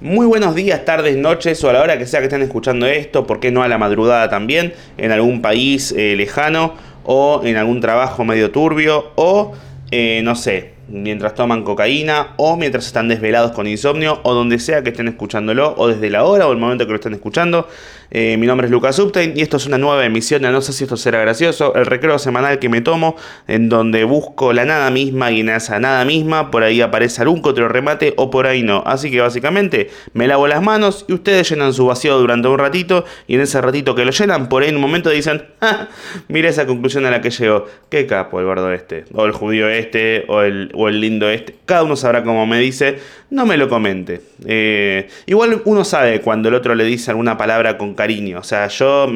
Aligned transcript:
Muy 0.00 0.26
buenos 0.26 0.54
días, 0.54 0.84
tardes, 0.84 1.16
noches 1.16 1.64
o 1.64 1.70
a 1.70 1.72
la 1.72 1.82
hora 1.82 1.98
que 1.98 2.06
sea 2.06 2.20
que 2.20 2.26
estén 2.26 2.42
escuchando 2.42 2.86
esto, 2.86 3.26
¿por 3.26 3.40
qué 3.40 3.50
no 3.50 3.64
a 3.64 3.68
la 3.68 3.78
madrugada 3.78 4.28
también? 4.28 4.72
En 4.96 5.10
algún 5.10 5.42
país 5.42 5.90
eh, 5.90 6.14
lejano 6.14 6.74
o 7.02 7.40
en 7.42 7.56
algún 7.56 7.80
trabajo 7.80 8.24
medio 8.24 8.52
turbio 8.52 9.10
o, 9.16 9.54
eh, 9.90 10.20
no 10.22 10.36
sé, 10.36 10.77
mientras 10.88 11.34
toman 11.34 11.62
cocaína 11.62 12.34
o 12.36 12.56
mientras 12.56 12.86
están 12.86 13.08
desvelados 13.08 13.52
con 13.52 13.66
insomnio 13.66 14.20
o 14.22 14.34
donde 14.34 14.58
sea 14.58 14.82
que 14.82 14.90
estén 14.90 15.08
escuchándolo 15.08 15.74
o 15.76 15.88
desde 15.88 16.10
la 16.10 16.24
hora 16.24 16.46
o 16.48 16.52
el 16.52 16.58
momento 16.58 16.86
que 16.86 16.90
lo 16.90 16.96
estén 16.96 17.14
escuchando. 17.14 17.68
Eh, 18.10 18.38
mi 18.38 18.46
nombre 18.46 18.66
es 18.66 18.70
Lucas 18.70 18.98
Uptain 18.98 19.36
y 19.36 19.42
esto 19.42 19.58
es 19.58 19.66
una 19.66 19.76
nueva 19.76 20.04
emisión 20.06 20.40
de 20.40 20.50
No 20.50 20.62
sé 20.62 20.72
si 20.72 20.84
esto 20.84 20.96
será 20.96 21.20
gracioso, 21.20 21.74
el 21.74 21.84
recreo 21.84 22.18
semanal 22.18 22.58
que 22.58 22.70
me 22.70 22.80
tomo 22.80 23.16
en 23.46 23.68
donde 23.68 24.04
busco 24.04 24.54
la 24.54 24.64
nada 24.64 24.90
misma 24.90 25.30
y 25.30 25.40
en 25.40 25.50
esa 25.50 25.78
nada 25.78 26.04
misma 26.06 26.50
por 26.50 26.62
ahí 26.62 26.80
aparece 26.80 27.20
algún 27.20 27.42
otro 27.44 27.68
remate 27.68 28.14
o 28.16 28.30
por 28.30 28.46
ahí 28.46 28.62
no. 28.62 28.82
Así 28.86 29.10
que 29.10 29.20
básicamente 29.20 29.90
me 30.14 30.26
lavo 30.26 30.48
las 30.48 30.62
manos 30.62 31.04
y 31.06 31.12
ustedes 31.12 31.50
llenan 31.50 31.74
su 31.74 31.86
vacío 31.86 32.18
durante 32.18 32.48
un 32.48 32.58
ratito 32.58 33.04
y 33.26 33.34
en 33.34 33.42
ese 33.42 33.60
ratito 33.60 33.94
que 33.94 34.04
lo 34.04 34.10
llenan 34.10 34.48
por 34.48 34.62
ahí 34.62 34.70
en 34.70 34.76
un 34.76 34.82
momento 34.82 35.10
dicen, 35.10 35.44
ah, 35.60 35.88
mira 36.28 36.48
esa 36.48 36.66
conclusión 36.66 37.04
a 37.04 37.10
la 37.10 37.20
que 37.20 37.30
llegó, 37.30 37.66
qué 37.90 38.06
capo 38.06 38.40
el 38.40 38.46
gordo 38.46 38.72
este, 38.72 39.04
o 39.12 39.26
el 39.26 39.32
judío 39.32 39.68
este, 39.68 40.24
o 40.28 40.40
el, 40.42 40.70
o 40.80 40.88
el 40.88 41.00
lindo 41.00 41.28
este, 41.28 41.56
cada 41.64 41.82
uno 41.82 41.96
sabrá 41.96 42.22
cómo 42.22 42.46
me 42.46 42.60
dice, 42.60 43.00
no 43.30 43.46
me 43.46 43.56
lo 43.56 43.68
comente. 43.68 44.20
Eh, 44.46 45.08
igual 45.26 45.60
uno 45.64 45.84
sabe 45.84 46.20
cuando 46.20 46.48
el 46.48 46.54
otro 46.54 46.76
le 46.76 46.84
dice 46.84 47.10
alguna 47.10 47.36
palabra 47.36 47.76
con 47.76 47.94
cariño. 47.94 48.38
O 48.38 48.44
sea, 48.44 48.68
yo. 48.68 49.12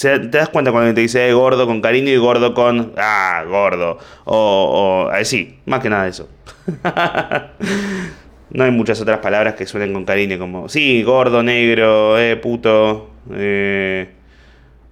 te 0.00 0.18
das 0.28 0.48
cuenta 0.48 0.72
cuando 0.72 0.92
te 0.92 1.00
dice 1.00 1.32
gordo 1.32 1.68
con 1.68 1.80
cariño 1.80 2.10
y 2.10 2.16
gordo 2.16 2.52
con. 2.52 2.94
Ah, 2.96 3.44
gordo. 3.46 3.98
O. 4.24 5.08
o 5.08 5.24
sí, 5.24 5.60
más 5.66 5.78
que 5.78 5.88
nada 5.88 6.08
eso. 6.08 6.28
no 8.50 8.64
hay 8.64 8.72
muchas 8.72 9.00
otras 9.00 9.20
palabras 9.20 9.54
que 9.54 9.66
suenen 9.66 9.92
con 9.92 10.04
cariño, 10.04 10.36
como. 10.36 10.68
Sí, 10.68 11.04
gordo, 11.04 11.44
negro, 11.44 12.18
eh, 12.18 12.34
puto. 12.34 13.10
Eh, 13.32 14.08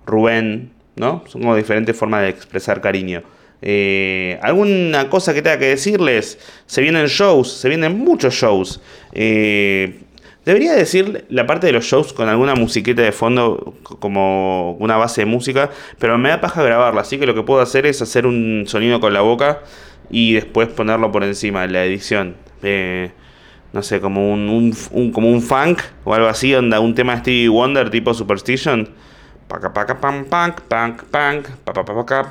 Rubén. 0.07 0.71
¿No? 0.95 1.25
Son 1.27 1.43
como 1.43 1.57
diferentes 1.57 1.97
formas 1.97 2.23
de 2.23 2.29
expresar 2.29 2.81
cariño. 2.81 3.25
Eh, 3.63 4.39
¿Alguna 4.43 5.09
cosa 5.09 5.35
que 5.35 5.43
tenga 5.43 5.59
que 5.59 5.67
decirles? 5.67 6.39
Se 6.67 6.81
vienen 6.81 7.07
shows, 7.07 7.53
se 7.53 7.69
vienen 7.69 7.99
muchos 7.99 8.35
shows. 8.35 8.81
Eh, 9.13 10.01
debería 10.45 10.75
decir 10.75 11.25
la 11.29 11.47
parte 11.47 11.67
de 11.67 11.73
los 11.73 11.85
shows 11.85 12.13
con 12.13 12.29
alguna 12.29 12.55
musiqueta 12.55 13.03
de 13.03 13.13
fondo, 13.13 13.75
como 13.83 14.73
una 14.73 14.97
base 14.97 15.23
de 15.23 15.27
música, 15.27 15.71
pero 15.99 16.19
me 16.19 16.29
da 16.29 16.41
paja 16.41 16.63
grabarla, 16.63 17.01
así 17.01 17.19
que 17.19 17.27
lo 17.27 17.35
que 17.35 17.43
puedo 17.43 17.61
hacer 17.61 17.87
es 17.87 18.01
hacer 18.03 18.27
un 18.27 18.65
sonido 18.67 19.01
con 19.01 19.13
la 19.13 19.23
boca 19.23 19.63
y 20.11 20.35
después 20.35 20.69
ponerlo 20.69 21.11
por 21.11 21.25
encima 21.25 21.65
en 21.65 21.73
la 21.73 21.85
edición. 21.85 22.37
Eh, 22.63 23.11
no 23.73 23.83
sé, 23.83 24.01
como 24.01 24.33
un, 24.33 24.75
como 25.13 25.31
un 25.31 25.43
funk 25.43 25.81
o 26.05 26.15
algo 26.15 26.29
así, 26.29 26.55
onda, 26.55 26.81
un 26.81 26.95
tema 26.95 27.15
de 27.15 27.21
Stevie 27.21 27.49
Wonder 27.49 27.91
tipo 27.91 28.15
Superstition 28.15 28.89
Paca 29.49 29.73
paca 29.73 29.95
pam 29.95 30.25
pam 30.25 30.53
pam 30.69 30.97
pam 30.97 31.05
pam 31.13 31.43
pam 31.65 31.85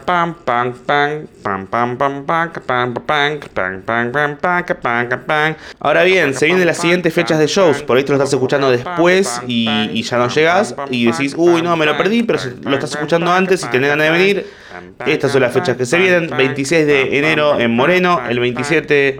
pam 0.06 0.34
pam 0.44 0.74
pam 0.74 0.74
pam 0.84 1.66
pam 1.66 1.96
pam 1.96 1.96
pam 1.96 2.94
pam 2.94 3.82
pam 3.86 4.12
pam 4.12 4.36
pam 4.36 5.08
pam 5.10 5.20
pam 5.26 5.56
Ahora 5.80 6.04
bien, 6.04 6.34
se 6.34 6.46
vienen 6.46 6.66
las 6.66 6.78
siguientes 6.78 7.14
fechas 7.14 7.40
de 7.40 7.48
shows, 7.48 7.84
por 7.84 7.96
ahí 7.96 8.04
te 8.04 8.10
lo 8.10 8.18
estás 8.18 8.34
escuchando 8.34 8.70
después 8.70 9.42
y, 9.48 9.70
y 9.94 10.04
ya 10.04 10.18
no 10.18 10.28
llegas 10.28 10.76
y 10.90 11.06
decís, 11.06 11.36
uy 11.38 11.62
no, 11.62 11.78
me 11.78 11.86
lo 11.86 11.96
perdí, 11.98 12.24
pero 12.24 12.40
lo 12.64 12.74
estás 12.76 12.92
escuchando 12.92 13.32
antes 13.32 13.64
y 13.64 13.68
tenés 13.68 13.92
ganas 13.92 14.08
de 14.08 14.12
venir 14.12 14.65
estas 15.06 15.32
son 15.32 15.42
las 15.42 15.54
fechas 15.54 15.78
que 15.78 15.86
se 15.86 15.98
vienen. 15.98 16.30
26 16.36 16.86
de 16.86 17.18
enero 17.18 17.60
en 17.60 17.72
Moreno, 17.72 18.22
el 18.28 18.40
27 18.40 19.20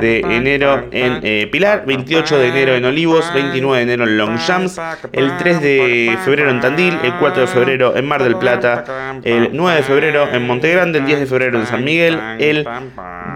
de 0.00 0.20
enero 0.20 0.88
en 0.90 1.50
Pilar, 1.50 1.84
28 1.86 2.38
de 2.38 2.48
enero 2.48 2.74
en 2.74 2.84
Olivos, 2.84 3.32
29 3.32 3.76
de 3.76 3.82
enero 3.82 4.04
en 4.04 4.18
Longchamps, 4.18 4.80
el 5.12 5.36
3 5.36 5.62
de 5.62 6.18
febrero 6.24 6.50
en 6.50 6.60
Tandil, 6.60 6.98
el 7.02 7.14
4 7.14 7.42
de 7.42 7.46
febrero 7.46 7.96
en 7.96 8.06
Mar 8.06 8.22
del 8.22 8.36
Plata, 8.36 9.18
el 9.22 9.50
9 9.52 9.76
de 9.76 9.82
febrero 9.82 10.28
en 10.32 10.46
Monte 10.46 10.70
Grande, 10.72 10.98
el 10.98 11.06
10 11.06 11.20
de 11.20 11.26
febrero 11.26 11.58
en 11.58 11.66
San 11.66 11.84
Miguel, 11.84 12.18
el 12.38 12.66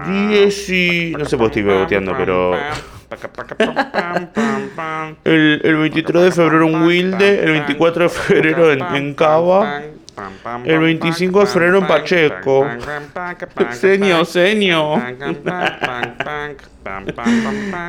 10 0.07 0.69
y... 0.69 1.15
no 1.17 1.25
sé 1.25 1.37
por 1.37 1.51
qué 1.51 1.59
estoy 1.59 1.73
boteando, 1.73 2.15
pero... 2.17 2.55
El, 5.23 5.61
el, 5.63 5.75
23 5.75 6.23
de 6.23 6.31
febrero 6.31 6.67
en 6.67 6.81
Wilde, 6.81 7.43
el 7.43 7.51
24 7.51 8.03
de 8.03 8.09
febrero 8.09 8.71
en, 8.71 8.81
en 8.81 9.13
Cava, 9.13 9.83
el 10.65 10.79
25 10.79 11.39
de 11.41 11.45
febrero 11.45 11.77
en 11.79 11.87
Pacheco. 11.87 12.67
Señor, 13.71 14.25
señor. 14.25 15.01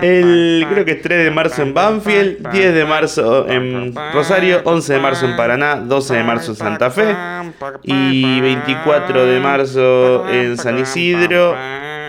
El 0.01 0.67
creo 0.71 0.85
que 0.85 0.93
es 0.93 1.03
3 1.03 1.25
de 1.25 1.31
marzo 1.31 1.63
en 1.63 1.75
Banfield, 1.75 2.49
10 2.51 2.75
de 2.75 2.85
marzo 2.85 3.49
en 3.49 3.95
Rosario, 4.13 4.63
11 4.65 4.93
de 4.93 4.99
marzo 5.01 5.27
en 5.27 5.37
Paraná, 5.37 5.77
12 5.77 6.15
de 6.15 6.23
marzo 6.23 6.53
en 6.53 6.57
Santa 6.57 6.91
Fe 6.91 7.17
y 7.83 8.41
24 8.41 9.27
de 9.27 9.41
marzo 9.41 10.29
en 10.29 10.57
San 10.57 10.79
Isidro 10.79 11.57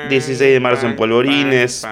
16 0.09 0.39
de 0.39 0.59
marzo 0.59 0.88
en 0.88 0.95
Polvorines. 0.95 1.85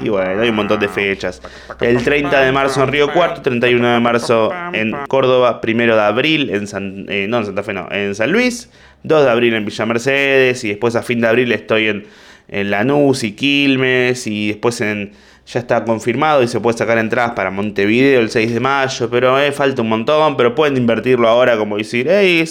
Y 0.00 0.08
bueno, 0.08 0.40
hay 0.40 0.48
un 0.48 0.56
montón 0.56 0.80
de 0.80 0.88
fechas. 0.88 1.40
El 1.80 2.02
30 2.02 2.40
de 2.40 2.52
marzo 2.52 2.82
en 2.82 2.88
Río 2.88 3.12
Cuarto, 3.12 3.42
31 3.42 3.94
de 3.94 4.00
marzo 4.00 4.50
en 4.72 4.92
Córdoba, 5.08 5.60
1 5.62 5.76
de 5.94 6.00
abril 6.00 6.50
en 6.50 6.66
San, 6.66 7.06
eh, 7.08 7.26
no 7.28 7.38
en 7.38 7.46
Santa 7.46 7.62
Fe, 7.62 7.72
no, 7.72 7.88
en 7.90 8.14
San 8.14 8.32
Luis, 8.32 8.70
2 9.02 9.24
de 9.24 9.30
abril 9.30 9.54
en 9.54 9.64
Villa 9.64 9.86
Mercedes 9.86 10.64
y 10.64 10.68
después 10.68 10.96
a 10.96 11.02
fin 11.02 11.20
de 11.20 11.28
abril 11.28 11.52
estoy 11.52 11.88
en, 11.88 12.06
en 12.48 12.70
Lanús 12.70 13.24
y 13.24 13.32
Quilmes 13.32 14.26
y 14.26 14.48
después 14.48 14.80
en 14.80 15.12
ya 15.46 15.60
está 15.60 15.84
confirmado 15.84 16.42
y 16.42 16.48
se 16.48 16.60
puede 16.60 16.78
sacar 16.78 16.98
entradas 16.98 17.32
para 17.32 17.50
Montevideo 17.50 18.20
el 18.20 18.30
6 18.30 18.54
de 18.54 18.60
mayo, 18.60 19.10
pero 19.10 19.38
eh, 19.38 19.52
falta 19.52 19.82
un 19.82 19.88
montón, 19.88 20.36
pero 20.36 20.54
pueden 20.54 20.76
invertirlo 20.76 21.28
ahora 21.28 21.56
como 21.56 21.76
decir, 21.76 22.06
hey, 22.08 22.44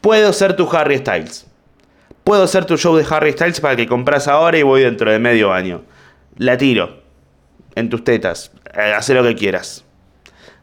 puedo 0.00 0.32
ser 0.32 0.56
tu 0.56 0.68
Harry 0.70 0.98
Styles. 0.98 1.46
Puedo 2.30 2.44
hacer 2.44 2.64
tu 2.64 2.76
show 2.76 2.94
de 2.94 3.04
Harry 3.10 3.32
Styles 3.32 3.60
para 3.60 3.74
que 3.74 3.88
compras 3.88 4.28
ahora 4.28 4.56
y 4.56 4.62
voy 4.62 4.82
dentro 4.82 5.10
de 5.10 5.18
medio 5.18 5.52
año. 5.52 5.82
La 6.36 6.56
tiro. 6.56 7.00
En 7.74 7.90
tus 7.90 8.04
tetas. 8.04 8.52
Eh, 8.72 8.92
haz 8.96 9.08
lo 9.08 9.24
que 9.24 9.34
quieras. 9.34 9.84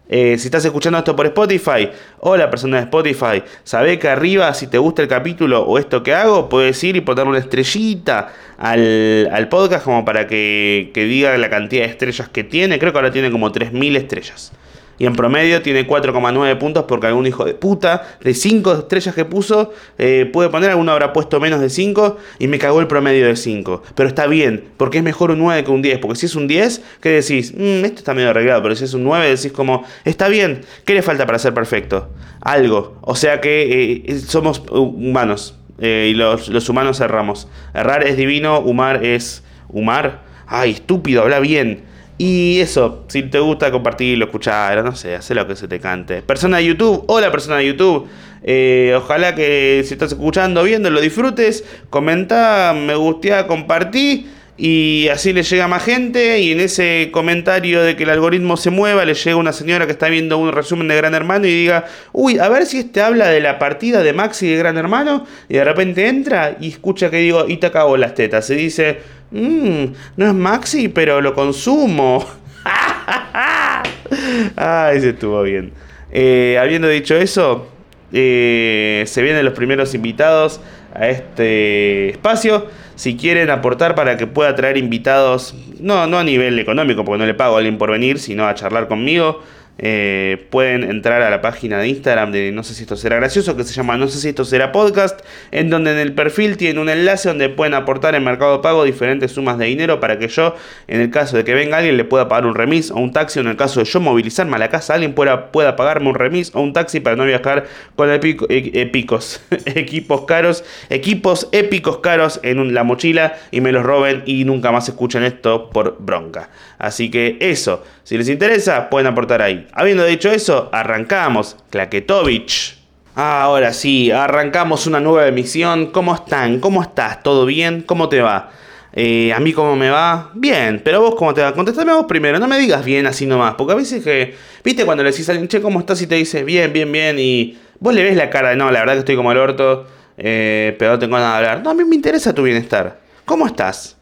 Eh, 0.07 0.37
si 0.37 0.47
estás 0.47 0.63
escuchando 0.63 0.97
esto 0.97 1.13
por 1.13 1.25
Spotify, 1.25 1.89
hola 2.21 2.49
persona 2.49 2.77
de 2.77 2.83
Spotify, 2.83 3.43
sabe 3.65 3.99
que 3.99 4.07
arriba 4.07 4.53
si 4.53 4.67
te 4.67 4.77
gusta 4.77 5.01
el 5.01 5.09
capítulo 5.09 5.61
o 5.63 5.77
esto 5.77 6.03
que 6.03 6.13
hago, 6.13 6.47
puedes 6.47 6.81
ir 6.85 6.95
y 6.95 7.01
ponerle 7.01 7.31
una 7.31 7.39
estrellita 7.39 8.33
al, 8.57 9.29
al 9.29 9.49
podcast 9.49 9.83
como 9.83 10.05
para 10.05 10.25
que, 10.25 10.91
que, 10.93 11.03
diga 11.03 11.37
la 11.37 11.49
cantidad 11.49 11.83
de 11.83 11.89
estrellas 11.89 12.29
que 12.29 12.45
tiene. 12.45 12.79
Creo 12.79 12.93
que 12.93 12.97
ahora 12.97 13.11
tiene 13.11 13.29
como 13.29 13.51
3.000 13.51 13.97
estrellas 13.97 14.53
y 14.99 15.05
en 15.05 15.15
promedio 15.15 15.61
tiene 15.61 15.87
4,9 15.87 16.57
puntos 16.57 16.85
porque 16.87 17.07
algún 17.07 17.27
hijo 17.27 17.45
de 17.45 17.53
puta 17.53 18.17
de 18.21 18.33
5 18.33 18.73
estrellas 18.73 19.13
que 19.13 19.25
puso 19.25 19.71
eh, 19.97 20.29
puede 20.31 20.49
poner, 20.49 20.71
alguno 20.71 20.91
habrá 20.91 21.13
puesto 21.13 21.39
menos 21.39 21.59
de 21.59 21.69
5 21.69 22.17
y 22.39 22.47
me 22.47 22.59
cagó 22.59 22.79
el 22.79 22.87
promedio 22.87 23.27
de 23.27 23.35
5. 23.35 23.83
Pero 23.95 24.09
está 24.09 24.27
bien, 24.27 24.65
porque 24.77 24.99
es 24.99 25.03
mejor 25.03 25.31
un 25.31 25.39
9 25.39 25.63
que 25.63 25.71
un 25.71 25.81
10, 25.81 25.99
porque 25.99 26.19
si 26.19 26.25
es 26.25 26.35
un 26.35 26.47
10, 26.47 26.81
¿qué 27.01 27.09
decís? 27.09 27.53
Mm, 27.53 27.85
esto 27.85 27.97
está 27.99 28.13
medio 28.13 28.29
arreglado, 28.29 28.61
pero 28.63 28.75
si 28.75 28.85
es 28.85 28.93
un 28.93 29.03
9 29.03 29.29
decís 29.29 29.51
como, 29.51 29.83
está 30.05 30.27
bien, 30.27 30.61
¿qué 30.85 30.93
le 30.93 31.01
falta 31.01 31.25
para 31.25 31.39
ser 31.39 31.53
perfecto? 31.53 32.09
Algo. 32.41 32.97
O 33.01 33.15
sea 33.15 33.41
que 33.41 34.03
eh, 34.05 34.19
somos 34.19 34.63
humanos 34.69 35.55
eh, 35.79 36.09
y 36.11 36.13
los, 36.15 36.49
los 36.49 36.69
humanos 36.69 36.99
erramos. 37.01 37.47
Errar 37.73 38.05
es 38.07 38.17
divino, 38.17 38.59
humar 38.59 39.03
es 39.05 39.43
humar. 39.69 40.23
Ay, 40.47 40.71
estúpido, 40.71 41.21
habla 41.23 41.39
bien. 41.39 41.83
Y 42.17 42.59
eso, 42.61 43.05
si 43.07 43.23
te 43.23 43.39
gusta 43.39 43.71
compartirlo, 43.71 44.25
escuchar, 44.25 44.83
no 44.83 44.95
sé, 44.95 45.15
hacer 45.15 45.37
lo 45.37 45.47
que 45.47 45.55
se 45.55 45.67
te 45.67 45.79
cante. 45.79 46.23
Persona 46.23 46.57
de 46.57 46.65
YouTube, 46.65 47.03
hola 47.07 47.31
persona 47.31 47.57
de 47.57 47.67
YouTube. 47.67 48.07
Eh, 48.43 48.93
ojalá 48.97 49.35
que 49.35 49.83
si 49.85 49.93
estás 49.93 50.11
escuchando, 50.13 50.63
viendo, 50.63 50.89
lo 50.89 50.99
disfrutes. 50.99 51.63
Comenta, 51.91 52.73
me 52.75 52.95
gustea, 52.95 53.45
compartí. 53.45 54.27
Y 54.59 55.07
así 55.09 55.33
le 55.33 55.43
llega 55.43 55.67
más 55.67 55.83
gente. 55.83 56.39
Y 56.39 56.53
en 56.53 56.59
ese 56.59 57.09
comentario 57.11 57.83
de 57.83 57.95
que 57.95 58.03
el 58.03 58.09
algoritmo 58.09 58.57
se 58.57 58.71
mueva, 58.71 59.05
le 59.05 59.13
llega 59.13 59.35
una 59.35 59.53
señora 59.53 59.85
que 59.85 59.91
está 59.91 60.09
viendo 60.09 60.39
un 60.39 60.51
resumen 60.51 60.87
de 60.87 60.95
Gran 60.95 61.13
Hermano 61.13 61.45
y 61.45 61.51
diga: 61.51 61.85
Uy, 62.13 62.39
a 62.39 62.49
ver 62.49 62.65
si 62.65 62.79
este 62.79 63.01
habla 63.01 63.27
de 63.27 63.39
la 63.39 63.59
partida 63.59 64.01
de 64.01 64.13
Maxi 64.13 64.47
de 64.47 64.57
Gran 64.57 64.77
Hermano. 64.77 65.27
Y 65.47 65.53
de 65.53 65.63
repente 65.63 66.07
entra 66.07 66.57
y 66.59 66.69
escucha 66.69 67.11
que 67.11 67.17
digo: 67.17 67.45
Y 67.47 67.57
te 67.57 67.67
acabó 67.67 67.97
las 67.97 68.15
tetas. 68.15 68.47
Se 68.47 68.55
dice 68.55 68.97
Mmm, 69.31 69.85
no 70.15 70.27
es 70.27 70.33
Maxi, 70.33 70.87
pero 70.87 71.21
lo 71.21 71.33
consumo. 71.33 72.25
Ay, 74.55 75.01
se 75.01 75.09
estuvo 75.09 75.41
bien. 75.43 75.71
Eh, 76.11 76.57
habiendo 76.59 76.87
dicho 76.87 77.15
eso, 77.15 77.67
eh, 78.13 79.03
se 79.05 79.21
vienen 79.21 79.43
los 79.43 79.53
primeros 79.53 79.93
invitados 79.93 80.61
a 80.93 81.07
este 81.09 82.09
espacio. 82.09 82.67
Si 82.95 83.15
quieren 83.15 83.49
aportar 83.49 83.95
para 83.95 84.17
que 84.17 84.25
pueda 84.25 84.55
traer 84.55 84.77
invitados, 84.77 85.55
no, 85.79 86.07
no 86.07 86.17
a 86.17 86.23
nivel 86.23 86.57
económico, 86.57 87.03
porque 87.05 87.19
no 87.19 87.25
le 87.25 87.33
pago 87.33 87.55
a 87.55 87.57
alguien 87.59 87.77
por 87.77 87.91
venir, 87.91 88.19
sino 88.19 88.47
a 88.47 88.55
charlar 88.55 88.87
conmigo, 88.87 89.43
eh, 89.79 90.47
pueden 90.49 90.83
entrar 90.83 91.21
a 91.21 91.29
la 91.29 91.41
página 91.41 91.79
de 91.79 91.87
Instagram 91.87 92.31
de 92.31 92.51
No 92.51 92.63
sé 92.63 92.73
si 92.73 92.83
esto 92.83 92.95
será 92.95 93.17
gracioso, 93.17 93.55
que 93.55 93.63
se 93.63 93.73
llama 93.73 93.97
No 93.97 94.07
sé 94.07 94.19
si 94.19 94.29
esto 94.29 94.45
será 94.45 94.71
podcast, 94.71 95.19
en 95.51 95.69
donde 95.69 95.91
en 95.91 95.97
el 95.97 96.13
perfil 96.13 96.57
tienen 96.57 96.79
un 96.79 96.89
enlace 96.89 97.29
donde 97.29 97.49
pueden 97.49 97.73
aportar 97.73 98.15
en 98.15 98.23
Mercado 98.23 98.61
Pago 98.61 98.83
diferentes 98.83 99.31
sumas 99.31 99.57
de 99.57 99.65
dinero 99.65 99.99
para 99.99 100.17
que 100.17 100.27
yo, 100.27 100.55
en 100.87 101.01
el 101.01 101.11
caso 101.11 101.37
de 101.37 101.43
que 101.43 101.53
venga 101.53 101.77
alguien, 101.77 101.97
le 101.97 102.05
pueda 102.05 102.27
pagar 102.27 102.45
un 102.45 102.55
remis 102.55 102.91
o 102.91 102.95
un 102.95 103.13
taxi, 103.13 103.39
o 103.39 103.41
en 103.41 103.49
el 103.49 103.57
caso 103.57 103.79
de 103.79 103.85
yo 103.85 103.99
movilizarme 103.99 104.55
a 104.55 104.59
la 104.59 104.69
casa, 104.69 104.95
alguien 104.95 105.13
pueda, 105.13 105.51
pueda 105.51 105.75
pagarme 105.75 106.09
un 106.09 106.15
remis 106.15 106.51
o 106.55 106.61
un 106.61 106.73
taxi 106.73 106.99
para 106.99 107.15
no 107.15 107.25
viajar 107.25 107.67
con 107.95 108.11
epico, 108.11 108.45
épicos, 108.49 109.41
equipos 109.65 110.25
caros, 110.25 110.63
equipos 110.89 111.49
épicos 111.51 111.99
caros 111.99 112.39
en 112.43 112.73
la 112.73 112.83
mochila 112.83 113.37
y 113.51 113.61
me 113.61 113.71
los 113.71 113.83
roben 113.83 114.23
y 114.25 114.43
nunca 114.45 114.71
más 114.71 114.87
escuchen 114.89 115.23
esto 115.23 115.69
por 115.69 115.97
bronca. 115.99 116.49
Así 116.77 117.09
que 117.09 117.37
eso, 117.39 117.83
si 118.07 118.17
les 118.17 118.29
interesa, 118.29 118.89
pueden 118.89 119.05
aportar 119.05 119.41
ahí. 119.41 119.67
Habiendo 119.73 120.05
dicho 120.05 120.31
eso, 120.31 120.69
arrancamos. 120.71 121.57
Klaketovich. 121.69 122.77
Ahora 123.15 123.73
sí, 123.73 124.11
arrancamos 124.11 124.87
una 124.87 125.01
nueva 125.01 125.27
emisión. 125.27 125.87
¿Cómo 125.87 126.15
están? 126.15 126.61
¿Cómo 126.61 126.81
estás? 126.81 127.21
¿Todo 127.21 127.45
bien? 127.45 127.81
¿Cómo 127.81 128.07
te 128.07 128.21
va? 128.21 128.49
Eh, 128.93 129.33
a 129.33 129.41
mí 129.41 129.51
cómo 129.51 129.75
me 129.75 129.89
va, 129.89 130.31
bien, 130.33 130.79
pero 130.85 131.01
vos 131.01 131.15
cómo 131.15 131.33
te 131.33 131.41
va, 131.41 131.53
contestame 131.53 131.93
vos 131.93 132.05
primero, 132.07 132.39
no 132.39 132.47
me 132.47 132.57
digas 132.57 132.83
bien 132.83 133.05
así 133.05 133.27
nomás, 133.27 133.55
porque 133.55 133.73
a 133.73 133.75
veces 133.75 134.03
que, 134.03 134.33
viste 134.63 134.85
cuando 134.85 135.03
le 135.03 135.11
decís 135.11 135.27
a 135.27 135.33
alguien, 135.33 135.49
che, 135.49 135.61
¿cómo 135.61 135.79
estás? 135.79 136.01
Y 136.01 136.07
te 136.07 136.15
dice, 136.15 136.43
bien, 136.43 136.71
bien, 136.73 136.89
bien, 136.91 137.19
y 137.19 137.59
vos 137.79 137.93
le 137.93 138.03
ves 138.03 138.15
la 138.15 138.29
cara 138.29 138.51
de, 138.51 138.55
no, 138.55 138.71
la 138.71 138.79
verdad 138.79 138.93
que 138.93 138.99
estoy 138.99 139.17
como 139.17 139.33
el 139.33 139.37
orto, 139.37 139.85
eh, 140.17 140.75
pero 140.79 140.93
no 140.93 140.99
tengo 140.99 141.17
nada 141.17 141.31
de 141.31 141.37
hablar. 141.37 141.63
No, 141.63 141.71
a 141.71 141.73
mí 141.73 141.83
me 141.83 141.95
interesa 141.95 142.33
tu 142.33 142.43
bienestar. 142.43 142.99
¿Cómo 143.25 143.45
estás? 143.45 143.96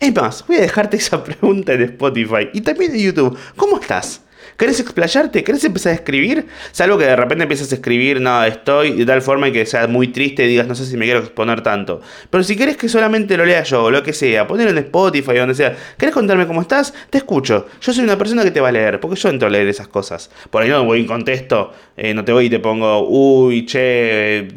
Es 0.00 0.14
más, 0.14 0.46
voy 0.46 0.58
a 0.58 0.60
dejarte 0.60 0.96
esa 0.96 1.22
pregunta 1.24 1.72
en 1.72 1.82
Spotify 1.82 2.48
y 2.52 2.60
también 2.60 2.94
en 2.94 3.00
YouTube. 3.00 3.36
¿Cómo 3.56 3.80
estás? 3.80 4.22
¿Querés 4.56 4.80
explayarte? 4.80 5.44
¿Querés 5.44 5.64
empezar 5.64 5.92
a 5.92 5.94
escribir? 5.96 6.46
Salvo 6.72 6.98
que 6.98 7.04
de 7.04 7.16
repente 7.16 7.42
empieces 7.44 7.70
a 7.72 7.76
escribir, 7.76 8.20
nada, 8.20 8.46
estoy, 8.46 8.92
de 8.92 9.06
tal 9.06 9.22
forma 9.22 9.50
que 9.52 9.66
sea 9.66 9.86
muy 9.86 10.08
triste 10.08 10.44
y 10.44 10.48
digas, 10.48 10.66
no 10.66 10.74
sé 10.74 10.86
si 10.86 10.96
me 10.96 11.04
quiero 11.04 11.20
exponer 11.20 11.62
tanto. 11.62 12.00
Pero 12.30 12.42
si 12.44 12.56
querés 12.56 12.76
que 12.76 12.88
solamente 12.88 13.36
lo 13.36 13.44
lea 13.44 13.62
yo, 13.62 13.84
o 13.84 13.90
lo 13.90 14.02
que 14.02 14.12
sea, 14.12 14.46
ponelo 14.46 14.70
en 14.70 14.78
Spotify 14.78 15.30
o 15.30 15.40
donde 15.40 15.54
sea. 15.54 15.76
¿Querés 15.96 16.14
contarme 16.14 16.46
cómo 16.46 16.60
estás? 16.60 16.94
Te 17.10 17.18
escucho. 17.18 17.66
Yo 17.80 17.92
soy 17.92 18.04
una 18.04 18.18
persona 18.18 18.42
que 18.42 18.50
te 18.50 18.60
va 18.60 18.68
a 18.68 18.72
leer, 18.72 19.00
porque 19.00 19.16
yo 19.16 19.28
entro 19.28 19.48
a 19.48 19.50
leer 19.50 19.68
esas 19.68 19.88
cosas. 19.88 20.30
Por 20.50 20.62
ahí 20.62 20.68
no 20.68 20.84
voy 20.84 21.00
en 21.00 21.06
contesto, 21.06 21.72
eh, 21.96 22.14
no 22.14 22.24
te 22.24 22.32
voy 22.32 22.46
y 22.46 22.50
te 22.50 22.60
pongo, 22.60 23.08
uy, 23.08 23.66
che, 23.66 24.48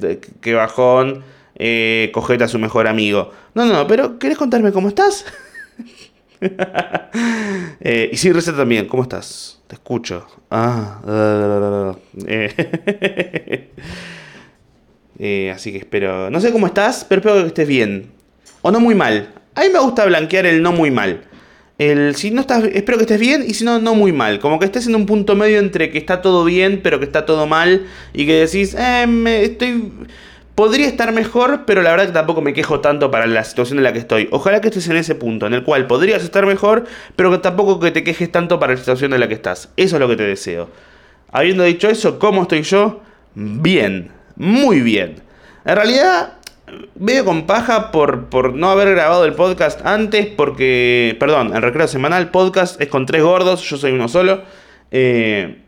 qué 0.42 0.54
bajón, 0.54 1.24
eh, 1.64 2.10
cogete 2.12 2.44
a 2.44 2.48
su 2.48 2.58
mejor 2.58 2.88
amigo. 2.88 3.32
No, 3.54 3.66
no, 3.66 3.86
pero 3.86 4.18
¿querés 4.18 4.36
contarme 4.36 4.72
cómo 4.72 4.88
estás? 4.88 5.26
eh, 6.42 8.10
y 8.12 8.18
sí, 8.18 8.32
receta 8.32 8.58
también, 8.58 8.88
¿cómo 8.88 9.04
estás? 9.04 9.62
Te 9.68 9.76
escucho. 9.76 10.26
Ah. 10.50 11.00
Eh, 12.28 13.70
eh, 15.20 15.52
así 15.54 15.72
que 15.72 15.78
espero. 15.78 16.32
No 16.32 16.42
sé 16.42 16.52
cómo 16.52 16.66
estás, 16.66 17.06
pero 17.08 17.20
espero 17.20 17.42
que 17.42 17.48
estés 17.48 17.68
bien. 17.68 18.12
O 18.64 18.72
no 18.72 18.80
muy 18.80 18.96
mal. 18.96 19.30
A 19.54 19.62
mí 19.62 19.68
me 19.72 19.80
gusta 19.80 20.04
blanquear 20.06 20.48
el 20.48 20.64
no 20.64 20.72
muy 20.72 20.90
mal. 20.90 21.26
El, 21.78 22.16
si 22.16 22.32
no 22.32 22.42
estás, 22.42 22.64
espero 22.74 22.98
que 22.98 23.04
estés 23.04 23.20
bien 23.20 23.44
y 23.48 23.54
si 23.54 23.64
no, 23.64 23.78
no 23.78 23.94
muy 23.94 24.12
mal. 24.12 24.40
Como 24.40 24.58
que 24.58 24.66
estés 24.66 24.88
en 24.88 24.96
un 24.96 25.06
punto 25.06 25.36
medio 25.36 25.60
entre 25.60 25.92
que 25.92 26.00
está 26.00 26.24
todo 26.24 26.44
bien, 26.44 26.82
pero 26.82 26.98
que 26.98 27.06
está 27.06 27.28
todo 27.28 27.46
mal. 27.46 27.86
Y 28.14 28.26
que 28.26 28.34
decís, 28.34 28.76
eh, 28.80 29.06
me, 29.08 29.44
estoy 29.44 29.92
Podría 30.62 30.86
estar 30.86 31.12
mejor, 31.12 31.64
pero 31.66 31.82
la 31.82 31.90
verdad 31.90 32.06
que 32.06 32.12
tampoco 32.12 32.44
me 32.44 32.54
quejo 32.54 32.82
tanto 32.82 33.10
para 33.10 33.26
la 33.26 33.44
situación 33.44 33.80
en 33.80 33.84
la 33.84 33.94
que 33.94 33.98
estoy. 33.98 34.30
Ojalá 34.30 34.62
que 34.62 34.68
estés 34.68 34.88
en 34.90 34.96
ese 34.96 35.16
punto, 35.16 35.48
en 35.48 35.56
el 35.56 35.64
cual 35.64 35.88
podrías 35.88 36.24
estar 36.24 36.46
mejor, 36.46 36.84
pero 37.16 37.32
que 37.32 37.40
tampoco 37.40 37.80
que 37.80 37.90
te 37.90 38.04
quejes 38.04 38.32
tanto 38.32 38.60
para 38.60 38.74
la 38.74 38.78
situación 38.78 39.12
en 39.12 39.22
la 39.22 39.28
que 39.28 39.34
estás. 39.34 39.70
Eso 39.76 39.96
es 39.96 40.00
lo 40.00 40.08
que 40.08 40.18
te 40.18 40.22
deseo. 40.22 40.70
Habiendo 41.32 41.64
dicho 41.64 41.90
eso, 41.90 42.20
¿cómo 42.20 42.44
estoy 42.44 42.62
yo? 42.62 43.02
Bien, 43.34 44.12
muy 44.36 44.82
bien. 44.82 45.24
En 45.66 45.76
realidad, 45.76 46.34
veo 46.94 47.26
con 47.26 47.48
paja 47.48 47.90
por, 47.90 48.26
por 48.26 48.54
no 48.54 48.70
haber 48.70 48.92
grabado 48.92 49.26
el 49.26 49.34
podcast 49.34 49.84
antes, 49.84 50.28
porque, 50.28 51.18
perdón, 51.20 51.56
el 51.56 51.64
recreo 51.64 51.88
semanal 51.88 52.30
podcast 52.30 52.80
es 52.80 52.88
con 52.88 53.08
tres 53.08 53.24
gordos, 53.24 53.64
yo 53.64 53.78
soy 53.78 53.94
uno 53.94 54.08
solo. 54.08 54.44
Eh, 54.92 55.61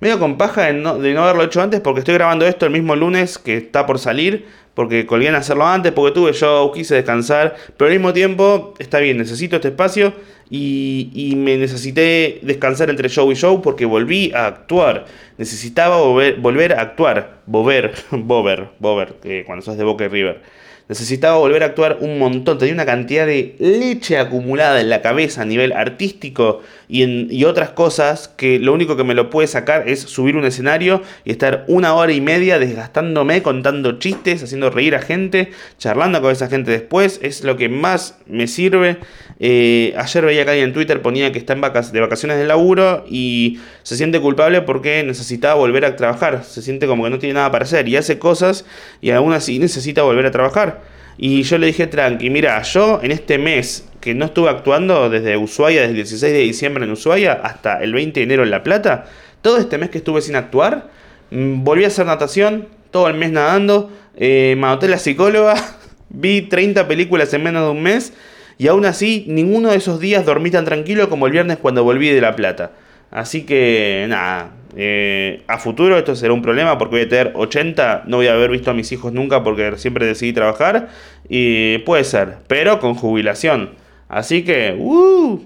medio 0.00 0.18
con 0.18 0.38
paja 0.38 0.66
de 0.66 0.74
no, 0.74 0.98
de 0.98 1.12
no 1.14 1.24
haberlo 1.24 1.44
hecho 1.44 1.60
antes 1.60 1.80
porque 1.80 2.00
estoy 2.00 2.14
grabando 2.14 2.46
esto 2.46 2.66
el 2.66 2.72
mismo 2.72 2.96
lunes 2.96 3.38
que 3.38 3.56
está 3.56 3.86
por 3.86 3.98
salir. 3.98 4.46
Porque 4.78 5.06
colgué 5.06 5.26
en 5.26 5.34
hacerlo 5.34 5.66
antes, 5.66 5.90
porque 5.90 6.14
tuve 6.14 6.32
show, 6.32 6.70
quise 6.70 6.94
descansar. 6.94 7.56
Pero 7.76 7.90
al 7.90 7.94
mismo 7.96 8.12
tiempo, 8.12 8.74
está 8.78 9.00
bien, 9.00 9.18
necesito 9.18 9.56
este 9.56 9.68
espacio. 9.68 10.12
Y, 10.50 11.10
y, 11.12 11.34
me 11.34 11.56
necesité 11.56 12.38
descansar 12.42 12.88
entre 12.88 13.08
show 13.08 13.28
y 13.32 13.34
show 13.34 13.60
porque 13.60 13.86
volví 13.86 14.30
a 14.32 14.46
actuar. 14.46 15.06
Necesitaba 15.36 15.96
volver, 15.96 16.36
volver 16.36 16.74
a 16.74 16.82
actuar. 16.82 17.40
Bover, 17.46 17.92
Bover, 18.12 18.68
Bover, 18.78 19.14
que 19.20 19.42
cuando 19.44 19.64
sos 19.64 19.76
de 19.78 19.82
Boca 19.82 20.04
y 20.04 20.08
River. 20.08 20.42
Necesitaba 20.88 21.38
volver 21.38 21.64
a 21.64 21.66
actuar 21.66 21.98
un 22.00 22.18
montón. 22.20 22.58
Tenía 22.58 22.74
una 22.74 22.86
cantidad 22.86 23.26
de 23.26 23.56
leche 23.58 24.16
acumulada 24.16 24.80
en 24.80 24.90
la 24.90 25.02
cabeza 25.02 25.42
a 25.42 25.44
nivel 25.44 25.72
artístico 25.72 26.62
y, 26.88 27.02
en, 27.02 27.28
y 27.30 27.44
otras 27.44 27.70
cosas 27.70 28.28
que 28.28 28.58
lo 28.58 28.72
único 28.72 28.96
que 28.96 29.04
me 29.04 29.14
lo 29.14 29.30
puede 29.30 29.46
sacar 29.46 29.88
es 29.88 30.00
subir 30.00 30.36
un 30.36 30.44
escenario 30.44 31.02
y 31.24 31.30
estar 31.30 31.64
una 31.68 31.94
hora 31.94 32.12
y 32.12 32.20
media 32.20 32.58
desgastándome, 32.58 33.42
contando 33.42 33.98
chistes, 33.98 34.42
haciendo 34.42 34.70
reír 34.70 34.94
a 34.94 35.00
gente, 35.00 35.50
charlando 35.78 36.22
con 36.22 36.32
esa 36.32 36.48
gente 36.48 36.70
después. 36.70 37.20
Es 37.22 37.44
lo 37.44 37.56
que 37.56 37.68
más 37.68 38.18
me 38.26 38.46
sirve. 38.46 38.96
Eh, 39.40 39.94
ayer 39.96 40.24
veía 40.24 40.44
que 40.44 40.50
alguien 40.50 40.68
en 40.68 40.74
Twitter 40.74 41.02
ponía 41.02 41.30
que 41.30 41.38
está 41.38 41.52
en 41.52 41.60
de 41.60 42.00
vacaciones 42.00 42.38
de 42.38 42.46
laburo 42.46 43.04
y 43.08 43.60
se 43.82 43.96
siente 43.96 44.20
culpable 44.20 44.62
porque 44.62 45.02
necesitaba 45.04 45.54
volver 45.54 45.84
a 45.84 45.96
trabajar. 45.96 46.44
Se 46.44 46.62
siente 46.62 46.86
como 46.86 47.04
que 47.04 47.10
no 47.10 47.18
tiene 47.18 47.34
nada 47.34 47.50
para 47.50 47.64
hacer 47.64 47.88
y 47.88 47.96
hace 47.96 48.18
cosas 48.18 48.64
y 49.00 49.10
aún 49.10 49.32
así 49.32 49.58
necesita 49.58 50.02
volver 50.02 50.26
a 50.26 50.30
trabajar. 50.30 50.82
Y 51.18 51.42
yo 51.42 51.58
le 51.58 51.66
dije, 51.66 51.88
tranqui, 51.88 52.30
mira, 52.30 52.62
yo 52.62 53.00
en 53.02 53.10
este 53.10 53.38
mes 53.38 53.87
que 54.00 54.14
no 54.14 54.26
estuve 54.26 54.50
actuando 54.50 55.10
desde 55.10 55.36
Ushuaia, 55.36 55.80
desde 55.80 55.90
el 55.90 55.96
16 55.96 56.32
de 56.32 56.38
diciembre 56.40 56.84
en 56.84 56.92
Ushuaia 56.92 57.32
hasta 57.32 57.82
el 57.82 57.92
20 57.92 58.20
de 58.20 58.24
enero 58.24 58.42
en 58.42 58.50
La 58.50 58.62
Plata, 58.62 59.06
todo 59.42 59.58
este 59.58 59.78
mes 59.78 59.90
que 59.90 59.98
estuve 59.98 60.20
sin 60.20 60.36
actuar, 60.36 60.90
mm, 61.30 61.64
volví 61.64 61.84
a 61.84 61.88
hacer 61.88 62.06
natación, 62.06 62.68
todo 62.90 63.08
el 63.08 63.14
mes 63.14 63.30
nadando, 63.30 63.90
eh, 64.16 64.54
me 64.58 64.66
anoté 64.66 64.88
la 64.88 64.98
psicóloga, 64.98 65.54
vi 66.08 66.42
30 66.42 66.88
películas 66.88 67.32
en 67.34 67.42
menos 67.42 67.64
de 67.64 67.70
un 67.70 67.82
mes 67.82 68.12
y 68.58 68.68
aún 68.68 68.84
así 68.84 69.24
ninguno 69.28 69.70
de 69.70 69.76
esos 69.76 70.00
días 70.00 70.24
dormí 70.24 70.50
tan 70.50 70.64
tranquilo 70.64 71.08
como 71.08 71.26
el 71.26 71.32
viernes 71.32 71.58
cuando 71.58 71.84
volví 71.84 72.08
de 72.08 72.20
La 72.20 72.34
Plata. 72.34 72.72
Así 73.10 73.44
que 73.44 74.06
nada, 74.08 74.50
eh, 74.76 75.42
a 75.46 75.58
futuro 75.58 75.96
esto 75.96 76.14
será 76.14 76.32
un 76.32 76.42
problema 76.42 76.76
porque 76.76 76.96
voy 76.96 77.04
a 77.04 77.08
tener 77.08 77.32
80, 77.34 78.04
no 78.06 78.18
voy 78.18 78.26
a 78.26 78.34
haber 78.34 78.50
visto 78.50 78.70
a 78.70 78.74
mis 78.74 78.92
hijos 78.92 79.12
nunca 79.12 79.42
porque 79.42 79.78
siempre 79.78 80.06
decidí 80.06 80.32
trabajar 80.32 80.88
y 81.28 81.78
puede 81.78 82.04
ser, 82.04 82.36
pero 82.48 82.80
con 82.80 82.94
jubilación. 82.94 83.70
Así 84.08 84.44
que, 84.44 84.74
uh, 84.78 85.40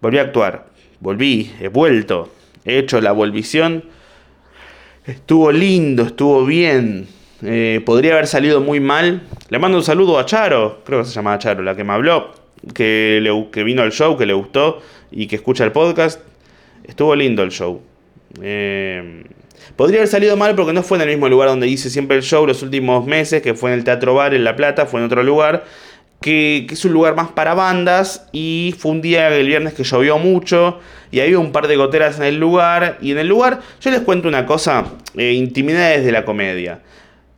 volví 0.00 0.18
a 0.18 0.22
actuar, 0.22 0.66
volví, 1.00 1.52
he 1.60 1.68
vuelto, 1.68 2.32
he 2.64 2.78
hecho 2.78 3.00
la 3.00 3.12
volvición. 3.12 3.84
Estuvo 5.06 5.50
lindo, 5.50 6.02
estuvo 6.04 6.44
bien. 6.44 7.08
Eh, 7.42 7.80
podría 7.84 8.12
haber 8.12 8.26
salido 8.26 8.60
muy 8.60 8.80
mal. 8.80 9.22
Le 9.48 9.58
mando 9.58 9.78
un 9.78 9.84
saludo 9.84 10.18
a 10.18 10.26
Charo, 10.26 10.82
creo 10.84 11.00
que 11.00 11.06
se 11.06 11.14
llama 11.14 11.38
Charo, 11.38 11.62
la 11.62 11.74
que 11.74 11.84
me 11.84 11.92
habló, 11.92 12.32
que, 12.74 13.20
le, 13.22 13.50
que 13.50 13.64
vino 13.64 13.82
al 13.82 13.92
show, 13.92 14.16
que 14.16 14.26
le 14.26 14.32
gustó 14.32 14.80
y 15.10 15.26
que 15.26 15.36
escucha 15.36 15.64
el 15.64 15.72
podcast. 15.72 16.20
Estuvo 16.84 17.14
lindo 17.16 17.42
el 17.42 17.50
show. 17.50 17.80
Eh, 18.42 19.24
podría 19.76 20.00
haber 20.00 20.08
salido 20.08 20.36
mal 20.36 20.54
porque 20.54 20.72
no 20.72 20.82
fue 20.82 20.98
en 20.98 21.02
el 21.02 21.08
mismo 21.08 21.28
lugar 21.28 21.48
donde 21.48 21.68
hice 21.68 21.90
siempre 21.90 22.16
el 22.16 22.22
show 22.22 22.46
los 22.46 22.62
últimos 22.62 23.06
meses, 23.06 23.42
que 23.42 23.54
fue 23.54 23.72
en 23.72 23.78
el 23.78 23.84
Teatro 23.84 24.14
Bar 24.14 24.34
en 24.34 24.44
La 24.44 24.56
Plata, 24.56 24.86
fue 24.86 25.00
en 25.00 25.06
otro 25.06 25.22
lugar, 25.22 25.64
que, 26.20 26.66
es 26.70 26.84
un 26.84 26.92
lugar 26.92 27.14
más 27.14 27.28
para 27.28 27.54
bandas 27.54 28.26
y 28.32 28.74
fue 28.78 28.92
un 28.92 29.02
día 29.02 29.28
el 29.28 29.46
viernes 29.46 29.74
que 29.74 29.84
llovió 29.84 30.18
mucho 30.18 30.80
y 31.10 31.20
había 31.20 31.38
un 31.38 31.52
par 31.52 31.68
de 31.68 31.76
goteras 31.76 32.18
en 32.18 32.24
el 32.24 32.38
lugar 32.38 32.98
y 33.00 33.12
en 33.12 33.18
el 33.18 33.28
lugar 33.28 33.60
yo 33.80 33.90
les 33.90 34.00
cuento 34.00 34.28
una 34.28 34.46
cosa, 34.46 34.86
eh, 35.16 35.32
intimidades 35.32 36.04
de 36.04 36.12
la 36.12 36.24
comedia. 36.24 36.82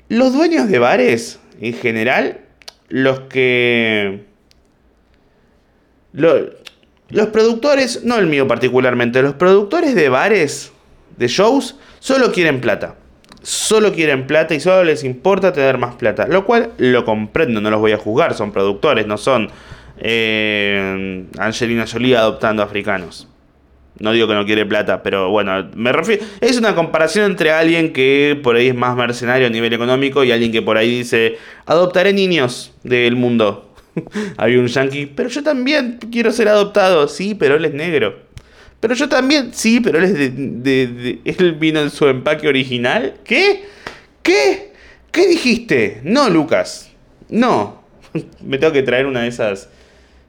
Los 0.09 0.33
dueños 0.33 0.69
de 0.69 0.79
bares, 0.79 1.39
en 1.61 1.75
general, 1.75 2.41
los 2.89 3.21
que... 3.21 4.25
Los 6.13 7.27
productores, 7.29 8.05
no 8.05 8.19
el 8.19 8.27
mío 8.27 8.49
particularmente, 8.49 9.23
los 9.23 9.35
productores 9.35 9.95
de 9.95 10.09
bares, 10.09 10.73
de 11.17 11.29
shows, 11.29 11.77
solo 12.01 12.33
quieren 12.33 12.61
plata. 12.61 12.97
Solo 13.43 13.93
quieren 13.93 14.27
plata 14.27 14.55
y 14.55 14.61
solo 14.61 14.85
les 14.85 15.05
importa 15.05 15.53
tener 15.53 15.79
más 15.79 15.95
plata. 15.95 16.27
Lo 16.27 16.45
cual 16.45 16.71
lo 16.79 17.05
comprendo, 17.05 17.61
no 17.61 17.71
los 17.71 17.81
voy 17.81 17.93
a 17.93 17.99
juzgar, 17.99 18.35
son 18.35 18.53
productores, 18.53 19.07
no 19.07 19.17
son 19.17 19.51
eh, 19.99 21.25
Angelina 21.39 21.87
Jolie 21.87 22.17
adoptando 22.17 22.63
africanos. 22.63 23.29
No 23.99 24.13
digo 24.13 24.27
que 24.27 24.35
no 24.35 24.47
quiere 24.47 24.65
plata, 24.65 25.03
pero 25.03 25.29
bueno, 25.29 25.69
me 25.75 25.93
refiero. 25.93 26.25
Es 26.41 26.57
una 26.57 26.75
comparación 26.75 27.27
entre 27.27 27.51
alguien 27.51 27.93
que 27.93 28.39
por 28.43 28.57
ahí 28.57 28.69
es 28.69 28.75
más 28.75 28.97
mercenario 28.97 29.47
a 29.47 29.51
nivel 29.51 29.75
económico 29.75 30.25
y 30.25 30.33
alguien 30.33 30.53
que 30.53 30.63
por 30.63 30.79
ahí 30.79 30.91
dice: 30.91 31.37
Adoptaré 31.67 32.15
niños 32.15 32.73
del 32.83 33.15
mundo. 33.17 33.71
Había 34.39 34.59
un 34.59 34.69
yankee, 34.69 35.05
pero 35.05 35.29
yo 35.29 35.43
también 35.43 35.99
quiero 36.11 36.33
ser 36.33 36.49
adoptado. 36.49 37.09
Sí, 37.09 37.35
pero 37.35 37.57
él 37.57 37.65
es 37.67 37.75
negro. 37.75 38.30
Pero 38.81 38.95
yo 38.95 39.09
también, 39.09 39.53
sí, 39.53 39.81
pero 39.81 39.99
él 39.99 40.05
es 40.05 40.15
de, 40.15 40.31
de, 40.31 41.21
Él 41.25 41.53
vino 41.53 41.81
en 41.81 41.91
su 41.91 42.09
empaque 42.09 42.49
original. 42.49 43.15
¿Qué? 43.25 43.65
¿Qué? 44.23 44.73
¿Qué 45.13 45.27
dijiste? 45.29 46.01
No, 46.03 46.31
Lucas. 46.31 46.91
No. 47.29 47.83
Me 48.43 48.59
tengo 48.59 48.73
que 48.73 48.83
traer 48.83 49.07
una 49.07 49.23
de 49.23 49.29
esas. 49.29 49.69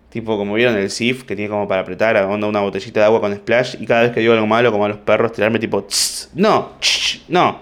Tipo, 0.10 0.38
como 0.38 0.56
vieron 0.56 0.76
el 0.76 0.92
SIF, 0.92 1.24
que 1.24 1.38
tiene 1.38 1.50
como 1.50 1.70
para 1.70 1.82
apretar, 1.82 2.18
onda 2.18 2.46
una 2.46 2.60
botellita 2.60 3.00
de 3.00 3.06
agua 3.06 3.22
con 3.22 3.34
splash. 3.34 3.78
Y 3.80 3.86
cada 3.86 4.02
vez 4.02 4.12
que 4.12 4.20
digo 4.20 4.34
algo 4.34 4.48
malo, 4.48 4.70
como 4.72 4.84
a 4.84 4.90
los 4.90 4.98
perros, 4.98 5.32
tirarme 5.32 5.58
tipo. 5.58 5.88
no, 6.36 6.74
no. 7.30 7.62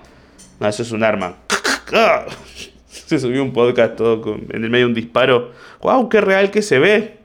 No, 0.60 0.68
eso 0.68 0.82
es 0.82 0.92
un 0.92 1.04
arma. 1.04 1.38
Se 2.88 3.20
subió 3.20 3.44
un 3.44 3.54
podcast 3.54 3.96
todo 3.96 4.36
en 4.50 4.64
el 4.64 4.70
medio 4.70 4.86
de 4.86 4.90
un 4.90 4.94
disparo. 4.94 5.52
¡Wow! 5.82 6.10
¡Qué 6.10 6.22
real 6.22 6.52
que 6.52 6.62
se 6.62 6.80
ve! 6.80 7.18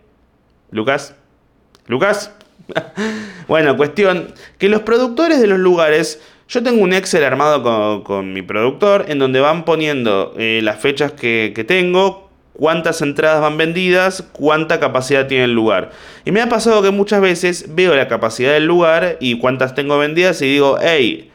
Lucas. 0.71 1.15
Lucas. 1.87 2.31
bueno, 3.49 3.77
cuestión 3.77 4.35
que 4.59 4.69
los 4.69 4.83
productores 4.83 5.41
de 5.41 5.47
los 5.47 5.59
lugares. 5.59 6.23
Yo 6.47 6.63
tengo 6.63 6.83
un 6.83 6.93
Excel 6.93 7.25
armado 7.25 8.05
con, 8.05 8.35
mi 8.35 8.43
productor 8.43 9.07
en 9.09 9.19
donde 9.19 9.41
van 9.41 9.65
poniendo 9.65 10.35
eh, 10.37 10.61
las 10.63 10.79
fechas 10.79 11.13
que, 11.13 11.53
que 11.55 11.65
tengo, 11.65 12.29
cuántas 12.53 13.01
entradas 13.01 13.41
van 13.41 13.57
vendidas, 13.57 14.23
cuánta 14.33 14.79
capacidad 14.79 15.27
tiene 15.27 15.45
el 15.45 15.55
lugar. 15.55 15.91
Y 16.25 16.33
me 16.33 16.43
ha 16.43 16.49
pasado 16.49 16.83
que 16.83 16.91
muchas 16.91 17.23
veces 17.23 17.75
veo 17.75 17.95
la 17.95 18.09
capacidad 18.09 18.53
del 18.53 18.67
lugar 18.67 19.17
y 19.21 19.39
cuántas 19.39 19.75
tengo 19.75 19.99
vendidas 19.99 20.41
y 20.43 20.47
digo, 20.47 20.79
hey, 20.83 21.31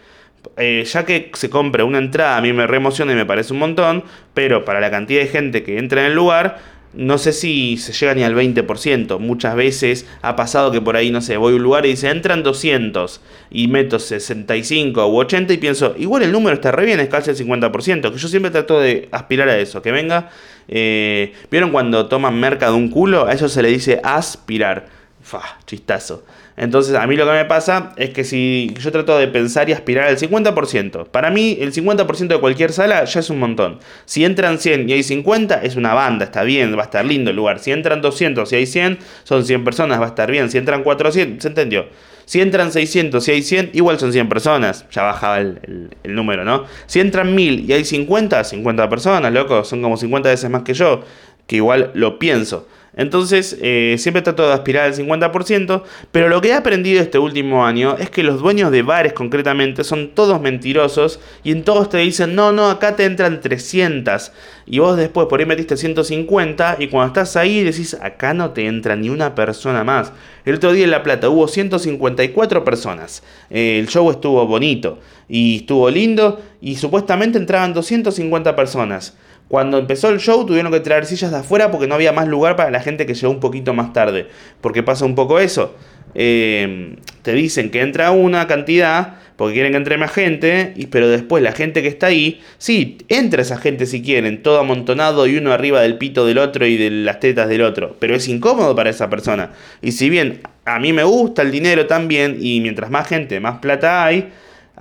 eh, 0.57 0.83
ya 0.85 1.05
que 1.05 1.31
se 1.33 1.49
compra 1.49 1.83
una 1.83 1.97
entrada, 1.97 2.37
a 2.37 2.41
mí 2.41 2.53
me 2.53 2.67
reemociona 2.67 3.11
y 3.11 3.15
me 3.15 3.25
parece 3.25 3.53
un 3.53 3.59
montón, 3.59 4.03
pero 4.33 4.65
para 4.65 4.79
la 4.79 4.89
cantidad 4.91 5.21
de 5.21 5.27
gente 5.27 5.63
que 5.63 5.77
entra 5.77 6.01
en 6.01 6.07
el 6.07 6.15
lugar, 6.15 6.57
no 6.93 7.17
sé 7.17 7.33
si 7.33 7.77
se 7.77 7.93
llega 7.93 8.15
ni 8.15 8.23
al 8.23 8.35
20%. 8.35 9.19
Muchas 9.19 9.55
veces 9.55 10.07
ha 10.21 10.35
pasado 10.35 10.71
que 10.71 10.81
por 10.81 10.95
ahí, 10.95 11.11
no 11.11 11.21
sé, 11.21 11.37
voy 11.37 11.53
a 11.53 11.55
un 11.55 11.63
lugar 11.63 11.85
y 11.85 11.89
dice, 11.89 12.09
entran 12.09 12.43
200 12.43 13.21
y 13.51 13.67
meto 13.67 13.99
65 13.99 15.07
u 15.07 15.17
80 15.19 15.53
y 15.53 15.57
pienso, 15.57 15.95
igual 15.97 16.23
el 16.23 16.31
número 16.31 16.55
está 16.55 16.71
re 16.71 16.85
bien, 16.85 16.99
es 16.99 17.09
casi 17.09 17.29
el 17.29 17.37
50%, 17.37 18.11
que 18.11 18.17
yo 18.17 18.27
siempre 18.27 18.51
trato 18.51 18.79
de 18.79 19.07
aspirar 19.11 19.49
a 19.49 19.57
eso, 19.57 19.81
que 19.81 19.91
venga. 19.91 20.29
Eh, 20.67 21.33
¿Vieron 21.49 21.71
cuando 21.71 22.07
toman 22.07 22.39
merca 22.39 22.67
de 22.67 22.73
un 22.73 22.89
culo? 22.89 23.25
A 23.27 23.33
eso 23.33 23.49
se 23.49 23.61
le 23.61 23.69
dice 23.69 23.99
aspirar. 24.03 24.87
Fa, 25.21 25.59
chistazo. 25.65 26.23
Entonces, 26.59 26.93
a 26.95 27.07
mí 27.07 27.15
lo 27.15 27.25
que 27.25 27.31
me 27.31 27.45
pasa 27.45 27.93
es 27.95 28.09
que 28.09 28.25
si 28.25 28.73
yo 28.81 28.91
trato 28.91 29.17
de 29.17 29.29
pensar 29.29 29.69
y 29.69 29.71
aspirar 29.71 30.09
al 30.09 30.17
50%, 30.17 31.07
para 31.07 31.31
mí 31.31 31.57
el 31.61 31.71
50% 31.71 32.27
de 32.27 32.37
cualquier 32.37 32.73
sala 32.73 33.05
ya 33.05 33.21
es 33.21 33.29
un 33.29 33.39
montón. 33.39 33.79
Si 34.03 34.25
entran 34.25 34.59
100 34.59 34.89
y 34.89 34.91
hay 34.91 35.03
50, 35.03 35.63
es 35.63 35.77
una 35.77 35.93
banda, 35.93 36.25
está 36.25 36.43
bien, 36.43 36.75
va 36.75 36.81
a 36.81 36.83
estar 36.83 37.05
lindo 37.05 37.29
el 37.29 37.37
lugar. 37.37 37.59
Si 37.59 37.71
entran 37.71 38.01
200 38.01 38.51
y 38.51 38.55
hay 38.57 38.65
100, 38.65 38.99
son 39.23 39.45
100 39.45 39.63
personas, 39.63 40.01
va 40.01 40.05
a 40.05 40.09
estar 40.09 40.29
bien. 40.29 40.51
Si 40.51 40.57
entran 40.57 40.83
400, 40.83 41.41
¿se 41.41 41.47
entendió? 41.47 41.87
Si 42.25 42.41
entran 42.41 42.73
600 42.73 43.25
y 43.25 43.31
hay 43.31 43.41
100, 43.41 43.69
igual 43.71 43.97
son 43.97 44.11
100 44.11 44.27
personas. 44.27 44.85
Ya 44.91 45.03
bajaba 45.03 45.39
el, 45.39 45.89
el 46.03 46.13
número, 46.13 46.43
¿no? 46.43 46.65
Si 46.87 46.99
entran 46.99 47.35
1000 47.35 47.69
y 47.69 47.73
hay 47.73 47.85
50, 47.85 48.43
50 48.43 48.89
personas, 48.89 49.31
loco, 49.31 49.63
son 49.63 49.81
como 49.81 49.95
50 49.95 50.27
veces 50.27 50.49
más 50.49 50.63
que 50.63 50.73
yo, 50.73 51.05
que 51.47 51.55
igual 51.55 51.91
lo 51.93 52.19
pienso. 52.19 52.67
Entonces, 52.95 53.57
eh, 53.61 53.95
siempre 53.97 54.21
trato 54.21 54.47
de 54.47 54.53
aspirar 54.53 54.85
al 54.85 54.93
50%, 54.93 55.83
pero 56.11 56.29
lo 56.29 56.41
que 56.41 56.49
he 56.49 56.53
aprendido 56.53 57.01
este 57.01 57.19
último 57.19 57.65
año 57.65 57.95
es 57.97 58.09
que 58.09 58.23
los 58.23 58.41
dueños 58.41 58.71
de 58.71 58.81
bares 58.81 59.13
concretamente 59.13 59.83
son 59.83 60.09
todos 60.09 60.41
mentirosos 60.41 61.19
y 61.43 61.51
en 61.51 61.63
todos 61.63 61.89
te 61.89 61.99
dicen, 61.99 62.35
no, 62.35 62.51
no, 62.51 62.69
acá 62.69 62.95
te 62.95 63.05
entran 63.05 63.41
300 63.41 64.31
y 64.65 64.79
vos 64.79 64.97
después 64.97 65.27
por 65.27 65.39
ahí 65.39 65.45
metiste 65.45 65.77
150 65.77 66.77
y 66.79 66.87
cuando 66.87 67.07
estás 67.07 67.35
ahí 67.35 67.63
decís, 67.63 67.95
acá 68.01 68.33
no 68.33 68.51
te 68.51 68.65
entra 68.65 68.95
ni 68.95 69.09
una 69.09 69.35
persona 69.35 69.83
más. 69.83 70.11
El 70.45 70.55
otro 70.55 70.73
día 70.73 70.85
en 70.85 70.91
La 70.91 71.03
Plata 71.03 71.29
hubo 71.29 71.47
154 71.47 72.63
personas, 72.63 73.23
eh, 73.49 73.79
el 73.79 73.87
show 73.87 74.09
estuvo 74.09 74.45
bonito 74.45 74.99
y 75.27 75.57
estuvo 75.57 75.89
lindo 75.89 76.41
y 76.61 76.75
supuestamente 76.75 77.37
entraban 77.37 77.73
250 77.73 78.55
personas. 78.55 79.15
Cuando 79.49 79.79
empezó 79.79 80.09
el 80.09 80.19
show 80.19 80.45
tuvieron 80.45 80.71
que 80.71 80.79
traer 80.79 81.05
sillas 81.05 81.31
de 81.31 81.37
afuera 81.37 81.71
porque 81.71 81.87
no 81.87 81.95
había 81.95 82.13
más 82.13 82.27
lugar 82.27 82.55
para 82.55 82.71
la 82.71 82.79
gente 82.79 83.05
que 83.05 83.15
llegó 83.15 83.33
un 83.33 83.39
poquito 83.41 83.73
más 83.73 83.91
tarde. 83.91 84.27
Porque 84.61 84.83
pasa 84.83 85.03
un 85.03 85.15
poco 85.15 85.39
eso. 85.39 85.75
Eh, 86.15 86.95
te 87.23 87.33
dicen 87.33 87.71
que 87.71 87.81
entra 87.81 88.11
una 88.11 88.47
cantidad 88.47 89.17
porque 89.39 89.53
quieren 89.53 89.71
que 89.71 89.77
entre 89.77 89.97
más 89.97 90.11
gente, 90.11 90.73
y, 90.75 90.87
pero 90.87 91.07
después 91.07 91.41
la 91.41 91.53
gente 91.53 91.81
que 91.81 91.87
está 91.87 92.07
ahí, 92.07 92.41
sí, 92.57 92.97
entra 93.07 93.41
esa 93.41 93.57
gente 93.57 93.85
si 93.85 94.01
quieren, 94.01 94.43
todo 94.43 94.59
amontonado 94.59 95.27
y 95.27 95.37
uno 95.37 95.53
arriba 95.53 95.81
del 95.81 95.97
pito 95.97 96.25
del 96.25 96.39
otro 96.39 96.65
y 96.65 96.75
de 96.75 96.89
las 96.91 97.21
tetas 97.21 97.47
del 97.47 97.61
otro, 97.61 97.95
pero 97.99 98.15
es 98.15 98.27
incómodo 98.27 98.75
para 98.75 98.89
esa 98.89 99.09
persona. 99.09 99.51
Y 99.81 99.93
si 99.93 100.09
bien 100.09 100.41
a 100.65 100.77
mí 100.77 100.91
me 100.91 101.05
gusta 101.05 101.41
el 101.41 101.51
dinero 101.51 101.87
también, 101.87 102.35
y 102.41 102.59
mientras 102.59 102.91
más 102.91 103.07
gente, 103.07 103.39
más 103.39 103.59
plata 103.59 104.03
hay, 104.03 104.29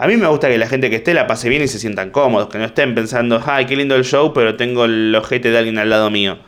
a 0.00 0.06
mí 0.06 0.16
me 0.16 0.28
gusta 0.28 0.48
que 0.48 0.56
la 0.58 0.68
gente 0.68 0.90
que 0.90 0.96
esté 0.96 1.12
la 1.12 1.26
pase 1.26 1.48
bien 1.48 1.60
y 1.60 1.66
se 1.66 1.80
sientan 1.80 2.10
cómodos, 2.10 2.48
que 2.48 2.58
no 2.58 2.64
estén 2.64 2.94
pensando, 2.94 3.42
ay, 3.44 3.66
qué 3.66 3.74
lindo 3.74 3.96
el 3.96 4.04
show, 4.04 4.32
pero 4.32 4.54
tengo 4.54 4.84
el 4.84 5.12
ojete 5.12 5.50
de 5.50 5.58
alguien 5.58 5.76
al 5.76 5.90
lado 5.90 6.08
mío. 6.08 6.38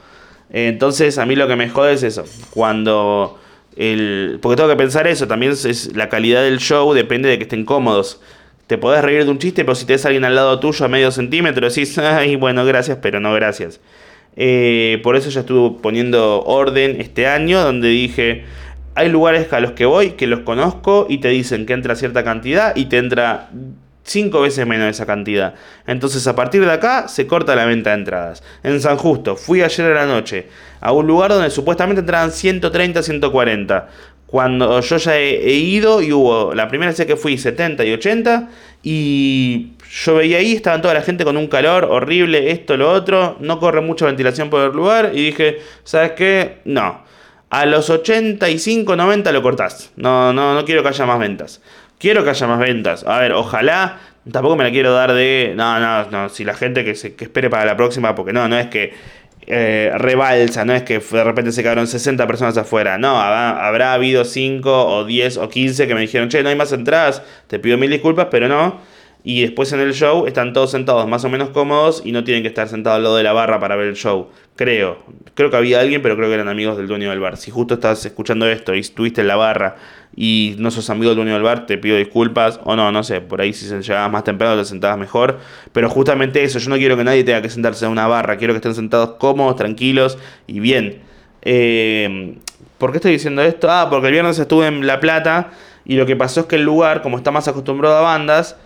Entonces, 0.50 1.18
a 1.18 1.26
mí 1.26 1.34
lo 1.34 1.48
que 1.48 1.56
me 1.56 1.68
jode 1.68 1.94
es 1.94 2.04
eso. 2.04 2.24
Cuando. 2.50 3.38
El, 3.76 4.38
porque 4.40 4.56
tengo 4.56 4.68
que 4.68 4.76
pensar 4.76 5.06
eso, 5.06 5.26
también 5.26 5.52
es, 5.52 5.96
la 5.96 6.08
calidad 6.08 6.42
del 6.42 6.58
show 6.58 6.92
depende 6.92 7.28
de 7.28 7.38
que 7.38 7.44
estén 7.44 7.64
cómodos. 7.64 8.20
Te 8.68 8.78
podés 8.78 9.02
reír 9.02 9.24
de 9.24 9.30
un 9.30 9.38
chiste, 9.38 9.64
pero 9.64 9.74
si 9.74 9.84
te 9.84 9.94
alguien 9.94 10.24
al 10.24 10.36
lado 10.36 10.60
tuyo 10.60 10.84
a 10.84 10.88
medio 10.88 11.10
centímetro, 11.10 11.68
decís, 11.68 11.98
ay, 11.98 12.36
bueno, 12.36 12.64
gracias, 12.64 12.98
pero 13.02 13.18
no 13.18 13.34
gracias. 13.34 13.80
Eh, 14.36 15.00
por 15.02 15.16
eso 15.16 15.28
ya 15.28 15.40
estuve 15.40 15.80
poniendo 15.82 16.42
orden 16.44 17.00
este 17.00 17.26
año, 17.26 17.60
donde 17.62 17.88
dije, 17.88 18.44
hay 18.94 19.08
lugares 19.08 19.52
a 19.52 19.60
los 19.60 19.72
que 19.72 19.86
voy 19.86 20.12
que 20.12 20.26
los 20.26 20.40
conozco 20.40 21.06
y 21.08 21.18
te 21.18 21.28
dicen 21.28 21.66
que 21.66 21.72
entra 21.72 21.94
cierta 21.94 22.24
cantidad 22.24 22.74
y 22.76 22.86
te 22.86 22.98
entra 22.98 23.48
cinco 24.02 24.40
veces 24.40 24.66
menos 24.66 24.86
de 24.86 24.90
esa 24.90 25.06
cantidad. 25.06 25.54
Entonces 25.86 26.26
a 26.26 26.34
partir 26.34 26.64
de 26.64 26.72
acá 26.72 27.08
se 27.08 27.26
corta 27.26 27.54
la 27.54 27.64
venta 27.64 27.90
de 27.90 27.96
entradas. 27.96 28.42
En 28.62 28.80
San 28.80 28.96
Justo, 28.96 29.36
fui 29.36 29.62
ayer 29.62 29.92
a 29.92 30.06
la 30.06 30.06
noche 30.06 30.48
a 30.80 30.92
un 30.92 31.06
lugar 31.06 31.30
donde 31.30 31.50
supuestamente 31.50 32.00
entraban 32.00 32.32
130, 32.32 33.02
140. 33.02 33.88
Cuando 34.26 34.80
yo 34.80 34.96
ya 34.96 35.18
he, 35.18 35.54
ido 35.54 36.02
y 36.02 36.12
hubo, 36.12 36.54
la 36.54 36.68
primera 36.68 36.92
vez 36.92 37.04
que 37.04 37.16
fui 37.16 37.36
70 37.36 37.84
y 37.84 37.92
80 37.92 38.48
y 38.82 39.72
yo 39.90 40.14
veía 40.16 40.38
ahí, 40.38 40.54
estaban 40.54 40.82
toda 40.82 40.94
la 40.94 41.02
gente 41.02 41.24
con 41.24 41.36
un 41.36 41.48
calor 41.48 41.84
horrible, 41.84 42.52
esto, 42.52 42.76
lo 42.76 42.92
otro, 42.92 43.36
no 43.40 43.58
corre 43.58 43.80
mucha 43.80 44.06
ventilación 44.06 44.48
por 44.48 44.60
el 44.62 44.72
lugar 44.72 45.10
y 45.14 45.24
dije, 45.24 45.58
¿sabes 45.82 46.12
qué? 46.12 46.58
No 46.64 47.09
a 47.50 47.66
los 47.66 47.90
85, 47.90 48.96
90 48.96 49.32
lo 49.32 49.42
cortás. 49.42 49.90
No, 49.96 50.32
no, 50.32 50.54
no 50.54 50.64
quiero 50.64 50.82
que 50.82 50.88
haya 50.88 51.04
más 51.04 51.18
ventas. 51.18 51.60
Quiero 51.98 52.24
que 52.24 52.30
haya 52.30 52.46
más 52.46 52.60
ventas. 52.60 53.04
A 53.04 53.18
ver, 53.18 53.32
ojalá. 53.32 53.98
Tampoco 54.30 54.54
me 54.54 54.64
la 54.64 54.70
quiero 54.70 54.92
dar 54.92 55.12
de. 55.12 55.52
No, 55.56 55.80
no, 55.80 56.10
no. 56.10 56.28
Si 56.28 56.44
la 56.44 56.54
gente 56.54 56.84
que, 56.84 56.94
se, 56.94 57.14
que 57.14 57.24
espere 57.24 57.50
para 57.50 57.64
la 57.64 57.76
próxima, 57.76 58.14
porque 58.14 58.32
no, 58.32 58.48
no 58.48 58.56
es 58.56 58.68
que 58.68 58.94
eh, 59.46 59.90
rebalsa, 59.96 60.64
no 60.64 60.74
es 60.74 60.84
que 60.84 61.00
de 61.00 61.24
repente 61.24 61.50
se 61.50 61.62
quedaron 61.62 61.88
60 61.88 62.24
personas 62.26 62.56
afuera. 62.56 62.98
No, 62.98 63.20
habrá, 63.20 63.66
habrá 63.66 63.94
habido 63.94 64.24
5 64.24 64.86
o 64.86 65.04
10 65.04 65.38
o 65.38 65.48
15 65.48 65.88
que 65.88 65.94
me 65.94 66.02
dijeron, 66.02 66.28
che, 66.28 66.42
no 66.44 66.50
hay 66.50 66.56
más 66.56 66.72
entradas. 66.72 67.22
Te 67.48 67.58
pido 67.58 67.76
mil 67.76 67.90
disculpas, 67.90 68.28
pero 68.30 68.46
no. 68.46 68.80
Y 69.22 69.42
después 69.42 69.72
en 69.72 69.80
el 69.80 69.92
show 69.92 70.26
están 70.26 70.52
todos 70.52 70.70
sentados 70.70 71.06
más 71.06 71.24
o 71.24 71.28
menos 71.28 71.50
cómodos 71.50 72.02
y 72.04 72.12
no 72.12 72.24
tienen 72.24 72.42
que 72.42 72.48
estar 72.48 72.68
sentados 72.68 72.96
al 72.96 73.02
lado 73.02 73.16
de 73.16 73.22
la 73.22 73.32
barra 73.32 73.60
para 73.60 73.76
ver 73.76 73.88
el 73.88 73.96
show. 73.96 74.28
Creo. 74.56 74.98
Creo 75.34 75.50
que 75.50 75.56
había 75.56 75.80
alguien, 75.80 76.00
pero 76.00 76.16
creo 76.16 76.28
que 76.28 76.34
eran 76.34 76.48
amigos 76.48 76.76
del 76.76 76.86
dueño 76.86 77.10
del 77.10 77.20
bar. 77.20 77.36
Si 77.36 77.50
justo 77.50 77.74
estás 77.74 78.04
escuchando 78.06 78.48
esto 78.48 78.74
y 78.74 78.80
estuviste 78.80 79.20
en 79.20 79.28
la 79.28 79.36
barra 79.36 79.76
y 80.16 80.54
no 80.58 80.70
sos 80.70 80.88
amigo 80.90 81.10
del 81.10 81.16
dueño 81.16 81.34
del 81.34 81.42
bar, 81.42 81.66
te 81.66 81.76
pido 81.76 81.96
disculpas. 81.96 82.60
O 82.64 82.76
no, 82.76 82.90
no 82.92 83.02
sé, 83.02 83.20
por 83.20 83.40
ahí 83.40 83.52
si 83.52 83.66
llegabas 83.66 84.10
más 84.10 84.24
temprano 84.24 84.56
te 84.56 84.64
sentabas 84.64 84.98
mejor. 84.98 85.38
Pero 85.72 85.90
justamente 85.90 86.42
eso, 86.42 86.58
yo 86.58 86.70
no 86.70 86.76
quiero 86.76 86.96
que 86.96 87.04
nadie 87.04 87.22
tenga 87.24 87.42
que 87.42 87.50
sentarse 87.50 87.84
en 87.84 87.92
una 87.92 88.06
barra. 88.06 88.38
Quiero 88.38 88.54
que 88.54 88.58
estén 88.58 88.74
sentados 88.74 89.16
cómodos, 89.18 89.56
tranquilos 89.56 90.18
y 90.46 90.60
bien. 90.60 91.00
Eh, 91.42 92.36
¿Por 92.78 92.92
qué 92.92 92.96
estoy 92.96 93.12
diciendo 93.12 93.42
esto? 93.42 93.70
Ah, 93.70 93.88
porque 93.90 94.06
el 94.06 94.14
viernes 94.14 94.38
estuve 94.38 94.66
en 94.66 94.86
La 94.86 95.00
Plata 95.00 95.50
y 95.84 95.96
lo 95.96 96.06
que 96.06 96.16
pasó 96.16 96.40
es 96.40 96.46
que 96.46 96.56
el 96.56 96.62
lugar, 96.62 97.02
como 97.02 97.18
está 97.18 97.30
más 97.30 97.46
acostumbrado 97.46 97.96
a 97.96 98.00
bandas, 98.00 98.56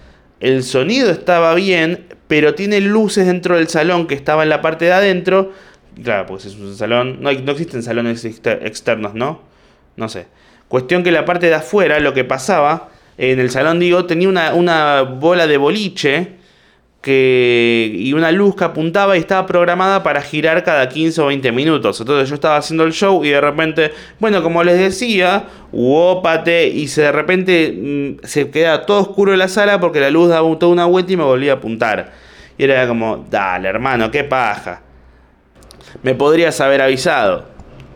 el 0.41 0.63
sonido 0.63 1.11
estaba 1.11 1.55
bien, 1.55 2.07
pero 2.27 2.55
tiene 2.55 2.81
luces 2.81 3.27
dentro 3.27 3.57
del 3.57 3.69
salón 3.69 4.07
que 4.07 4.15
estaba 4.15 4.43
en 4.43 4.49
la 4.49 4.61
parte 4.61 4.87
de 4.87 4.93
adentro. 4.93 5.53
Claro, 6.03 6.27
pues 6.27 6.45
es 6.45 6.57
un 6.57 6.75
salón. 6.77 7.19
No, 7.21 7.33
no 7.33 7.53
existen 7.53 7.83
salones 7.83 8.25
externos, 8.25 9.15
¿no? 9.15 9.43
No 9.97 10.09
sé. 10.09 10.27
Cuestión 10.69 11.03
que 11.03 11.13
la 11.13 11.25
parte 11.25 11.47
de 11.47 11.55
afuera, 11.55 12.01
lo 12.01 12.15
que 12.15 12.25
pasaba, 12.25 12.91
en 13.17 13.39
el 13.39 13.51
salón, 13.51 13.79
digo, 13.79 14.07
tenía 14.07 14.29
una, 14.29 14.55
una 14.55 15.03
bola 15.03 15.47
de 15.47 15.57
boliche 15.57 16.44
que, 17.05 17.93
y 17.95 18.15
una 18.15 18.33
luz 18.33 18.57
que 18.57 18.65
apuntaba 18.65 19.15
y 19.15 19.21
estaba 19.21 19.47
programada 19.47 20.03
para 20.03 20.23
girar 20.23 20.65
cada 20.65 20.89
15 20.89 21.21
o 21.21 21.27
20 21.27 21.53
minutos. 21.53 22.01
Entonces 22.01 22.31
yo 22.31 22.35
estaba 22.35 22.57
haciendo 22.57 22.85
el 22.85 22.95
show 22.95 23.23
y 23.23 23.29
de 23.29 23.43
repente, 23.43 23.93
bueno, 24.19 24.43
como 24.43 24.65
les 24.65 24.79
decía, 24.79 25.45
pate 26.23 26.67
y 26.69 26.89
se 26.89 27.03
de 27.03 27.13
repente 27.13 27.75
mm, 27.77 28.27
se 28.27 28.51
queda 28.51 28.87
todo 28.87 29.03
oscuro 29.03 29.35
en 29.35 29.39
la 29.39 29.49
sala 29.49 29.81
porque 29.81 30.01
la 30.01 30.09
luz 30.09 30.31
daba 30.31 30.59
toda 30.59 30.73
una 30.73 30.87
vuelta 30.87 31.13
y 31.13 31.19
me 31.19 31.25
volvía 31.25 31.53
a 31.53 31.57
apuntar. 31.57 32.13
Y 32.57 32.65
era 32.65 32.89
como, 32.89 33.27
dale 33.29 33.69
hermano, 33.69 34.11
qué 34.11 34.25
paja. 34.25 34.81
me 36.03 36.15
podrías 36.15 36.59
haber 36.63 36.81
avisado. 36.81 37.45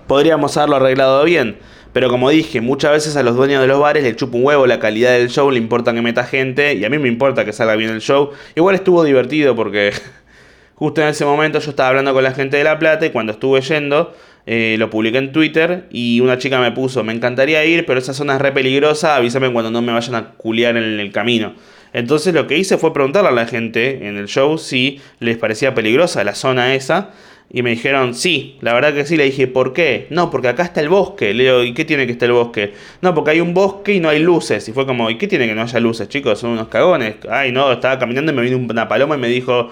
Podríamos 0.07 0.55
haberlo 0.59 0.77
arreglado 0.77 1.25
bien. 1.25 1.57
Pero 1.99 2.11
como 2.11 2.31
dije, 2.31 2.61
muchas 2.61 2.93
veces 2.93 3.17
a 3.17 3.25
los 3.25 3.35
dueños 3.35 3.61
de 3.61 3.67
los 3.67 3.81
bares 3.81 4.05
les 4.05 4.15
chupa 4.15 4.37
un 4.37 4.45
huevo 4.45 4.69
la 4.69 4.79
calidad 4.79 5.19
del 5.19 5.31
show, 5.31 5.51
le 5.51 5.59
importa 5.59 5.93
que 5.93 6.01
meta 6.01 6.23
gente 6.23 6.75
y 6.75 6.85
a 6.85 6.91
mí 6.91 6.97
me 6.97 7.09
importa 7.09 7.45
que 7.45 7.53
salga 7.53 7.75
bien 7.75 7.91
el 7.91 8.01
show. 8.01 8.31
Igual 8.55 8.77
estuvo 8.77 9.03
divertido 9.03 9.57
porque 9.57 9.91
justo 10.77 11.03
en 11.03 11.09
ese 11.09 11.25
momento 11.25 11.59
yo 11.59 11.71
estaba 11.71 11.89
hablando 11.89 12.15
con 12.15 12.23
la 12.23 12.31
gente 12.31 12.57
de 12.57 12.63
La 12.63 12.79
Plata 12.79 13.05
y 13.05 13.11
cuando 13.11 13.33
estuve 13.33 13.63
yendo 13.63 14.15
eh, 14.47 14.77
lo 14.79 14.91
publiqué 14.91 15.19
en 15.19 15.33
Twitter 15.33 15.87
y 15.91 16.21
una 16.21 16.39
chica 16.39 16.61
me 16.61 16.71
puso, 16.71 17.03
me 17.03 17.13
encantaría 17.13 17.65
ir, 17.65 17.85
pero 17.85 17.99
esa 17.99 18.15
zona 18.15 18.37
es 18.37 18.43
re 18.43 18.53
peligrosa, 18.53 19.17
avísame 19.17 19.53
cuando 19.53 19.73
no 19.73 19.83
me 19.83 19.93
vayan 19.93 20.15
a 20.15 20.35
culiar 20.35 20.77
en 20.77 21.01
el 21.01 21.11
camino. 21.11 21.55
Entonces 21.93 22.33
lo 22.33 22.47
que 22.47 22.59
hice 22.59 22.79
fue 22.79 22.93
preguntarle 22.93 23.31
a 23.31 23.33
la 23.33 23.49
gente 23.49 24.07
en 24.07 24.19
el 24.19 24.29
show 24.29 24.57
si 24.57 25.01
les 25.19 25.37
parecía 25.37 25.75
peligrosa 25.75 26.23
la 26.23 26.37
zona 26.37 26.77
esa. 26.77 27.11
Y 27.51 27.63
me 27.63 27.71
dijeron, 27.71 28.15
sí, 28.15 28.59
la 28.61 28.75
verdad 28.75 28.93
que 28.93 29.07
sí. 29.07 29.17
Le 29.17 29.25
dije, 29.25 29.47
¿por 29.47 29.73
qué? 29.73 30.07
No, 30.11 30.31
porque 30.31 30.49
acá 30.49 30.65
está 30.65 30.81
el 30.81 30.91
bosque. 30.91 31.33
Le 31.33 31.45
digo, 31.45 31.63
¿y 31.63 31.73
qué 31.73 31.85
tiene 31.85 32.07
que 32.07 32.13
estar 32.13 32.29
el 32.29 32.35
bosque? 32.35 32.75
No, 33.01 33.15
porque 33.15 33.31
hay 33.31 33.41
un 33.41 33.55
bosque 33.55 33.95
y 33.95 34.01
no 34.01 34.11
hay 34.11 34.19
luces. 34.19 34.69
Y 34.69 34.73
fue 34.73 34.87
como, 34.87 35.09
¿y 35.09 35.17
qué 35.17 35.27
tiene 35.27 35.47
que 35.47 35.55
no 35.55 35.63
haya 35.63 35.81
luces, 35.81 36.09
chicos? 36.09 36.39
Son 36.39 36.51
unos 36.51 36.69
cagones. 36.69 37.17
Ay, 37.31 37.51
no, 37.51 37.73
estaba 37.73 37.99
caminando 37.99 38.33
y 38.33 38.35
me 38.35 38.43
vino 38.43 38.59
una 38.59 38.87
paloma 38.87 39.15
y 39.17 39.19
me 39.19 39.29
dijo, 39.29 39.71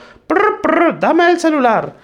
dame 1.00 1.30
el 1.30 1.38
celular. 1.38 1.96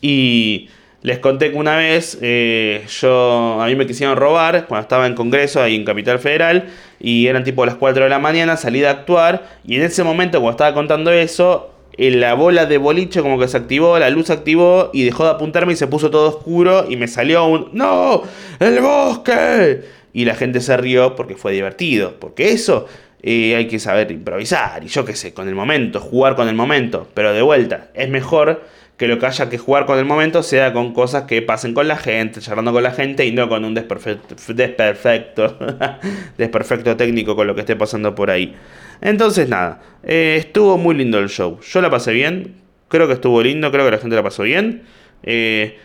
Y 0.00 0.68
les 1.02 1.18
conté 1.18 1.50
que 1.50 1.56
una 1.56 1.76
vez 1.76 2.18
eh, 2.20 2.84
yo, 3.00 3.60
a 3.60 3.66
mí 3.66 3.74
me 3.74 3.86
quisieron 3.86 4.16
robar 4.16 4.66
cuando 4.66 4.82
estaba 4.82 5.06
en 5.06 5.14
Congreso 5.14 5.62
ahí 5.62 5.74
en 5.74 5.84
Capital 5.84 6.18
Federal 6.18 6.68
y 6.98 7.26
eran 7.26 7.42
tipo 7.42 7.64
las 7.64 7.76
4 7.76 8.04
de 8.04 8.10
la 8.10 8.18
mañana, 8.18 8.56
salí 8.56 8.80
de 8.80 8.88
actuar 8.88 9.46
y 9.64 9.76
en 9.76 9.82
ese 9.82 10.04
momento 10.04 10.40
cuando 10.40 10.50
estaba 10.50 10.74
contando 10.74 11.10
eso, 11.10 11.70
la 12.08 12.32
bola 12.32 12.64
de 12.64 12.78
boliche 12.78 13.20
como 13.20 13.38
que 13.38 13.46
se 13.46 13.58
activó, 13.58 13.98
la 13.98 14.08
luz 14.08 14.28
se 14.28 14.32
activó 14.32 14.88
y 14.94 15.04
dejó 15.04 15.24
de 15.24 15.30
apuntarme 15.32 15.74
y 15.74 15.76
se 15.76 15.86
puso 15.86 16.10
todo 16.10 16.30
oscuro 16.30 16.86
y 16.88 16.96
me 16.96 17.06
salió 17.06 17.44
un 17.44 17.68
¡No! 17.74 18.22
¡El 18.58 18.80
bosque! 18.80 19.82
Y 20.14 20.24
la 20.24 20.34
gente 20.34 20.62
se 20.62 20.76
rió 20.78 21.14
porque 21.14 21.36
fue 21.36 21.52
divertido, 21.52 22.14
porque 22.18 22.52
eso 22.52 22.86
eh, 23.22 23.54
hay 23.54 23.68
que 23.68 23.78
saber 23.78 24.10
improvisar 24.10 24.82
y 24.82 24.88
yo 24.88 25.04
qué 25.04 25.14
sé, 25.14 25.34
con 25.34 25.46
el 25.46 25.54
momento, 25.54 26.00
jugar 26.00 26.36
con 26.36 26.48
el 26.48 26.54
momento, 26.54 27.06
pero 27.12 27.34
de 27.34 27.42
vuelta, 27.42 27.88
es 27.92 28.08
mejor 28.08 28.62
que 28.96 29.06
lo 29.08 29.18
que 29.18 29.26
haya 29.26 29.48
que 29.48 29.56
jugar 29.56 29.86
con 29.86 29.98
el 29.98 30.04
momento 30.04 30.42
sea 30.42 30.72
con 30.72 30.92
cosas 30.92 31.24
que 31.24 31.40
pasen 31.42 31.72
con 31.72 31.88
la 31.88 31.96
gente, 31.96 32.40
charlando 32.40 32.70
con 32.70 32.82
la 32.82 32.92
gente 32.92 33.24
y 33.24 33.32
no 33.32 33.48
con 33.48 33.64
un 33.64 33.74
desperfecto, 33.74 34.34
desperfecto, 34.54 35.56
desperfecto 36.38 36.96
técnico 36.96 37.34
con 37.34 37.46
lo 37.46 37.54
que 37.54 37.60
esté 37.60 37.76
pasando 37.76 38.14
por 38.14 38.30
ahí. 38.30 38.54
Entonces 39.00 39.48
nada, 39.48 39.80
eh, 40.02 40.36
estuvo 40.38 40.78
muy 40.78 40.94
lindo 40.94 41.18
el 41.18 41.28
show. 41.28 41.58
Yo 41.60 41.80
la 41.80 41.90
pasé 41.90 42.12
bien, 42.12 42.56
creo 42.88 43.06
que 43.06 43.14
estuvo 43.14 43.42
lindo, 43.42 43.70
creo 43.70 43.84
que 43.84 43.92
la 43.92 43.98
gente 43.98 44.16
la 44.16 44.22
pasó 44.22 44.42
bien. 44.42 44.82
Eh, 45.22 45.78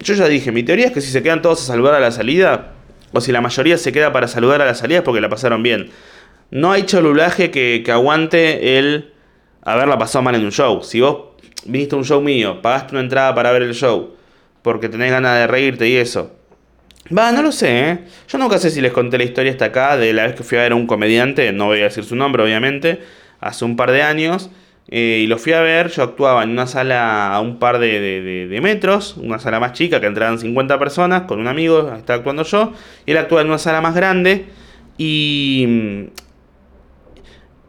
yo 0.00 0.14
ya 0.14 0.28
dije, 0.28 0.52
mi 0.52 0.62
teoría 0.62 0.86
es 0.86 0.92
que 0.92 1.00
si 1.00 1.10
se 1.10 1.22
quedan 1.22 1.42
todos 1.42 1.62
a 1.62 1.66
saludar 1.66 1.94
a 1.94 2.00
la 2.00 2.10
salida, 2.10 2.72
o 3.12 3.20
si 3.20 3.32
la 3.32 3.40
mayoría 3.40 3.78
se 3.78 3.92
queda 3.92 4.12
para 4.12 4.28
saludar 4.28 4.60
a 4.62 4.66
la 4.66 4.74
salida 4.74 4.98
es 4.98 5.04
porque 5.04 5.20
la 5.20 5.28
pasaron 5.28 5.62
bien. 5.62 5.90
No 6.50 6.72
hay 6.72 6.82
cholulaje 6.84 7.50
que, 7.50 7.82
que 7.84 7.92
aguante 7.92 8.78
el 8.78 9.12
haberla 9.62 9.98
pasado 9.98 10.22
mal 10.22 10.34
en 10.34 10.44
un 10.44 10.52
show. 10.52 10.82
Si 10.82 11.00
vos 11.00 11.36
viniste 11.64 11.94
a 11.94 11.98
un 11.98 12.04
show 12.04 12.20
mío, 12.20 12.60
pagaste 12.62 12.92
una 12.92 13.00
entrada 13.00 13.34
para 13.34 13.52
ver 13.52 13.62
el 13.62 13.74
show, 13.74 14.14
porque 14.62 14.88
tenés 14.88 15.10
ganas 15.10 15.38
de 15.38 15.46
reírte 15.46 15.88
y 15.88 15.96
eso. 15.96 16.35
Va, 17.10 17.30
no 17.30 17.42
lo 17.42 17.52
sé, 17.52 17.90
¿eh? 17.90 17.98
Yo 18.28 18.38
nunca 18.38 18.58
sé 18.58 18.70
si 18.70 18.80
les 18.80 18.92
conté 18.92 19.16
la 19.18 19.24
historia 19.24 19.52
hasta 19.52 19.66
acá 19.66 19.96
de 19.96 20.12
la 20.12 20.26
vez 20.26 20.34
que 20.34 20.42
fui 20.42 20.58
a 20.58 20.62
ver 20.62 20.72
a 20.72 20.74
un 20.74 20.86
comediante, 20.86 21.52
no 21.52 21.66
voy 21.66 21.80
a 21.80 21.84
decir 21.84 22.04
su 22.04 22.16
nombre 22.16 22.42
obviamente, 22.42 23.00
hace 23.40 23.64
un 23.64 23.76
par 23.76 23.92
de 23.92 24.02
años, 24.02 24.50
eh, 24.88 25.20
y 25.22 25.26
lo 25.28 25.38
fui 25.38 25.52
a 25.52 25.60
ver, 25.60 25.88
yo 25.90 26.02
actuaba 26.02 26.42
en 26.42 26.50
una 26.50 26.66
sala 26.66 27.32
a 27.32 27.40
un 27.40 27.58
par 27.58 27.78
de, 27.78 28.00
de, 28.48 28.60
metros, 28.60 29.16
una 29.18 29.38
sala 29.38 29.60
más 29.60 29.72
chica 29.72 30.00
que 30.00 30.06
entraban 30.06 30.38
50 30.38 30.78
personas, 30.80 31.22
con 31.22 31.38
un 31.38 31.46
amigo, 31.46 31.92
estaba 31.96 32.18
actuando 32.18 32.42
yo, 32.42 32.72
y 33.04 33.12
él 33.12 33.18
actuaba 33.18 33.42
en 33.42 33.48
una 33.48 33.58
sala 33.58 33.80
más 33.80 33.94
grande, 33.94 34.46
y... 34.98 36.08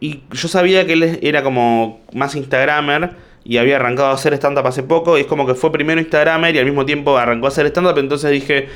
Y 0.00 0.22
yo 0.30 0.46
sabía 0.46 0.86
que 0.86 0.92
él 0.92 1.18
era 1.22 1.42
como 1.42 2.02
más 2.12 2.36
Instagramer, 2.36 3.16
y 3.48 3.56
había 3.56 3.76
arrancado 3.76 4.10
a 4.10 4.12
hacer 4.12 4.34
stand-up 4.34 4.66
hace 4.66 4.82
poco. 4.82 5.16
Y 5.16 5.22
es 5.22 5.26
como 5.26 5.46
que 5.46 5.54
fue 5.54 5.72
primero 5.72 5.98
Instagramer 6.00 6.54
y 6.54 6.58
al 6.58 6.66
mismo 6.66 6.84
tiempo 6.84 7.16
arrancó 7.16 7.46
a 7.46 7.48
hacer 7.48 7.66
stand-up. 7.66 7.98
Entonces 7.98 8.30
dije, 8.30 8.68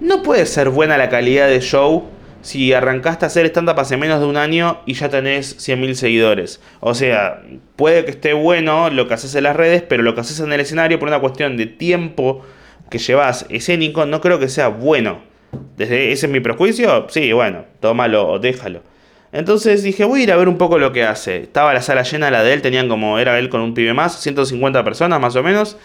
no 0.00 0.22
puede 0.22 0.46
ser 0.46 0.70
buena 0.70 0.96
la 0.96 1.08
calidad 1.08 1.48
de 1.48 1.60
show 1.60 2.08
si 2.40 2.72
arrancaste 2.72 3.24
a 3.24 3.28
hacer 3.28 3.46
stand-up 3.46 3.78
hace 3.80 3.96
menos 3.96 4.20
de 4.20 4.26
un 4.26 4.36
año 4.36 4.80
y 4.86 4.94
ya 4.94 5.08
tenés 5.08 5.58
100.000 5.58 5.94
seguidores. 5.94 6.60
O 6.80 6.94
sea, 6.94 7.42
puede 7.76 8.04
que 8.04 8.12
esté 8.12 8.32
bueno 8.32 8.90
lo 8.90 9.08
que 9.08 9.14
haces 9.14 9.34
en 9.34 9.44
las 9.44 9.56
redes, 9.56 9.82
pero 9.82 10.02
lo 10.02 10.14
que 10.14 10.20
haces 10.20 10.40
en 10.40 10.52
el 10.52 10.60
escenario 10.60 10.98
por 10.98 11.08
una 11.08 11.20
cuestión 11.20 11.56
de 11.56 11.66
tiempo 11.66 12.42
que 12.90 12.98
llevas 12.98 13.44
escénico, 13.50 14.06
no 14.06 14.20
creo 14.20 14.38
que 14.38 14.48
sea 14.48 14.68
bueno. 14.68 15.20
Desde 15.76 16.12
ese 16.12 16.26
es 16.26 16.32
mi 16.32 16.40
prejuicio, 16.40 17.06
sí, 17.08 17.32
bueno, 17.32 17.64
tómalo 17.80 18.28
o 18.28 18.38
déjalo. 18.38 18.82
Entonces 19.32 19.82
dije, 19.82 20.04
voy 20.04 20.20
a 20.20 20.22
ir 20.22 20.32
a 20.32 20.36
ver 20.36 20.48
un 20.48 20.56
poco 20.56 20.78
lo 20.78 20.92
que 20.92 21.04
hace. 21.04 21.42
Estaba 21.42 21.74
la 21.74 21.82
sala 21.82 22.02
llena, 22.02 22.30
la 22.30 22.42
de 22.42 22.54
él, 22.54 22.62
tenían 22.62 22.88
como, 22.88 23.18
era 23.18 23.38
él 23.38 23.48
con 23.50 23.60
un 23.60 23.74
pibe 23.74 23.92
más, 23.92 24.20
150 24.20 24.84
personas 24.84 25.20
más 25.20 25.36
o 25.36 25.42
menos. 25.42 25.76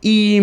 Y, 0.00 0.40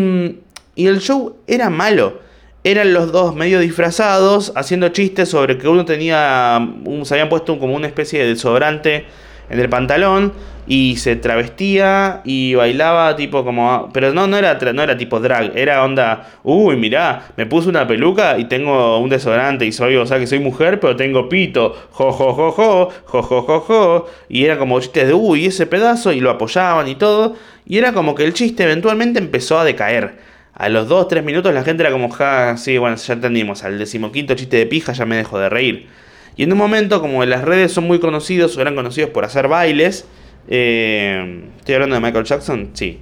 y 0.76 0.88
el 0.88 1.00
show 1.02 1.38
era 1.48 1.70
malo 1.70 2.29
eran 2.64 2.94
los 2.94 3.12
dos 3.12 3.36
medio 3.36 3.60
disfrazados, 3.60 4.52
haciendo 4.56 4.90
chistes 4.90 5.30
sobre 5.30 5.58
que 5.58 5.68
uno 5.68 5.86
tenía, 5.86 6.60
mm, 6.60 6.88
un, 6.88 7.06
se 7.06 7.14
habían 7.16 7.30
puesto 7.30 7.58
como 7.60 7.76
una 7.76 7.88
especie 7.88 8.20
de 8.20 8.30
desodorante 8.30 9.06
en 9.50 9.60
el 9.60 9.70
pantalón 9.70 10.34
y 10.68 10.98
se 10.98 11.16
travestía 11.16 12.22
y 12.24 12.54
bailaba 12.54 13.16
tipo 13.16 13.44
como 13.44 13.72
ah, 13.72 13.90
pero 13.92 14.14
no 14.14 14.28
no 14.28 14.38
era 14.38 14.54
no 14.72 14.84
era 14.84 14.96
tipo 14.96 15.20
drag 15.20 15.58
era 15.58 15.84
onda 15.84 16.30
uy 16.44 16.76
mirá 16.76 17.30
me 17.36 17.48
puse 17.48 17.68
una 17.68 17.88
peluca 17.88 18.38
y 18.38 18.46
tengo 18.46 19.00
un 19.00 19.10
desodorante 19.10 19.66
y 19.66 19.72
soy 19.72 19.96
o 19.96 20.06
sea 20.06 20.20
que 20.20 20.28
soy 20.28 20.38
mujer 20.38 20.80
pero 20.80 20.96
tengo 20.96 21.28
pito 21.28 21.76
jo 21.90 22.12
jo 22.12 22.34
jo 22.34 22.52
jo 22.52 22.92
jo 23.06 23.42
jo 23.42 23.60
jo, 23.62 24.06
y 24.30 24.46
era 24.46 24.60
como 24.60 24.80
chistes 24.80 25.08
de 25.08 25.14
uy 25.16 25.48
ese 25.48 25.66
pedazo 25.66 26.12
y 26.12 26.20
lo 26.20 26.30
apoyaban 26.30 26.88
y 26.88 26.96
todo. 26.96 27.36
Y 27.66 27.78
era 27.78 27.94
como 27.94 28.16
que 28.16 28.26
el 28.26 28.34
chiste 28.34 28.64
eventualmente 28.64 29.20
empezó 29.20 29.60
a 29.60 29.64
decaer. 29.64 30.29
A 30.60 30.70
los 30.70 30.88
2, 30.88 31.08
3 31.08 31.24
minutos 31.24 31.52
la 31.54 31.64
gente 31.64 31.82
era 31.82 31.92
como, 31.92 32.10
ja, 32.10 32.56
sí, 32.58 32.78
bueno, 32.78 32.96
ya 32.96 33.14
entendimos, 33.16 33.64
al 33.64 33.80
decimoquinto 33.80 34.36
chiste 34.36 34.58
de 34.58 34.68
pija 34.68 34.94
ya 34.94 35.06
me 35.06 35.16
dejo 35.16 35.40
de 35.40 35.50
reír. 35.50 35.88
Y 36.36 36.44
en 36.44 36.52
un 36.52 36.60
momento, 36.60 37.02
como 37.02 37.26
las 37.26 37.44
redes 37.44 37.72
son 37.72 37.86
muy 37.86 38.00
conocidos 38.00 38.56
o 38.56 38.62
eran 38.62 38.76
conocidos 38.76 39.10
por 39.10 39.26
hacer 39.26 39.48
bailes, 39.48 40.06
eh, 40.52 41.44
¿Estoy 41.60 41.76
hablando 41.76 41.96
de 41.96 42.02
Michael 42.02 42.26
Jackson? 42.26 42.72
Sí. 42.74 43.00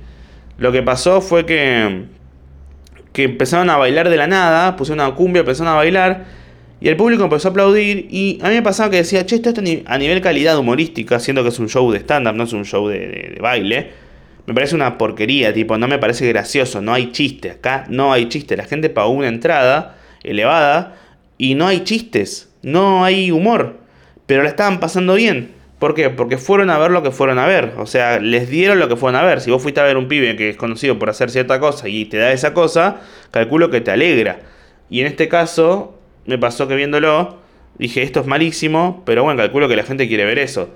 Lo 0.58 0.72
que 0.72 0.84
pasó 0.84 1.22
fue 1.22 1.46
que, 1.46 2.06
que 3.14 3.24
empezaron 3.24 3.70
a 3.70 3.78
bailar 3.78 4.10
de 4.10 4.18
la 4.18 4.28
nada, 4.28 4.76
pusieron 4.76 5.06
una 5.06 5.16
cumbia, 5.16 5.40
empezaron 5.42 5.72
a 5.72 5.76
bailar, 5.76 6.26
y 6.82 6.90
el 6.90 6.98
público 6.98 7.24
empezó 7.24 7.48
a 7.48 7.52
aplaudir, 7.52 8.08
y 8.10 8.40
a 8.42 8.50
mí 8.50 8.56
me 8.56 8.62
pasaba 8.62 8.90
que 8.90 8.98
decía, 8.98 9.26
che, 9.26 9.36
esto 9.36 9.50
está 9.50 9.62
a 9.62 9.98
nivel 9.98 10.22
calidad 10.22 10.58
humorística, 10.58 11.20
siendo 11.20 11.44
que 11.44 11.50
es 11.50 11.60
un 11.60 11.70
show 11.70 11.90
de 11.92 12.00
stand-up, 12.00 12.36
no 12.36 12.44
es 12.44 12.54
un 12.54 12.66
show 12.66 12.88
de, 12.88 13.38
baile, 13.40 13.92
me 14.48 14.54
parece 14.54 14.74
una 14.74 14.98
porquería, 14.98 15.54
tipo, 15.54 15.78
no 15.78 15.88
me 15.88 16.00
parece 16.00 16.28
gracioso, 16.28 16.82
no 16.82 16.94
hay 16.94 17.12
chiste, 17.12 17.52
acá 17.52 17.86
no 17.90 18.12
hay 18.12 18.30
chiste, 18.30 18.58
la 18.58 18.66
gente 18.66 18.90
pagó 18.90 19.10
una 19.10 19.28
entrada 19.28 19.98
elevada, 20.24 20.96
y 21.38 21.56
no 21.56 21.68
hay 21.68 21.84
chistes, 21.84 22.50
no 22.64 23.04
hay 23.06 23.32
humor, 23.32 23.78
pero 24.26 24.44
la 24.44 24.50
estaban 24.50 24.80
pasando 24.80 25.14
bien. 25.14 25.52
¿Por 25.80 25.94
qué? 25.94 26.10
Porque 26.10 26.38
fueron 26.38 26.72
a 26.72 26.80
ver 26.80 26.90
lo 26.90 27.04
que 27.04 27.12
fueron 27.12 27.38
a 27.38 27.46
ver. 27.46 27.74
O 27.78 27.86
sea, 27.86 28.20
les 28.20 28.50
dieron 28.50 28.80
lo 28.80 28.90
que 28.90 28.96
fueron 28.96 29.22
a 29.22 29.24
ver. 29.24 29.42
Si 29.42 29.52
vos 29.52 29.62
fuiste 29.62 29.80
a 29.80 29.84
ver 29.84 29.96
un 29.96 30.08
pibe 30.08 30.36
que 30.36 30.50
es 30.50 30.58
conocido 30.58 30.98
por 30.98 31.12
hacer 31.12 31.30
cierta 31.30 31.60
cosa 31.60 31.88
y 31.88 32.06
te 32.06 32.18
da 32.18 32.32
esa 32.32 32.56
cosa, 32.56 33.02
calculo 33.30 33.70
que 33.70 33.80
te 33.80 33.92
alegra. 33.92 34.40
Y 34.90 35.02
en 35.02 35.08
este 35.08 35.28
caso, 35.28 36.00
me 36.26 36.40
pasó 36.40 36.68
que 36.68 36.76
viéndolo, 36.76 37.38
dije, 37.78 38.02
esto 38.02 38.22
es 38.22 38.26
malísimo, 38.26 39.04
pero 39.06 39.24
bueno, 39.24 39.38
calculo 39.38 39.68
que 39.68 39.76
la 39.76 39.84
gente 39.84 40.08
quiere 40.08 40.26
ver 40.26 40.40
eso. 40.40 40.72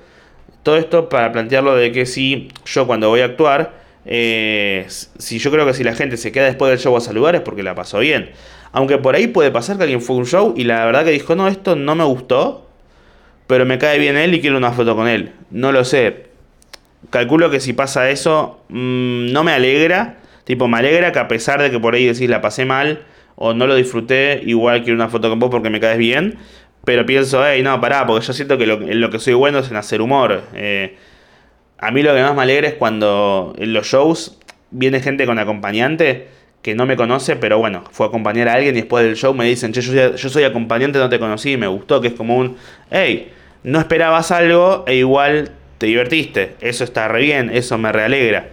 Todo 0.64 0.78
esto 0.78 1.10
para 1.10 1.32
plantearlo 1.32 1.76
de 1.76 1.92
que 1.92 2.06
si 2.06 2.50
yo 2.66 2.88
cuando 2.88 3.10
voy 3.10 3.22
a 3.22 3.26
actuar, 3.26 3.74
eh, 4.06 4.86
si 4.88 5.40
yo 5.40 5.52
creo 5.52 5.66
que 5.66 5.74
si 5.74 5.84
la 5.84 5.96
gente 5.96 6.18
se 6.18 6.32
queda 6.32 6.46
después 6.46 6.70
del 6.70 6.80
show 6.80 6.96
a 6.96 7.02
saludar 7.02 7.36
es 7.36 7.42
porque 7.42 7.64
la 7.64 7.76
pasó 7.76 8.00
bien. 8.00 8.32
Aunque 8.72 8.98
por 8.98 9.16
ahí 9.16 9.28
puede 9.28 9.52
pasar 9.52 9.78
que 9.78 9.84
alguien 9.84 10.02
fue 10.02 10.16
a 10.16 10.20
un 10.20 10.26
show 10.26 10.54
y 10.56 10.64
la 10.64 10.86
verdad 10.86 11.04
que 11.04 11.12
dijo, 11.12 11.36
no, 11.36 11.48
esto 11.48 11.76
no 11.76 11.96
me 11.96 12.04
gustó 12.04 12.68
pero 13.52 13.66
me 13.66 13.78
cae 13.78 14.00
bien 14.00 14.16
él 14.16 14.34
y 14.34 14.40
quiero 14.40 14.56
una 14.56 14.72
foto 14.72 14.96
con 14.96 15.10
él. 15.10 15.34
No 15.50 15.74
lo 15.74 15.84
sé. 15.84 16.28
Calculo 17.10 17.50
que 17.50 17.60
si 17.60 17.74
pasa 17.74 18.10
eso, 18.10 18.64
mm, 18.70 19.34
no 19.34 19.44
me 19.44 19.52
alegra. 19.52 20.20
Tipo, 20.46 20.70
me 20.70 20.78
alegra 20.78 21.12
que 21.12 21.20
a 21.20 21.28
pesar 21.28 21.62
de 21.62 21.70
que 21.70 21.78
por 21.78 21.94
ahí 21.94 22.06
decís 22.06 22.30
la 22.30 22.40
pasé 22.40 22.64
mal 22.64 23.04
o 23.36 23.54
no 23.54 23.68
lo 23.68 23.76
disfruté, 23.76 24.42
igual 24.46 24.84
quiero 24.84 24.96
una 24.96 25.10
foto 25.10 25.30
con 25.30 25.40
vos 25.40 25.50
porque 25.50 25.70
me 25.70 25.82
caes 25.82 25.98
bien. 25.98 26.38
Pero 26.84 27.06
pienso, 27.06 27.46
hey, 27.46 27.62
no, 27.62 27.80
pará, 27.80 28.06
porque 28.06 28.26
yo 28.26 28.34
siento 28.34 28.58
que 28.58 28.66
lo, 28.66 28.82
en 28.82 29.00
lo 29.00 29.10
que 29.10 29.20
soy 29.20 29.34
bueno 29.34 29.60
es 29.60 29.70
en 29.70 29.78
hacer 29.78 30.02
humor. 30.02 30.44
Eh, 30.56 30.98
a 31.78 31.92
mí 31.92 32.02
lo 32.02 32.14
que 32.14 32.22
más 32.22 32.36
me 32.36 32.42
alegra 32.42 32.68
es 32.68 32.74
cuando 32.76 33.54
en 33.58 33.74
los 33.74 33.88
shows 33.88 34.40
viene 34.72 35.00
gente 35.00 35.26
con 35.26 35.38
acompañante 35.40 36.28
que 36.62 36.76
no 36.76 36.86
me 36.86 36.96
conoce, 36.96 37.36
pero 37.36 37.58
bueno, 37.58 37.84
fue 37.92 38.06
a 38.06 38.10
acompañar 38.10 38.48
a 38.48 38.54
alguien 38.54 38.76
y 38.76 38.82
después 38.82 39.04
del 39.04 39.16
show 39.16 39.34
me 39.34 39.46
dicen, 39.46 39.74
che, 39.74 39.82
yo, 39.82 40.16
yo 40.16 40.30
soy 40.30 40.44
acompañante, 40.44 41.00
no 41.00 41.10
te 41.10 41.20
conocí, 41.20 41.58
me 41.58 41.68
gustó, 41.68 42.02
que 42.02 42.10
es 42.10 42.14
como 42.14 42.38
un, 42.38 42.58
hey, 42.92 43.32
no 43.64 43.80
esperabas 43.80 44.32
algo 44.32 44.84
e 44.88 44.96
igual 44.96 45.52
te 45.78 45.88
divertiste. 45.88 46.56
Eso 46.62 46.84
está 46.84 47.08
re 47.08 47.22
bien, 47.22 47.50
eso 47.52 47.78
me 47.78 47.92
realegra. 47.92 48.50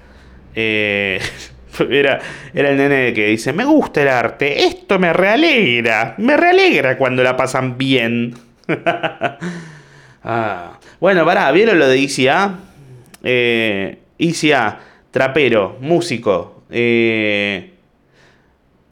Eh, 0.55 1.21
Era, 1.91 2.21
era 2.55 2.71
el 2.71 2.77
nene 2.77 3.13
que 3.13 3.29
dice, 3.29 3.53
me 3.53 3.65
gusta 3.65 4.03
el 4.03 4.09
arte, 4.09 4.65
esto 4.65 4.99
me 4.99 5.13
realegra, 5.13 6.15
me 6.19 6.37
realegra 6.37 6.97
cuando 6.97 7.23
la 7.23 7.37
pasan 7.37 7.79
bien. 7.79 8.35
ah. 10.25 10.79
Bueno, 11.01 11.25
pará, 11.25 11.51
¿vieron 11.53 11.79
lo 11.79 11.89
de 11.89 11.99
ICA? 11.99 12.59
Eh, 13.23 13.99
ICA, 14.19 14.81
trapero, 15.11 15.79
músico. 15.81 16.65
Eh, 16.71 17.71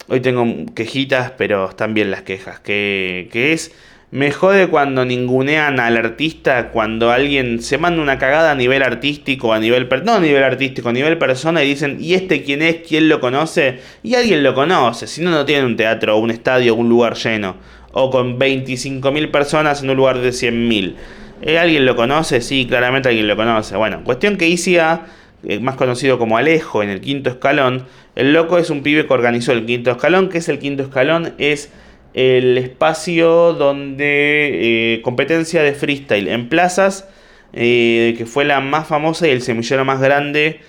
hoy 0.07 0.19
tengo 0.21 0.45
quejitas, 0.73 1.31
pero 1.31 1.69
están 1.69 1.93
bien 1.93 2.11
las 2.11 2.21
quejas. 2.21 2.59
Que, 2.61 3.29
que 3.31 3.53
es 3.53 3.73
me 4.09 4.31
jode 4.31 4.69
cuando 4.69 5.03
ningunean 5.03 5.81
al 5.81 5.97
artista, 5.97 6.69
cuando 6.69 7.11
alguien 7.11 7.61
se 7.61 7.77
manda 7.77 8.01
una 8.01 8.17
cagada 8.17 8.51
a 8.51 8.55
nivel 8.55 8.81
artístico, 8.81 9.53
a 9.53 9.59
nivel... 9.59 9.89
No 10.05 10.13
a 10.13 10.19
nivel 10.21 10.43
artístico, 10.43 10.89
a 10.89 10.93
nivel 10.93 11.17
persona 11.17 11.61
y 11.63 11.67
dicen, 11.67 11.97
¿y 11.99 12.13
este 12.13 12.41
quién 12.41 12.61
es? 12.61 12.77
¿Quién 12.87 13.09
lo 13.09 13.19
conoce? 13.19 13.79
Y 14.03 14.15
alguien 14.15 14.43
lo 14.43 14.53
conoce, 14.53 15.07
si 15.07 15.21
no, 15.21 15.31
no 15.31 15.45
tiene 15.45 15.65
un 15.65 15.75
teatro, 15.75 16.17
un 16.17 16.31
estadio, 16.31 16.75
un 16.75 16.87
lugar 16.87 17.15
lleno. 17.15 17.57
O 17.91 18.09
con 18.09 18.39
25.000 18.39 19.31
personas 19.31 19.83
en 19.83 19.89
un 19.89 19.97
lugar 19.97 20.19
de 20.19 20.29
100.000. 20.29 20.93
¿Eh, 21.41 21.59
¿Alguien 21.59 21.85
lo 21.85 21.95
conoce? 21.95 22.39
Sí, 22.41 22.65
claramente 22.65 23.09
alguien 23.09 23.27
lo 23.27 23.35
conoce. 23.35 23.75
Bueno, 23.75 24.03
cuestión 24.05 24.37
que 24.37 24.47
ICA, 24.47 25.05
eh, 25.43 25.59
más 25.59 25.75
conocido 25.75 26.17
como 26.17 26.37
Alejo 26.37 26.81
en 26.81 26.89
el 26.89 27.01
quinto 27.01 27.29
escalón, 27.29 27.85
el 28.15 28.33
loco 28.33 28.57
es 28.57 28.69
un 28.69 28.83
pibe 28.83 29.05
que 29.05 29.13
organizó 29.13 29.51
el 29.51 29.65
quinto 29.65 29.91
escalón. 29.91 30.29
¿Qué 30.29 30.37
es 30.37 30.47
el 30.47 30.59
quinto 30.59 30.83
escalón? 30.83 31.33
Es 31.37 31.71
el 32.17 32.57
espacio 32.57 33.53
donde 33.53 34.95
eh, 34.95 35.01
competencia 35.03 35.61
de 35.61 35.73
freestyle 35.73 36.27
en 36.29 36.49
plazas, 36.49 37.07
eh, 37.53 38.15
que 38.17 38.25
fue 38.25 38.43
la 38.43 38.59
más 38.59 38.87
famosa 38.87 39.27
y 39.27 39.29
el 39.29 39.43
semillero 39.43 39.85
más 39.85 40.01
grande 40.01 40.61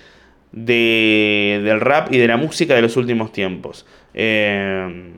de, 0.52 1.62
del 1.64 1.80
rap 1.80 2.12
y 2.12 2.18
de 2.18 2.28
la 2.28 2.37
música 2.37 2.74
de 2.74 2.82
los 2.82 2.98
últimos 2.98 3.32
tiempos. 3.32 3.87
Eh, 4.12 5.14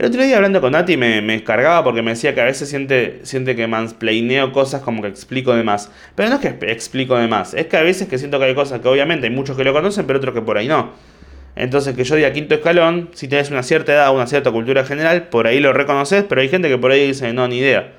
el 0.00 0.06
otro 0.06 0.20
día 0.20 0.34
hablando 0.34 0.60
con 0.60 0.72
Nati 0.72 0.96
me, 0.96 1.20
descargaba 1.20 1.84
porque 1.84 2.02
me 2.02 2.10
decía 2.10 2.34
que 2.34 2.40
a 2.40 2.46
veces 2.46 2.68
siente, 2.68 3.20
siente 3.22 3.54
que 3.54 3.68
mansplaineo 3.68 4.50
cosas 4.50 4.82
como 4.82 5.00
que 5.00 5.08
explico 5.08 5.54
de 5.54 5.62
más. 5.62 5.92
Pero 6.16 6.28
no 6.28 6.36
es 6.36 6.40
que 6.40 6.72
explico 6.72 7.16
de 7.16 7.28
más, 7.28 7.54
es 7.54 7.66
que 7.66 7.76
a 7.76 7.82
veces 7.82 8.08
que 8.08 8.18
siento 8.18 8.40
que 8.40 8.46
hay 8.46 8.56
cosas 8.56 8.80
que 8.80 8.88
obviamente 8.88 9.28
hay 9.28 9.32
muchos 9.32 9.56
que 9.56 9.62
lo 9.62 9.72
conocen, 9.72 10.08
pero 10.08 10.18
otros 10.18 10.34
que 10.34 10.42
por 10.42 10.58
ahí 10.58 10.66
no. 10.66 10.90
Entonces, 11.56 11.94
que 11.96 12.04
yo 12.04 12.16
diga 12.16 12.32
quinto 12.32 12.54
escalón, 12.54 13.10
si 13.12 13.28
tienes 13.28 13.50
una 13.50 13.62
cierta 13.62 13.92
edad 13.92 14.14
una 14.14 14.26
cierta 14.26 14.50
cultura 14.50 14.84
general, 14.84 15.24
por 15.24 15.46
ahí 15.46 15.60
lo 15.60 15.72
reconoces, 15.72 16.24
pero 16.28 16.40
hay 16.40 16.48
gente 16.48 16.68
que 16.68 16.78
por 16.78 16.90
ahí 16.92 17.08
dice, 17.08 17.32
no, 17.32 17.48
ni 17.48 17.58
idea. 17.58 17.92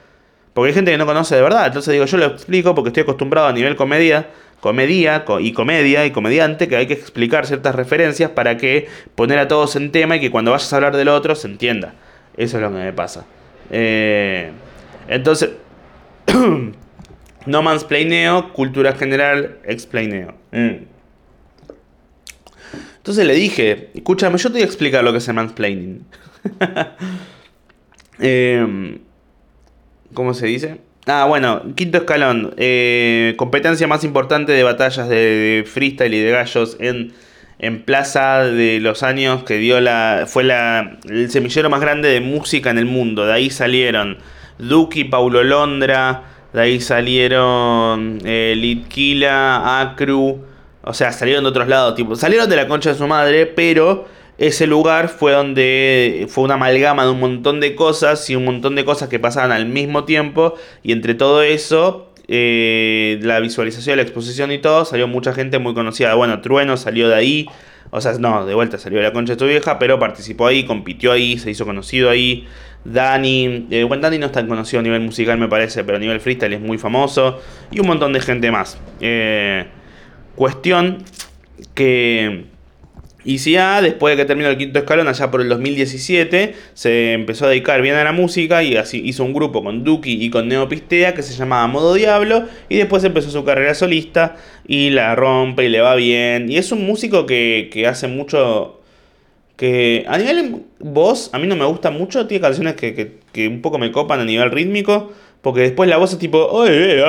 Porque 0.53 0.69
hay 0.69 0.73
gente 0.73 0.91
que 0.91 0.97
no 0.97 1.05
conoce 1.05 1.35
de 1.35 1.41
verdad. 1.41 1.67
Entonces 1.67 1.93
digo, 1.93 2.05
yo 2.05 2.17
lo 2.17 2.25
explico 2.25 2.75
porque 2.75 2.89
estoy 2.89 3.03
acostumbrado 3.03 3.47
a 3.47 3.53
nivel 3.53 3.75
comedia, 3.75 4.27
comedia 4.59 5.23
y 5.39 5.53
comedia 5.53 6.05
y 6.05 6.11
comediante, 6.11 6.67
que 6.67 6.75
hay 6.75 6.87
que 6.87 6.93
explicar 6.93 7.45
ciertas 7.45 7.75
referencias 7.75 8.31
para 8.31 8.57
que 8.57 8.87
poner 9.15 9.39
a 9.39 9.47
todos 9.47 9.75
en 9.75 9.91
tema 9.91 10.17
y 10.17 10.19
que 10.19 10.31
cuando 10.31 10.51
vayas 10.51 10.71
a 10.71 10.75
hablar 10.75 10.95
del 10.95 11.09
otro 11.09 11.35
se 11.35 11.47
entienda. 11.47 11.93
Eso 12.37 12.57
es 12.57 12.63
lo 12.63 12.69
que 12.69 12.77
me 12.77 12.93
pasa. 12.93 13.25
Eh, 13.69 14.51
entonces, 15.07 15.51
no 17.45 17.61
mansplaineo, 17.61 18.53
cultura 18.53 18.93
general, 18.93 19.57
explaineo. 19.65 20.33
Mm. 20.51 20.90
Entonces 23.01 23.25
le 23.25 23.33
dije, 23.33 23.89
escúchame, 23.95 24.37
yo 24.37 24.49
te 24.49 24.53
voy 24.53 24.61
a 24.61 24.65
explicar 24.65 25.03
lo 25.03 25.11
que 25.11 25.17
es 25.17 25.27
el 25.27 25.33
mansplaining. 25.33 26.05
Em, 28.19 28.99
¿Cómo 30.13 30.35
se 30.35 30.45
dice? 30.45 30.81
Ah, 31.07 31.25
bueno, 31.27 31.63
quinto 31.75 31.97
escalón. 31.97 32.53
Eh, 32.57 33.33
competencia 33.37 33.87
más 33.87 34.03
importante 34.03 34.51
de 34.51 34.61
batallas 34.61 35.09
de, 35.09 35.63
freestyle 35.65 36.13
y 36.13 36.19
de 36.19 36.29
gallos 36.29 36.77
en, 36.79 37.13
en, 37.57 37.81
Plaza 37.81 38.43
de 38.43 38.79
los 38.79 39.01
años 39.01 39.43
que 39.45 39.57
dio 39.57 39.81
la. 39.81 40.25
fue 40.27 40.43
la, 40.43 40.99
el 41.09 41.31
semillero 41.31 41.71
más 41.71 41.81
grande 41.81 42.09
de 42.09 42.21
música 42.21 42.69
en 42.69 42.77
el 42.77 42.85
mundo. 42.85 43.25
De 43.25 43.33
ahí 43.33 43.49
salieron 43.49 44.19
Duki, 44.59 45.05
Paulo 45.05 45.43
Londra, 45.43 46.21
de 46.53 46.61
ahí 46.61 46.79
salieron 46.79 48.19
eh, 48.23 48.53
Litkila, 48.55 49.81
Acru. 49.81 50.50
O 50.83 50.93
sea, 50.93 51.11
salieron 51.11 51.43
de 51.43 51.49
otros 51.49 51.67
lados, 51.67 51.95
tipo, 51.95 52.15
salieron 52.15 52.49
de 52.49 52.55
la 52.55 52.67
concha 52.67 52.91
de 52.91 52.97
su 52.97 53.07
madre, 53.07 53.45
pero 53.45 54.07
ese 54.37 54.65
lugar 54.65 55.09
fue 55.09 55.33
donde 55.33 56.25
fue 56.27 56.43
una 56.43 56.55
amalgama 56.55 57.03
de 57.03 57.11
un 57.11 57.19
montón 57.19 57.59
de 57.59 57.75
cosas 57.75 58.27
y 58.29 58.35
un 58.35 58.45
montón 58.45 58.75
de 58.75 58.83
cosas 58.83 59.07
que 59.07 59.19
pasaban 59.19 59.51
al 59.51 59.67
mismo 59.67 60.03
tiempo. 60.05 60.55
Y 60.81 60.93
entre 60.93 61.13
todo 61.13 61.43
eso, 61.43 62.11
eh, 62.27 63.19
la 63.21 63.39
visualización, 63.39 63.97
la 63.97 64.01
exposición 64.01 64.51
y 64.51 64.57
todo, 64.57 64.85
salió 64.85 65.07
mucha 65.07 65.33
gente 65.33 65.59
muy 65.59 65.75
conocida. 65.75 66.15
Bueno, 66.15 66.41
Trueno 66.41 66.75
salió 66.77 67.07
de 67.07 67.15
ahí. 67.15 67.47
O 67.91 68.01
sea, 68.01 68.13
no, 68.13 68.45
de 68.45 68.55
vuelta 68.55 68.79
salió 68.79 68.97
de 68.97 69.03
la 69.03 69.13
concha 69.13 69.33
de 69.33 69.37
tu 69.37 69.45
vieja, 69.45 69.77
pero 69.77 69.99
participó 69.99 70.47
ahí, 70.47 70.65
compitió 70.65 71.11
ahí, 71.11 71.37
se 71.37 71.51
hizo 71.51 71.65
conocido 71.65 72.09
ahí. 72.09 72.47
Dani, 72.83 73.67
eh, 73.69 73.83
bueno, 73.83 74.01
Dani 74.01 74.17
no 74.17 74.25
es 74.25 74.31
tan 74.31 74.47
conocido 74.47 74.79
a 74.79 74.83
nivel 74.83 75.01
musical 75.01 75.37
me 75.37 75.47
parece, 75.47 75.83
pero 75.83 75.97
a 75.97 75.99
nivel 75.99 76.19
freestyle 76.19 76.53
es 76.53 76.61
muy 76.61 76.79
famoso. 76.79 77.39
Y 77.69 77.79
un 77.79 77.85
montón 77.85 78.11
de 78.13 78.21
gente 78.21 78.49
más. 78.49 78.79
Eh, 79.01 79.67
Cuestión 80.35 81.03
que 81.73 82.45
ICA, 83.23 83.81
después 83.81 84.15
de 84.15 84.21
que 84.21 84.25
terminó 84.25 84.49
el 84.49 84.57
quinto 84.57 84.79
escalón, 84.79 85.07
allá 85.07 85.29
por 85.29 85.41
el 85.41 85.49
2017, 85.49 86.55
se 86.73 87.13
empezó 87.13 87.45
a 87.45 87.49
dedicar 87.49 87.81
bien 87.81 87.95
a 87.95 88.03
la 88.03 88.11
música 88.11 88.63
y 88.63 88.75
así 88.77 89.01
hizo 89.05 89.23
un 89.23 89.33
grupo 89.33 89.63
con 89.63 89.83
Duki 89.83 90.23
y 90.23 90.29
con 90.29 90.47
Neopistea 90.47 91.13
que 91.13 91.21
se 91.21 91.33
llamaba 91.33 91.67
Modo 91.67 91.93
Diablo 91.93 92.45
y 92.69 92.77
después 92.77 93.03
empezó 93.03 93.29
su 93.29 93.43
carrera 93.43 93.75
solista 93.75 94.37
y 94.67 94.89
la 94.89 95.15
rompe 95.15 95.65
y 95.65 95.69
le 95.69 95.81
va 95.81 95.95
bien. 95.95 96.51
Y 96.51 96.57
es 96.57 96.71
un 96.71 96.85
músico 96.85 97.25
que, 97.25 97.85
hace 97.87 98.07
mucho... 98.07 98.77
Que 99.55 100.05
a 100.07 100.17
nivel 100.17 100.63
voz, 100.79 101.29
a 101.33 101.37
mí 101.37 101.45
no 101.45 101.55
me 101.55 101.65
gusta 101.65 101.91
mucho, 101.91 102.25
tiene 102.25 102.41
canciones 102.41 102.73
que, 102.73 103.19
que 103.31 103.47
un 103.47 103.61
poco 103.61 103.77
me 103.77 103.91
copan 103.91 104.19
a 104.19 104.25
nivel 104.25 104.49
rítmico, 104.49 105.11
porque 105.43 105.61
después 105.61 105.87
la 105.87 105.97
voz 105.97 106.13
es 106.13 106.17
tipo, 106.17 106.47
oye, 106.47 107.03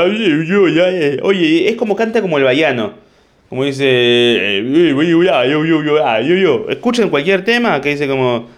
oye, 1.23 1.69
es 1.71 1.77
como 1.77 1.97
canta 1.97 2.21
como 2.21 2.37
el 2.37 2.45
baiano 2.45 3.12
como 3.53 3.65
dice, 3.65 4.61
escuchen 6.71 7.11
cualquier 7.11 7.45
tema 7.45 7.83
que 7.83 7.91
dice 7.91 8.09
como, 8.09 8.49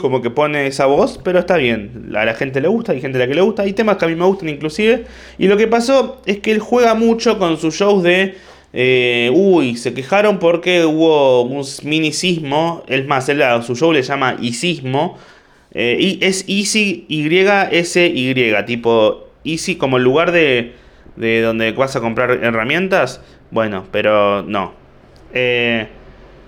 como 0.00 0.22
que 0.22 0.30
pone 0.30 0.68
esa 0.68 0.86
voz, 0.86 1.18
pero 1.24 1.40
está 1.40 1.56
bien, 1.56 2.12
a 2.14 2.24
la 2.24 2.34
gente 2.34 2.60
le 2.60 2.68
gusta, 2.68 2.92
hay 2.92 3.00
gente 3.00 3.18
a 3.18 3.22
la 3.22 3.26
que 3.26 3.34
le 3.34 3.40
gusta, 3.40 3.62
hay 3.62 3.72
temas 3.72 3.96
que 3.96 4.04
a 4.04 4.08
mí 4.08 4.14
me 4.14 4.24
gustan 4.24 4.48
inclusive, 4.50 5.04
y 5.36 5.48
lo 5.48 5.56
que 5.56 5.66
pasó 5.66 6.22
es 6.26 6.38
que 6.38 6.52
él 6.52 6.60
juega 6.60 6.94
mucho 6.94 7.40
con 7.40 7.56
sus 7.56 7.74
shows 7.74 8.04
de... 8.04 8.36
uy, 9.34 9.74
se 9.74 9.92
quejaron 9.92 10.38
porque 10.38 10.84
hubo 10.84 11.42
un 11.42 11.66
mini 11.82 12.12
sismo. 12.12 12.84
Es 12.86 13.04
más, 13.04 13.28
él 13.28 13.42
su 13.64 13.74
show 13.74 13.92
le 13.92 14.02
llama 14.02 14.36
isismo. 14.40 15.18
y 15.74 16.20
es 16.22 16.44
Easy 16.46 17.04
Y-S-Y, 17.08 18.54
tipo 18.64 19.26
Easy 19.42 19.74
como 19.74 19.96
el 19.96 20.04
lugar 20.04 20.30
de, 20.30 20.78
de 21.20 21.42
donde 21.42 21.72
vas 21.72 21.94
a 21.94 22.00
comprar 22.00 22.30
herramientas, 22.42 23.20
bueno, 23.50 23.86
pero 23.92 24.42
no. 24.42 24.72
Eh, 25.32 25.86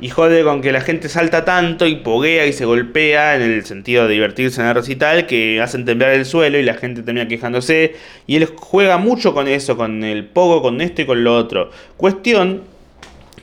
y 0.01 0.09
jode 0.09 0.43
con 0.43 0.63
que 0.63 0.73
la 0.73 0.81
gente 0.81 1.09
salta 1.09 1.45
tanto 1.45 1.87
y 1.87 1.97
poguea 1.97 2.47
y 2.47 2.53
se 2.53 2.65
golpea 2.65 3.37
en 3.37 3.43
el 3.43 3.65
sentido 3.65 4.09
de 4.09 4.15
divertirse 4.15 4.61
en 4.61 4.67
el 4.67 4.75
recital 4.75 5.27
que 5.27 5.61
hacen 5.61 5.85
temblar 5.85 6.11
el 6.11 6.25
suelo 6.25 6.59
y 6.59 6.63
la 6.63 6.75
gente 6.75 7.03
termina 7.03 7.29
quejándose. 7.29 7.95
Y 8.27 8.37
él 8.37 8.49
juega 8.57 8.99
mucho 8.99 9.33
con 9.33 9.47
eso, 9.47 9.77
con 9.77 10.03
el 10.03 10.25
pogo, 10.25 10.61
con 10.61 10.81
esto 10.81 11.03
y 11.03 11.07
con 11.07 11.23
lo 11.23 11.37
otro. 11.37 11.71
Cuestión 11.97 12.63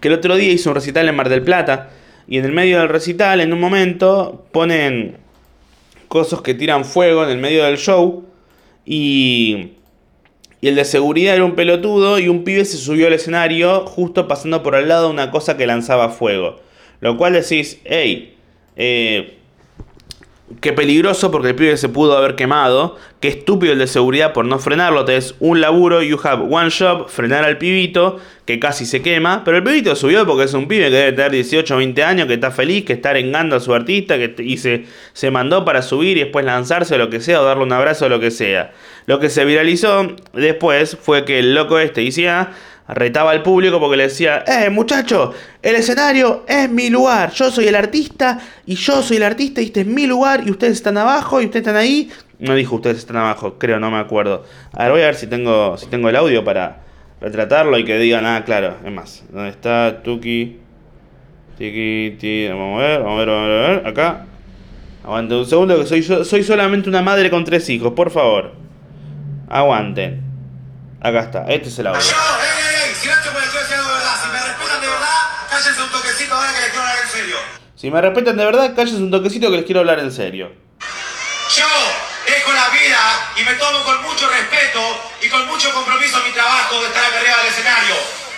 que 0.02 0.10
el 0.10 0.15
otro 0.15 0.36
día 0.36 0.52
hizo 0.52 0.70
un 0.72 0.76
recital 0.76 1.08
en 1.08 1.15
Mar 1.15 1.30
del 1.30 1.44
Plata 1.44 1.92
y 2.28 2.39
en 2.39 2.46
el 2.46 2.52
medio 2.52 2.80
del 2.80 2.89
recital, 2.89 3.39
en 3.39 3.54
un 3.54 3.60
momento, 3.60 4.46
ponen 4.52 5.15
cosas 6.10 6.42
que 6.42 6.56
tiran 6.56 6.84
fuego 6.84 7.24
en 7.24 7.30
el 7.30 7.38
medio 7.38 7.63
del 7.63 7.78
show 7.78 8.26
y 8.86 9.79
y 10.62 10.67
el 10.67 10.76
de 10.76 10.86
seguridad 10.86 11.36
era 11.36 11.45
un 11.45 11.56
pelotudo 11.56 12.19
y 12.19 12.28
un 12.28 12.43
pibe 12.43 12.65
se 12.65 12.78
subió 12.78 13.08
al 13.08 13.13
escenario 13.13 13.86
justo 13.86 14.28
pasando 14.28 14.62
por 14.62 14.76
al 14.76 14.88
lado 14.88 15.10
una 15.10 15.32
cosa 15.32 15.56
que 15.58 15.65
lanzaba 15.65 16.10
fuego. 16.10 16.60
Lo 17.00 17.17
cual 17.17 17.34
decís, 17.34 17.80
hey, 17.86 18.36
eh, 18.76 19.38
qué 20.62 20.74
peligroso 20.74 21.32
porque 21.32 21.50
el 21.50 21.56
pibe 21.56 21.78
se 21.78 21.90
pudo 21.90 22.18
haber 22.18 22.36
quemado. 22.36 22.98
Qué 23.20 23.28
estúpido 23.28 23.74
el 23.74 23.80
de 23.80 23.88
seguridad 23.88 24.34
por 24.34 24.46
no 24.46 24.60
frenarlo. 24.60 25.06
Te 25.06 25.20
un 25.40 25.62
laburo, 25.62 26.02
you 26.02 26.20
have 26.24 26.44
one 26.50 26.70
job, 26.72 27.10
frenar 27.10 27.44
al 27.44 27.58
pibito 27.58 28.18
que 28.46 28.60
casi 28.60 28.86
se 28.86 29.02
quema. 29.02 29.44
Pero 29.44 29.58
el 29.58 29.64
pibito 29.64 29.96
subió 29.96 30.26
porque 30.26 30.44
es 30.44 30.54
un 30.54 30.68
pibe 30.68 30.86
que 30.86 30.96
debe 30.96 31.12
tener 31.12 31.32
18 31.32 31.74
o 31.74 31.78
20 31.78 32.04
años, 32.04 32.28
que 32.28 32.36
está 32.36 32.52
feliz, 32.52 32.86
que 32.86 32.94
está 32.94 33.12
arengando 33.12 33.56
a 33.56 33.60
su 33.60 33.74
artista 33.74 34.18
que, 34.18 34.36
y 34.40 34.58
se, 34.58 34.86
se 35.14 35.32
mandó 35.32 35.66
para 35.66 35.82
subir 35.82 36.18
y 36.18 36.22
después 36.22 36.46
lanzarse 36.46 36.96
o 36.96 36.98
lo 36.98 37.10
que 37.10 37.20
sea 37.20 37.42
o 37.42 37.46
darle 37.46 37.64
un 37.64 37.74
abrazo 37.74 38.06
o 38.06 38.10
lo 38.10 38.20
que 38.20 38.32
sea. 38.32 38.72
Lo 39.06 39.20
que 39.20 39.30
se 39.30 39.46
viralizó 39.46 40.16
después 40.34 40.98
fue 41.02 41.26
que 41.26 41.40
el 41.40 41.56
loco 41.56 41.80
este 41.80 42.02
decía 42.02 42.52
retaba 42.89 43.32
al 43.32 43.43
público 43.43 43.80
porque 43.80 43.97
le 43.97 44.04
decía, 44.04 44.43
eh, 44.47 44.69
muchacho, 44.69 45.34
el 45.62 45.75
escenario 45.75 46.43
es 46.47 46.69
mi 46.69 46.89
lugar, 46.89 47.32
yo 47.32 47.52
soy 47.52 47.67
el 47.67 47.75
artista 47.75 48.39
y 48.65 48.75
yo 48.75 49.02
soy 49.02 49.17
el 49.17 49.23
artista 49.23 49.62
y 49.62 49.65
este 49.65 49.82
es 49.82 49.88
mi 49.88 50.08
lugar 50.08 50.43
y 50.45 50.52
ustedes 50.52 50.73
están 50.73 50.97
abajo 50.97 51.41
y 51.41 51.45
ustedes 51.45 51.67
están 51.67 51.75
ahí. 51.75 52.10
No 52.39 52.56
dijo 52.56 52.75
ustedes 52.75 52.97
están 52.97 53.17
abajo, 53.17 53.58
creo, 53.58 53.80
no 53.80 53.91
me 53.91 53.97
acuerdo. 53.97 54.45
A 54.73 54.84
ver, 54.84 54.91
voy 54.91 55.02
a 55.02 55.06
ver 55.06 55.15
si 55.15 55.28
tengo, 55.28 55.78
si 55.78 55.88
tengo 55.88 56.10
el 56.10 56.15
audio 56.15 56.43
para, 56.43 56.84
retratarlo 57.21 57.78
y 57.78 57.86
que 57.86 57.97
digan, 57.97 58.25
ah, 58.25 58.43
claro, 58.45 58.75
es 58.86 58.91
más, 58.91 59.23
¿dónde 59.32 59.49
está 59.49 60.02
Tuki? 60.04 60.58
Tiki, 61.58 62.15
tiki, 62.17 62.47
vamos 62.47 62.82
a 62.82 62.88
ver, 62.88 62.99
vamos 63.04 63.15
a 63.15 63.17
ver, 63.17 63.28
vamos 63.28 63.47
a 63.47 63.69
ver, 63.69 63.88
acá. 63.88 64.25
Aguante 65.04 65.36
un 65.36 65.45
segundo 65.45 65.78
que 65.78 65.86
soy, 65.86 66.04
soy 66.04 66.43
solamente 66.43 66.89
una 66.89 67.02
madre 67.02 67.30
con 67.30 67.43
tres 67.43 67.69
hijos, 67.69 67.93
por 67.93 68.12
favor. 68.12 68.54
Aguanten. 69.49 70.21
Acá 71.02 71.21
está, 71.21 71.45
este 71.47 71.69
es 71.69 71.80
el 71.80 71.88
audio. 71.88 72.02
Yo, 73.02 73.12
ey, 73.12 73.16
ey, 73.16 73.32
silencio 73.32 73.32
porque 73.32 73.48
estoy 73.48 73.62
haciendo 73.64 73.88
de 73.88 73.94
verdad. 73.94 74.16
Si 74.22 74.30
me 74.30 74.40
respetan 74.40 74.82
de 74.82 74.88
verdad, 74.88 75.20
cállense 75.50 75.82
un 75.82 75.90
toquecito 75.90 76.36
ahora 76.36 76.54
que 76.54 76.62
les 76.62 76.70
quiero 76.70 76.82
hablar 76.82 76.98
en 77.04 77.10
serio. 77.10 77.38
Si 77.76 77.92
me 77.92 78.02
respetan 78.02 78.38
de 78.38 78.46
verdad, 78.46 78.76
cállense 78.76 78.98
un 78.98 79.12
toquecito 79.12 79.52
que 79.52 79.58
les 79.58 79.66
quiero 79.66 79.80
hablar 79.80 80.00
en 80.00 80.12
serio. 80.12 80.52
Yo 81.56 81.68
dejo 82.28 82.52
la 82.54 82.70
vida 82.70 83.32
y 83.38 83.44
me 83.44 83.54
tomo 83.54 83.84
con 83.84 84.04
mucho 84.04 84.30
respeto 84.30 84.82
y 85.22 85.30
con 85.30 85.48
mucho 85.48 85.72
compromiso 85.74 86.22
mi 86.26 86.32
trabajo 86.32 86.82
de 86.82 86.88
estar 86.88 87.06
acá 87.06 87.20
arriba 87.20 87.38
del 87.38 87.48
escenario. 87.48 87.96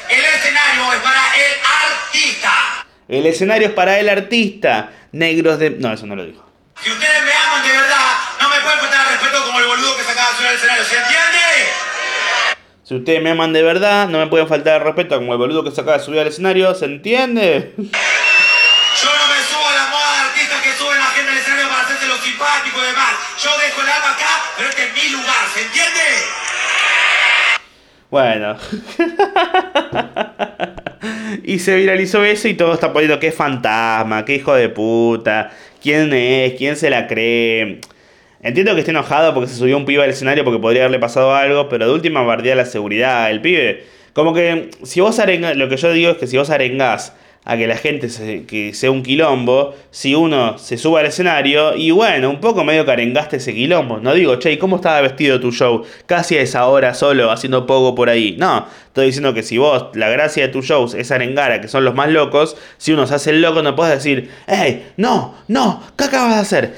El 0.10 0.26
escenario 0.26 0.93
es 0.93 1.00
para 1.00 1.36
el 1.36 1.52
artista. 1.63 2.52
El 3.08 3.26
escenario 3.26 3.67
es 3.67 3.74
para 3.74 4.00
el 4.00 4.10
artista. 4.10 4.91
Negros 5.12 5.60
de. 5.60 5.71
No, 5.71 5.91
eso 5.91 6.06
no 6.06 6.15
lo 6.15 6.26
dijo. 6.26 6.45
Si 6.84 6.89
ustedes 6.89 7.24
me 7.24 7.34
aman 7.34 7.63
de 7.63 7.71
verdad, 7.71 8.15
no 8.41 8.50
me 8.50 8.60
pueden 8.62 8.80
faltar 8.80 9.02
al 9.02 9.10
respeto 9.10 9.45
como 9.45 9.60
el 9.60 9.65
boludo 9.65 9.97
que 9.97 10.04
se 10.04 10.12
acaba 10.12 10.32
de 10.32 10.36
subir 10.38 10.50
al 10.50 10.56
escenario. 10.56 10.86
¿Se 10.86 10.97
entiende? 10.97 11.30
Si 12.91 12.97
ustedes 12.97 13.23
me 13.23 13.30
aman 13.30 13.54
de 13.54 13.63
verdad, 13.63 14.10
no 14.10 14.19
me 14.19 14.27
pueden 14.27 14.49
faltar 14.49 14.82
el 14.82 14.86
respeto 14.86 15.15
como 15.15 15.32
el 15.32 15.38
boludo 15.38 15.63
que 15.63 15.71
se 15.71 15.80
acaba 15.80 15.97
de 15.97 16.04
subir 16.04 16.19
al 16.19 16.27
escenario. 16.27 16.75
¿Se 16.75 16.84
entiende? 16.84 17.71
Yo 17.77 17.86
no 17.86 17.88
me 17.88 19.39
subo 19.47 19.65
a 19.65 19.73
la 19.73 19.88
moda 19.88 20.13
de 20.13 20.19
artistas 20.27 20.62
que 20.62 20.73
suben 20.73 20.99
la 20.99 21.06
gente 21.06 21.32
al 21.32 21.38
escenario 21.38 21.69
para 21.69 21.84
hacerse 21.84 22.06
los 22.06 22.19
simpáticos 22.19 22.84
y 22.84 22.86
demás. 22.88 23.13
Yo 23.41 23.49
dejo 23.63 23.82
el 23.82 23.88
alma 23.88 24.12
acá, 24.12 24.43
pero 24.58 24.69
este 24.69 24.84
es 24.84 24.93
mi 24.93 25.10
lugar. 25.10 25.47
¿Se 25.54 25.62
entiende? 25.62 26.01
Bueno. 28.10 28.58
y 31.45 31.60
se 31.60 31.75
viralizó 31.77 32.25
eso 32.25 32.49
y 32.49 32.56
todo 32.56 32.73
está 32.73 32.91
poniendo 32.91 33.21
que 33.21 33.32
fantasma, 33.32 34.25
que 34.25 34.36
hijo 34.36 34.54
de 34.54 34.67
puta, 34.67 35.49
quién 35.82 36.12
es, 36.12 36.56
quién 36.58 36.75
se 36.75 36.89
la 36.89 37.08
cree. 37.08 37.80
Entiendo 38.43 38.73
que 38.73 38.80
esté 38.80 38.91
enojado 38.91 39.34
porque 39.34 39.49
se 39.49 39.56
subió 39.56 39.77
un 39.77 39.86
pibe 39.86 40.04
al 40.04 40.10
escenario 40.10 40.43
porque 40.43 40.60
podría 40.60 40.84
haberle 40.84 40.99
pasado 40.99 41.36
algo, 41.36 41.69
pero 41.69 41.88
de 41.88 41.93
última 41.93 42.23
bardea 42.23 42.56
la 42.56 42.65
seguridad. 42.65 43.30
El 43.30 43.41
pibe, 43.41 43.84
como 44.13 44.34
que 44.34 44.71
si 44.84 44.99
vos 44.99 45.19
arengas, 45.19 45.56
lo 45.56 45.69
que 45.69 45.77
yo 45.77 45.91
digo 45.93 46.12
es 46.12 46.17
que 46.17 46.25
si 46.25 46.38
vos 46.38 46.49
arengás 46.49 47.13
a 47.43 47.58
que 47.58 47.67
la 47.67 47.75
gente 47.75 48.10
se, 48.10 48.45
que 48.45 48.73
sea 48.73 48.91
un 48.91 49.01
quilombo, 49.01 49.73
si 49.89 50.13
uno 50.13 50.58
se 50.60 50.77
sube 50.77 50.99
al 50.99 51.08
escenario 51.08 51.75
y 51.75 51.89
bueno, 51.91 52.30
un 52.30 52.39
poco 52.39 52.63
medio 52.63 52.86
que 52.86 52.91
arengaste 52.91 53.38
ese 53.38 53.54
quilombo. 53.54 53.99
No 53.99 54.13
digo, 54.13 54.36
che, 54.36 54.51
¿y 54.51 54.58
cómo 54.58 54.75
estaba 54.75 55.01
vestido 55.01 55.39
tu 55.39 55.51
show? 55.51 55.84
Casi 56.06 56.38
a 56.38 56.41
esa 56.41 56.67
hora 56.67 56.93
solo, 56.93 57.32
haciendo 57.32 57.65
poco 57.65 57.95
por 57.95 58.10
ahí. 58.10 58.36
No, 58.38 58.67
estoy 58.88 59.08
diciendo 59.08 59.34
que 59.34 59.41
si 59.41 59.58
vos, 59.58 59.88
la 59.95 60.10
gracia 60.10 60.45
de 60.47 60.54
tus 60.54 60.65
shows 60.65 60.93
es 60.93 61.12
arengar 61.12 61.51
a 61.51 61.62
que 61.62 61.67
son 61.67 61.84
los 61.84 61.95
más 61.95 62.10
locos, 62.10 62.58
si 62.77 62.93
uno 62.93 63.08
se 63.08 63.15
hace 63.15 63.32
el 63.32 63.41
loco 63.41 63.63
no 63.63 63.75
puedes 63.75 63.95
decir, 63.95 64.30
hey, 64.47 64.91
no, 64.97 65.36
no, 65.47 65.82
¿qué 65.97 66.04
acabas 66.06 66.36
de 66.36 66.41
hacer? 66.41 66.75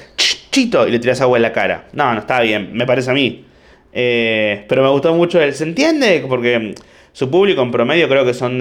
Y 0.56 0.90
le 0.90 0.98
tiras 0.98 1.20
agua 1.20 1.38
en 1.38 1.42
la 1.42 1.52
cara. 1.52 1.86
No, 1.92 2.12
no 2.12 2.20
está 2.20 2.40
bien, 2.40 2.70
me 2.72 2.86
parece 2.86 3.10
a 3.10 3.14
mí. 3.14 3.44
Eh, 3.92 4.64
pero 4.68 4.82
me 4.82 4.88
gustó 4.88 5.14
mucho 5.14 5.40
el, 5.40 5.54
¿se 5.54 5.64
entiende? 5.64 6.24
Porque 6.28 6.74
su 7.12 7.30
público 7.30 7.62
en 7.62 7.70
promedio 7.70 8.08
creo 8.08 8.24
que 8.24 8.34
son 8.34 8.58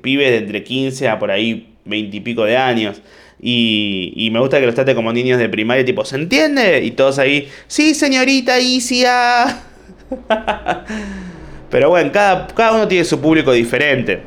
pibes 0.00 0.30
de 0.30 0.36
entre 0.38 0.62
15 0.62 1.08
a 1.08 1.18
por 1.18 1.30
ahí 1.30 1.74
20 1.84 2.16
y 2.16 2.20
pico 2.20 2.44
de 2.44 2.56
años. 2.56 3.02
Y, 3.40 4.28
me 4.32 4.40
gusta 4.40 4.58
que 4.58 4.66
los 4.66 4.74
trate 4.74 4.94
como 4.94 5.12
niños 5.12 5.38
de 5.38 5.48
primaria, 5.48 5.84
tipo, 5.84 6.04
¿se 6.04 6.16
entiende? 6.16 6.82
Y 6.82 6.92
todos 6.92 7.18
ahí, 7.18 7.48
sí, 7.66 7.94
señorita 7.94 8.58
Isia. 8.58 9.62
Pero 11.70 11.90
bueno, 11.90 12.10
cada, 12.12 12.46
cada 12.48 12.72
uno 12.72 12.88
tiene 12.88 13.04
su 13.04 13.20
público 13.20 13.52
diferente. 13.52 14.20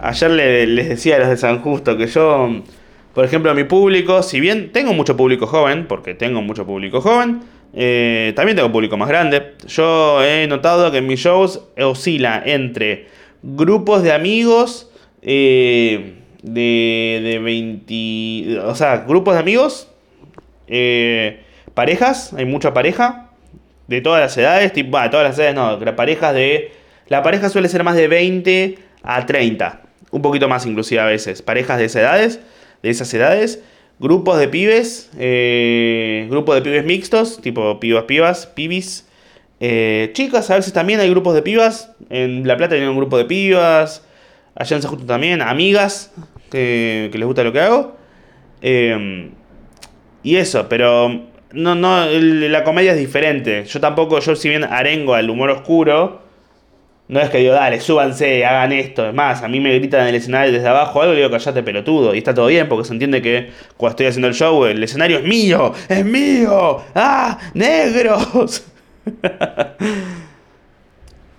Ayer 0.00 0.30
le, 0.30 0.66
les 0.66 0.88
decía 0.88 1.16
a 1.16 1.18
los 1.20 1.28
de 1.28 1.36
San 1.36 1.60
Justo 1.60 1.96
que 1.96 2.06
yo, 2.06 2.62
por 3.14 3.24
ejemplo, 3.24 3.54
mi 3.54 3.64
público, 3.64 4.22
si 4.22 4.40
bien 4.40 4.72
tengo 4.72 4.94
mucho 4.94 5.16
público 5.16 5.46
joven, 5.46 5.86
porque 5.86 6.14
tengo 6.14 6.40
mucho 6.42 6.64
público 6.64 7.00
joven, 7.00 7.40
eh, 7.74 8.32
también 8.36 8.56
tengo 8.56 8.72
público 8.72 8.96
más 8.96 9.08
grande. 9.08 9.54
Yo 9.66 10.22
he 10.22 10.46
notado 10.46 10.90
que 10.90 10.98
en 10.98 11.06
mis 11.06 11.20
shows 11.20 11.62
oscila 11.78 12.42
entre 12.44 13.08
grupos 13.42 14.02
de 14.02 14.12
amigos 14.12 14.90
eh, 15.22 16.14
de, 16.42 17.20
de 17.22 17.38
20... 17.38 18.60
O 18.60 18.74
sea, 18.74 19.04
grupos 19.06 19.34
de 19.34 19.40
amigos, 19.40 19.88
eh, 20.68 21.42
parejas, 21.74 22.32
hay 22.34 22.44
mucha 22.44 22.72
pareja, 22.72 23.30
de 23.88 24.00
todas 24.00 24.20
las 24.20 24.36
edades, 24.38 24.72
tipo, 24.72 24.90
bueno, 24.90 25.10
todas 25.10 25.28
las 25.28 25.38
edades 25.38 25.54
no, 25.54 25.96
parejas 25.96 26.34
de... 26.34 26.72
La 27.08 27.22
pareja 27.22 27.50
suele 27.50 27.68
ser 27.68 27.84
más 27.84 27.94
de 27.94 28.08
20 28.08 28.78
a 29.02 29.26
30, 29.26 29.82
un 30.12 30.22
poquito 30.22 30.48
más 30.48 30.64
inclusive 30.64 31.00
a 31.00 31.04
veces, 31.04 31.42
parejas 31.42 31.78
de 31.78 31.84
esas 31.86 32.02
edades, 32.02 32.40
de 32.82 32.90
esas 32.90 33.12
edades 33.14 33.62
grupos 34.02 34.36
de 34.38 34.48
pibes, 34.48 35.10
eh, 35.16 36.26
grupos 36.28 36.56
de 36.56 36.62
pibes 36.62 36.84
mixtos, 36.84 37.40
tipo 37.40 37.78
pibas, 37.78 38.04
pibas, 38.04 38.46
pibis. 38.46 39.08
Eh, 39.60 40.10
chicas, 40.12 40.50
a 40.50 40.56
veces 40.56 40.72
también 40.72 40.98
hay 40.98 41.08
grupos 41.08 41.34
de 41.34 41.42
pibas. 41.42 41.94
En 42.10 42.46
La 42.46 42.56
Plata 42.56 42.74
hay 42.74 42.82
un 42.82 42.96
grupo 42.96 43.16
de 43.16 43.26
pibas. 43.26 44.04
Allá 44.56 44.76
en 44.76 44.82
San 44.82 44.90
Justo 44.90 45.06
también, 45.06 45.40
amigas 45.40 46.12
que, 46.50 47.10
les 47.12 47.24
gusta 47.24 47.44
lo 47.44 47.52
que 47.52 47.60
hago. 47.60 47.96
Eh, 48.60 49.30
y 50.24 50.36
eso, 50.36 50.68
pero 50.68 51.08
no, 51.52 51.74
no, 51.76 52.06
la 52.06 52.64
comedia 52.64 52.92
es 52.92 52.98
diferente. 52.98 53.64
Yo 53.66 53.80
tampoco, 53.80 54.18
yo 54.18 54.34
si 54.34 54.48
bien 54.48 54.64
arengo 54.64 55.14
al 55.14 55.30
humor 55.30 55.50
oscuro, 55.50 56.22
no 57.12 57.20
es 57.20 57.28
que 57.28 57.38
digo, 57.38 57.52
dale, 57.52 57.78
súbanse, 57.78 58.46
hagan 58.46 58.72
esto. 58.72 59.06
Es 59.06 59.12
más, 59.12 59.42
a 59.42 59.48
mí 59.48 59.60
me 59.60 59.74
gritan 59.78 60.00
en 60.00 60.06
el 60.08 60.14
escenario 60.14 60.50
desde 60.50 60.66
abajo 60.66 61.02
algo 61.02 61.12
y 61.12 61.18
digo, 61.18 61.30
callate 61.30 61.62
pelotudo. 61.62 62.14
Y 62.14 62.18
está 62.18 62.32
todo 62.32 62.46
bien 62.46 62.70
porque 62.70 62.86
se 62.86 62.94
entiende 62.94 63.20
que 63.20 63.50
cuando 63.76 63.90
estoy 63.90 64.06
haciendo 64.06 64.28
el 64.28 64.34
show, 64.34 64.64
el 64.64 64.82
escenario 64.82 65.18
es 65.18 65.24
mío, 65.24 65.74
es 65.90 66.06
mío. 66.06 66.82
¡Ah! 66.94 67.38
¡Negros! 67.52 68.64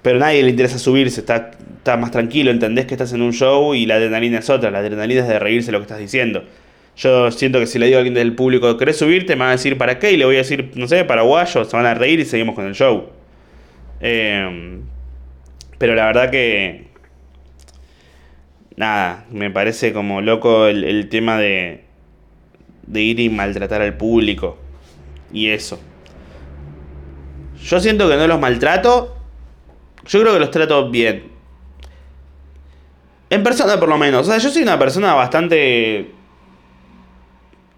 Pero 0.03 0.17
a 0.17 0.19
nadie 0.19 0.43
le 0.43 0.51
interesa 0.51 0.77
subirse, 0.77 1.21
está, 1.21 1.49
está 1.77 1.97
más 1.97 2.11
tranquilo, 2.11 2.51
entendés 2.51 2.85
que 2.85 2.93
estás 2.93 3.11
en 3.13 3.23
un 3.23 3.33
show 3.33 3.73
y 3.73 3.87
la 3.87 3.95
adrenalina 3.95 4.37
es 4.39 4.51
otra, 4.51 4.69
la 4.69 4.77
adrenalina 4.77 5.21
es 5.21 5.27
de 5.27 5.39
reírse 5.39 5.71
lo 5.71 5.79
que 5.79 5.83
estás 5.85 5.97
diciendo. 5.97 6.43
Yo 6.97 7.31
siento 7.31 7.59
que 7.59 7.65
si 7.65 7.79
le 7.79 7.87
digo 7.87 7.97
a 7.97 8.01
alguien 8.01 8.13
del 8.13 8.35
público, 8.35 8.77
¿querés 8.77 8.97
subirte? 8.97 9.35
Me 9.35 9.39
van 9.39 9.49
a 9.49 9.53
decir, 9.53 9.75
¿para 9.79 9.97
qué? 9.97 10.11
Y 10.11 10.17
le 10.17 10.25
voy 10.25 10.35
a 10.35 10.39
decir, 10.39 10.69
no 10.75 10.87
sé, 10.87 11.03
paraguayo, 11.03 11.65
se 11.65 11.75
van 11.75 11.87
a 11.87 11.95
reír 11.95 12.19
y 12.19 12.25
seguimos 12.25 12.53
con 12.53 12.67
el 12.67 12.75
show. 12.75 13.09
Eh, 14.01 14.83
pero 15.83 15.95
la 15.95 16.05
verdad 16.05 16.31
que. 16.31 16.87
Nada, 18.77 19.25
me 19.31 19.51
parece 19.51 19.91
como 19.91 20.21
loco 20.21 20.67
el, 20.67 21.09
tema 21.09 21.37
de. 21.37 21.83
de 22.87 23.01
ir 23.01 23.19
y 23.19 23.27
maltratar 23.27 23.81
al 23.81 23.97
público. 23.97 24.57
Y 25.33 25.49
eso. 25.49 25.81
Yo 27.61 27.81
siento 27.81 28.07
que 28.07 28.15
no 28.15 28.27
los 28.27 28.39
maltrato. 28.39 29.17
Yo 30.07 30.21
creo 30.21 30.31
que 30.31 30.39
los 30.39 30.51
trato 30.51 30.89
bien. 30.89 31.25
En 33.29 33.43
persona, 33.43 33.77
por 33.77 33.89
lo 33.89 33.97
menos. 33.97 34.21
O 34.21 34.31
sea, 34.31 34.37
yo 34.37 34.49
soy 34.51 34.63
una 34.63 34.79
persona 34.79 35.13
bastante 35.15 36.11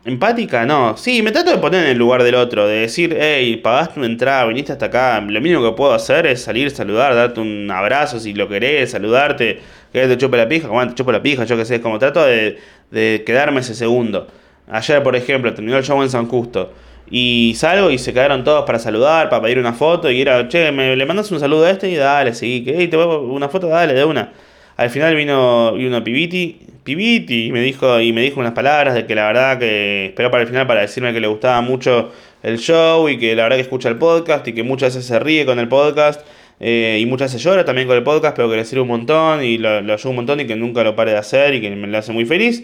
¿Empática? 0.06 0.68
No. 0.68 0.96
Sí, 0.98 1.24
me 1.24 1.32
trato 1.32 1.50
de 1.50 1.58
poner 1.58 1.84
en 1.86 1.90
el 1.90 1.98
lugar 1.98 2.22
del 2.22 2.36
otro, 2.36 2.68
de 2.68 2.82
decir, 2.82 3.18
hey, 3.20 3.58
pagaste 3.58 4.00
una 4.00 4.06
entrada, 4.06 4.46
viniste 4.46 4.72
hasta 4.72 4.86
acá. 4.86 5.20
Lo 5.20 5.42
mínimo 5.42 5.64
que 5.64 5.76
puedo 5.76 5.94
hacer 5.94 6.28
es 6.28 6.44
salir, 6.44 6.70
saludar, 6.70 7.16
darte 7.16 7.40
un 7.42 7.72
abrazo 7.72 8.20
si 8.20 8.32
lo 8.34 8.48
querés, 8.48 8.92
saludarte, 8.92 9.62
que 9.92 10.08
te 10.08 10.16
chupe 10.16 10.38
la 10.38 10.48
pija, 10.48 10.68
como 10.68 10.88
te 10.88 10.94
chupe 10.94 11.12
la 11.12 11.24
pija, 11.24 11.46
yo 11.46 11.58
qué 11.58 11.66
sé. 11.66 11.82
Como 11.82 11.98
trato 11.98 12.24
de, 12.24 12.60
de 12.92 13.24
quedarme 13.26 13.62
ese 13.62 13.74
segundo. 13.74 14.28
Ayer, 14.70 15.02
por 15.02 15.16
ejemplo, 15.16 15.52
terminó 15.56 15.76
el 15.78 15.84
show 15.84 16.00
en 16.04 16.10
San 16.12 16.28
Justo. 16.28 16.72
Y 17.10 17.54
salgo 17.56 17.90
y 17.90 17.98
se 17.98 18.14
quedaron 18.14 18.44
todos 18.44 18.64
para 18.66 18.78
saludar, 18.78 19.30
para 19.30 19.42
pedir 19.42 19.58
una 19.58 19.74
foto. 19.74 20.12
Y 20.12 20.22
era, 20.22 20.48
che, 20.48 20.72
me, 20.72 20.96
le 20.96 21.06
mandas 21.08 21.32
un 21.32 21.40
saludo 21.40 21.66
a 21.66 21.72
este 21.72 21.90
y 21.90 21.96
dale, 21.96 22.36
sí. 22.36 22.64
Que, 22.64 22.76
hey, 22.78 22.88
te 22.90 22.98
voy 22.98 23.06
a 23.06 23.18
una 23.18 23.50
foto, 23.50 23.70
dale, 23.70 23.96
de 23.96 24.06
una. 24.06 24.32
Al 24.78 24.90
final 24.92 25.16
vino, 25.16 25.74
vino 25.74 26.04
Pibiti, 26.04 26.60
Pibiti 26.86 27.48
y 27.48 27.52
me 27.52 27.62
dijo 27.62 28.00
y 28.00 28.14
me 28.14 28.22
dijo 28.22 28.40
unas 28.40 28.54
palabras 28.54 28.94
de 28.94 29.06
que 29.06 29.16
la 29.16 29.26
verdad 29.26 29.60
que 29.60 30.06
esperó 30.06 30.30
para 30.32 30.44
el 30.44 30.48
final 30.48 30.68
para 30.68 30.82
decirme 30.82 31.12
que 31.12 31.20
le 31.20 31.28
gustaba 31.28 31.60
mucho 31.62 32.12
el 32.44 32.60
show 32.60 33.10
y 33.10 33.18
que 33.18 33.36
la 33.36 33.44
verdad 33.44 33.58
que 33.58 33.64
escucha 33.64 33.90
el 33.90 33.98
podcast 33.98 34.48
y 34.48 34.54
que 34.54 34.64
muchas 34.64 34.94
veces 34.94 35.08
se 35.08 35.20
ríe 35.20 35.46
con 35.46 35.58
el 35.58 35.68
podcast 35.68 36.22
eh, 36.60 37.00
y 37.02 37.06
muchas 37.08 37.34
veces 37.34 37.44
llora 37.44 37.66
también 37.66 37.88
con 37.88 37.98
el 37.98 38.04
podcast, 38.04 38.36
pero 38.36 38.50
que 38.50 38.56
le 38.56 38.66
sirve 38.66 38.84
un 38.84 38.88
montón 38.88 39.44
y 39.44 39.58
lo, 39.58 39.70
ayuda 39.70 40.10
un 40.10 40.16
montón 40.16 40.40
y 40.40 40.46
que 40.46 40.56
nunca 40.56 40.84
lo 40.84 40.96
pare 40.96 41.12
de 41.12 41.18
hacer 41.18 41.56
y 41.56 41.62
que 41.62 41.72
me 41.72 41.88
lo 41.88 41.98
hace 41.98 42.14
muy 42.14 42.26
feliz. 42.26 42.64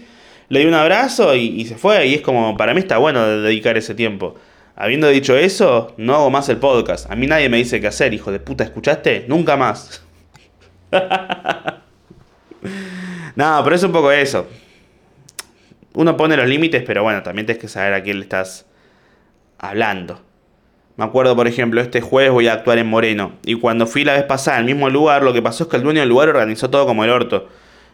Le 0.49 0.59
di 0.59 0.65
un 0.67 0.75
abrazo 0.75 1.35
y, 1.35 1.47
y 1.59 1.65
se 1.65 1.75
fue 1.75 2.05
y 2.07 2.13
es 2.13 2.21
como, 2.21 2.55
para 2.55 2.73
mí 2.73 2.79
está 2.79 2.99
bueno 2.99 3.25
dedicar 3.25 3.77
ese 3.77 3.95
tiempo. 3.95 4.35
Habiendo 4.75 5.07
dicho 5.09 5.35
eso, 5.35 5.93
no 5.97 6.15
hago 6.15 6.29
más 6.29 6.47
el 6.49 6.57
podcast. 6.57 7.09
A 7.11 7.15
mí 7.15 7.27
nadie 7.27 7.49
me 7.49 7.57
dice 7.57 7.81
qué 7.81 7.87
hacer, 7.87 8.13
hijo 8.13 8.31
de 8.31 8.39
puta, 8.39 8.63
¿escuchaste? 8.63 9.25
Nunca 9.27 9.57
más. 9.57 10.05
No, 13.35 13.61
pero 13.63 13.75
es 13.75 13.83
un 13.83 13.91
poco 13.91 14.11
eso. 14.11 14.47
Uno 15.93 16.15
pone 16.15 16.37
los 16.37 16.47
límites, 16.47 16.83
pero 16.85 17.03
bueno, 17.03 17.21
también 17.23 17.45
tienes 17.45 17.61
que 17.61 17.67
saber 17.67 17.93
a 17.93 18.03
quién 18.03 18.17
le 18.17 18.23
estás 18.23 18.65
hablando. 19.57 20.21
Me 20.97 21.05
acuerdo, 21.05 21.35
por 21.35 21.47
ejemplo, 21.47 21.81
este 21.81 22.01
jueves 22.01 22.31
voy 22.31 22.47
a 22.47 22.53
actuar 22.53 22.77
en 22.77 22.87
Moreno. 22.87 23.33
Y 23.45 23.55
cuando 23.55 23.87
fui 23.87 24.03
la 24.03 24.13
vez 24.13 24.23
pasada 24.23 24.57
al 24.57 24.65
mismo 24.65 24.89
lugar, 24.89 25.23
lo 25.23 25.33
que 25.33 25.41
pasó 25.41 25.63
es 25.63 25.69
que 25.69 25.77
el 25.77 25.83
dueño 25.83 26.01
del 26.01 26.09
lugar 26.09 26.29
organizó 26.29 26.69
todo 26.69 26.85
como 26.85 27.03
el 27.03 27.09
orto. 27.09 27.47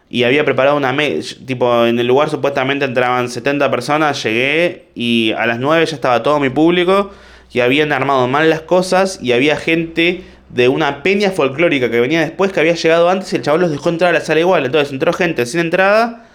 Y 0.10 0.24
había 0.24 0.44
preparado 0.46 0.78
una 0.78 0.94
mesa. 0.94 1.36
Tipo, 1.46 1.86
en 1.86 2.00
el 2.00 2.08
lugar 2.08 2.30
supuestamente 2.30 2.86
entraban 2.86 3.30
70 3.30 3.70
personas. 3.70 4.22
Llegué 4.24 4.88
y 4.96 5.34
a 5.38 5.46
las 5.46 5.60
9 5.60 5.86
ya 5.86 5.96
estaba 5.96 6.24
todo 6.24 6.40
mi 6.40 6.50
público. 6.50 7.12
Y 7.52 7.60
habían 7.62 7.92
armado 7.92 8.28
mal 8.28 8.50
las 8.50 8.62
cosas. 8.62 9.20
Y 9.22 9.32
había 9.32 9.58
gente 9.58 10.24
de 10.50 10.70
una 10.70 11.04
peña 11.04 11.32
folclórica 11.32 11.90
que 11.90 12.00
venía 12.00 12.22
después, 12.22 12.52
que 12.52 12.60
había 12.60 12.74
llegado 12.76 13.10
antes. 13.10 13.32
Y 13.34 13.38
el 13.38 13.42
chaval 13.42 13.62
los 13.62 13.72
dejó 13.72 13.90
entrar 13.90 14.12
a 14.12 14.20
la 14.20 14.26
sala 14.26 14.40
igual. 14.40 14.66
Entonces 14.66 14.92
entró 14.92 15.14
gente 15.14 15.46
sin 15.46 15.60
entrada. 15.60 16.26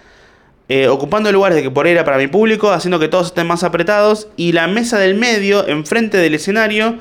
Eh, 0.69 0.87
ocupando 0.87 1.31
lugares 1.31 1.57
de 1.57 1.63
que 1.63 1.69
por 1.69 1.85
ahí 1.85 1.91
era 1.91 2.05
para 2.05 2.17
mi 2.17 2.27
público, 2.27 2.71
haciendo 2.71 2.97
que 2.99 3.07
todos 3.07 3.27
estén 3.27 3.47
más 3.47 3.63
apretados. 3.63 4.29
Y 4.37 4.51
la 4.53 4.67
mesa 4.67 4.99
del 4.99 5.15
medio, 5.15 5.67
enfrente 5.67 6.17
del 6.17 6.35
escenario, 6.35 6.97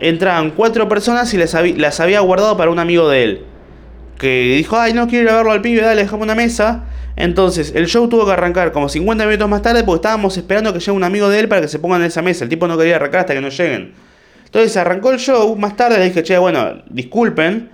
entraban 0.00 0.50
cuatro 0.50 0.88
personas 0.88 1.32
y 1.34 1.38
las, 1.38 1.54
las 1.54 2.00
había 2.00 2.20
guardado 2.20 2.56
para 2.56 2.70
un 2.70 2.78
amigo 2.78 3.08
de 3.08 3.24
él. 3.24 3.40
Que 4.18 4.54
dijo, 4.56 4.78
ay, 4.78 4.94
no 4.94 5.06
quiero 5.08 5.24
ir 5.24 5.30
a 5.30 5.36
verlo 5.36 5.52
al 5.52 5.60
pibe, 5.60 5.82
dale, 5.82 6.02
dejamos 6.02 6.24
una 6.24 6.34
mesa. 6.34 6.84
Entonces, 7.16 7.72
el 7.76 7.86
show 7.86 8.08
tuvo 8.08 8.26
que 8.26 8.32
arrancar 8.32 8.72
como 8.72 8.88
50 8.88 9.24
minutos 9.26 9.48
más 9.48 9.62
tarde 9.62 9.84
porque 9.84 9.98
estábamos 9.98 10.36
esperando 10.36 10.72
que 10.72 10.80
llegue 10.80 10.92
un 10.92 11.04
amigo 11.04 11.28
de 11.28 11.40
él 11.40 11.48
para 11.48 11.60
que 11.60 11.68
se 11.68 11.78
pongan 11.78 12.00
en 12.00 12.08
esa 12.08 12.22
mesa. 12.22 12.44
El 12.44 12.50
tipo 12.50 12.66
no 12.66 12.76
quería 12.76 12.96
arrancar 12.96 13.20
hasta 13.20 13.34
que 13.34 13.40
no 13.40 13.50
lleguen. 13.50 13.92
Entonces 14.54 14.76
arrancó 14.76 15.10
el 15.10 15.18
show, 15.18 15.56
más 15.56 15.76
tarde 15.76 15.98
le 15.98 16.04
dije, 16.04 16.22
che, 16.22 16.38
bueno, 16.38 16.80
disculpen 16.88 17.70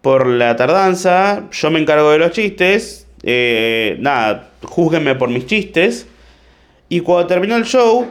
por 0.00 0.26
la 0.26 0.56
tardanza, 0.56 1.44
yo 1.52 1.70
me 1.70 1.78
encargo 1.78 2.10
de 2.10 2.18
los 2.18 2.32
chistes, 2.32 3.06
eh, 3.22 3.96
nada, 4.00 4.50
juzguenme 4.64 5.14
por 5.14 5.28
mis 5.28 5.46
chistes. 5.46 6.08
Y 6.88 6.98
cuando 6.98 7.28
terminó 7.28 7.54
el 7.54 7.62
show, 7.62 8.08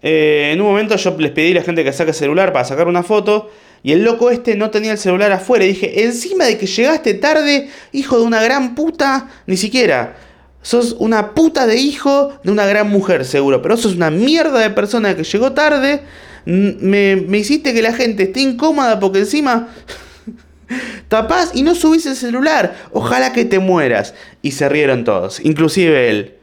eh, 0.00 0.50
en 0.52 0.60
un 0.60 0.68
momento 0.68 0.94
yo 0.94 1.16
les 1.18 1.32
pedí 1.32 1.50
a 1.50 1.56
la 1.56 1.62
gente 1.62 1.82
que 1.82 1.92
saque 1.92 2.12
el 2.12 2.16
celular 2.16 2.52
para 2.52 2.64
sacar 2.64 2.86
una 2.86 3.02
foto. 3.02 3.50
Y 3.82 3.90
el 3.90 4.04
loco 4.04 4.30
este 4.30 4.54
no 4.54 4.70
tenía 4.70 4.92
el 4.92 4.98
celular 4.98 5.32
afuera. 5.32 5.64
Y 5.64 5.70
dije, 5.70 6.04
encima 6.04 6.44
de 6.44 6.56
que 6.56 6.66
llegaste 6.66 7.14
tarde, 7.14 7.68
hijo 7.90 8.16
de 8.16 8.26
una 8.26 8.44
gran 8.44 8.76
puta, 8.76 9.28
ni 9.46 9.56
siquiera. 9.56 10.14
Sos 10.62 10.94
una 11.00 11.34
puta 11.34 11.66
de 11.66 11.78
hijo 11.78 12.32
de 12.44 12.52
una 12.52 12.64
gran 12.66 12.88
mujer, 12.90 13.24
seguro. 13.24 13.60
Pero 13.60 13.76
sos 13.76 13.96
una 13.96 14.12
mierda 14.12 14.60
de 14.60 14.70
persona 14.70 15.16
que 15.16 15.24
llegó 15.24 15.50
tarde. 15.50 16.02
Me, 16.44 17.38
hiciste 17.38 17.74
que 17.74 17.82
la 17.82 17.92
gente 17.92 18.24
esté 18.24 18.40
incómoda 18.40 18.98
porque 18.98 19.20
encima 19.20 19.68
Tapás 21.08 21.50
y 21.54 21.62
no 21.62 21.74
subís 21.74 22.06
el 22.06 22.16
celular. 22.16 22.76
Ojalá 22.92 23.32
que 23.32 23.44
te 23.44 23.58
mueras. 23.58 24.14
Y 24.42 24.52
se 24.52 24.68
rieron 24.68 25.04
todos, 25.04 25.40
inclusive 25.44 26.08
él. 26.08 26.34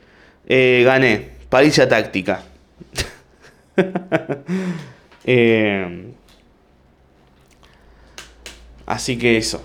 Eh, 0.47 0.83
gané. 0.85 1.29
Paliza 1.49 1.87
táctica. 1.87 2.43
Eh, 5.29 6.05
así 8.85 9.17
que 9.17 9.35
eso. 9.35 9.61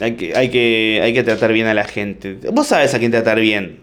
Hay 0.00 0.16
que, 0.16 0.36
hay, 0.36 0.50
que, 0.50 1.00
hay 1.02 1.14
que 1.14 1.22
tratar 1.22 1.50
bien 1.54 1.66
a 1.66 1.72
la 1.72 1.84
gente. 1.84 2.34
Vos 2.52 2.66
sabés 2.66 2.92
a 2.92 2.98
quién 2.98 3.10
tratar 3.10 3.40
bien. 3.40 3.80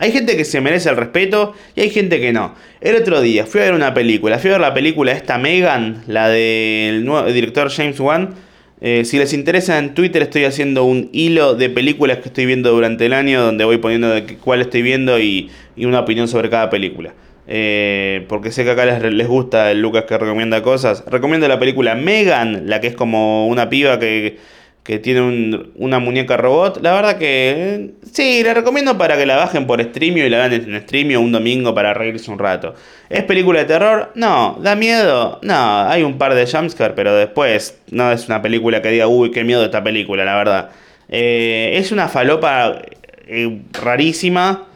Hay 0.00 0.10
gente 0.10 0.36
que 0.36 0.44
se 0.44 0.60
merece 0.60 0.88
el 0.88 0.96
respeto 0.96 1.54
y 1.76 1.82
hay 1.82 1.90
gente 1.90 2.20
que 2.20 2.32
no. 2.32 2.56
El 2.80 2.96
otro 2.96 3.20
día 3.20 3.46
fui 3.46 3.60
a 3.60 3.64
ver 3.64 3.74
una 3.74 3.94
película. 3.94 4.40
Fui 4.40 4.50
a 4.50 4.54
ver 4.54 4.60
la 4.60 4.74
película 4.74 5.12
esta 5.12 5.38
Megan, 5.38 6.02
la 6.08 6.28
del 6.28 7.04
nuevo 7.04 7.30
director 7.30 7.70
James 7.70 8.00
Wan 8.00 8.34
eh, 8.82 9.04
si 9.04 9.18
les 9.18 9.32
interesa, 9.34 9.78
en 9.78 9.94
Twitter 9.94 10.22
estoy 10.22 10.44
haciendo 10.44 10.84
un 10.84 11.10
hilo 11.12 11.54
de 11.54 11.68
películas 11.68 12.18
que 12.18 12.28
estoy 12.28 12.46
viendo 12.46 12.72
durante 12.72 13.06
el 13.06 13.12
año, 13.12 13.42
donde 13.42 13.64
voy 13.64 13.76
poniendo 13.76 14.08
de 14.08 14.38
cuál 14.38 14.62
estoy 14.62 14.80
viendo 14.82 15.20
y, 15.20 15.50
una 15.76 16.00
opinión 16.00 16.28
sobre 16.28 16.48
cada 16.48 16.70
película. 16.70 17.12
Eh, 17.46 18.24
porque 18.28 18.52
sé 18.52 18.64
que 18.64 18.70
acá 18.70 18.86
les, 18.86 19.02
les, 19.12 19.26
gusta 19.26 19.70
el 19.70 19.82
Lucas 19.82 20.04
que 20.04 20.16
recomienda 20.16 20.62
cosas. 20.62 21.04
Recomiendo 21.06 21.46
la 21.48 21.58
película 21.58 21.94
Megan, 21.94 22.68
la 22.68 22.80
que 22.80 22.86
es 22.86 22.94
como 22.94 23.48
una 23.48 23.68
piba 23.68 23.98
que 23.98 24.38
que 24.82 24.98
tiene 24.98 25.60
una 25.74 25.98
muñeca 25.98 26.36
robot. 26.36 26.80
La 26.82 26.92
verdad 26.94 27.18
que 27.18 27.90
sí, 28.12 28.42
la 28.42 28.54
recomiendo 28.54 28.96
para 28.96 29.16
que 29.16 29.26
la 29.26 29.36
bajen 29.36 29.66
por 29.66 29.82
streamio 29.82 30.26
y 30.26 30.30
la 30.30 30.38
vean 30.38 30.52
en 30.52 30.80
streamio 30.82 31.20
un 31.20 31.32
domingo 31.32 31.74
para 31.74 31.92
reírse 31.92 32.30
un 32.30 32.38
rato. 32.38 32.74
¿Es 33.08 33.24
película 33.24 33.60
de 33.60 33.66
terror? 33.66 34.10
No. 34.14 34.58
¿Da 34.62 34.74
miedo? 34.74 35.38
No. 35.42 35.88
Hay 35.88 36.02
un 36.02 36.16
par 36.16 36.34
de 36.34 36.46
jumpscares, 36.46 36.94
pero 36.96 37.14
después 37.14 37.78
no 37.90 38.10
es 38.10 38.26
una 38.26 38.40
película 38.40 38.80
que 38.80 38.90
diga, 38.90 39.06
uy, 39.06 39.30
qué 39.30 39.44
miedo 39.44 39.64
esta 39.64 39.82
película, 39.84 40.24
la 40.24 40.36
verdad. 40.36 40.70
Eh, 41.08 41.72
es 41.74 41.92
una 41.92 42.08
falopa 42.08 42.80
eh, 43.26 43.60
rarísima. 43.72 44.66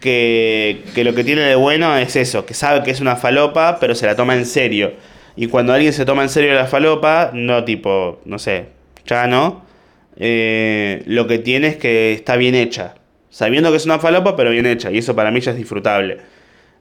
Que, 0.00 0.82
que 0.94 1.02
lo 1.02 1.12
que 1.12 1.24
tiene 1.24 1.40
de 1.40 1.56
bueno 1.56 1.96
es 1.96 2.14
eso, 2.14 2.46
que 2.46 2.54
sabe 2.54 2.84
que 2.84 2.92
es 2.92 3.00
una 3.00 3.16
falopa, 3.16 3.78
pero 3.80 3.96
se 3.96 4.06
la 4.06 4.14
toma 4.14 4.36
en 4.36 4.46
serio. 4.46 4.92
Y 5.34 5.48
cuando 5.48 5.72
alguien 5.72 5.92
se 5.92 6.04
toma 6.04 6.22
en 6.22 6.28
serio 6.28 6.54
la 6.54 6.66
falopa, 6.66 7.32
no 7.34 7.64
tipo, 7.64 8.20
no 8.24 8.38
sé, 8.38 8.66
ya 9.08 9.26
no. 9.26 9.62
Eh, 10.16 11.02
lo 11.06 11.26
que 11.26 11.38
tiene 11.38 11.68
es 11.68 11.76
que 11.76 12.12
está 12.12 12.36
bien 12.36 12.54
hecha. 12.54 12.94
Sabiendo 13.30 13.70
que 13.70 13.76
es 13.76 13.86
una 13.86 13.98
falopa, 13.98 14.36
pero 14.36 14.50
bien 14.50 14.66
hecha. 14.66 14.90
Y 14.90 14.98
eso 14.98 15.16
para 15.16 15.30
mí 15.30 15.40
ya 15.40 15.52
es 15.52 15.56
disfrutable. 15.56 16.18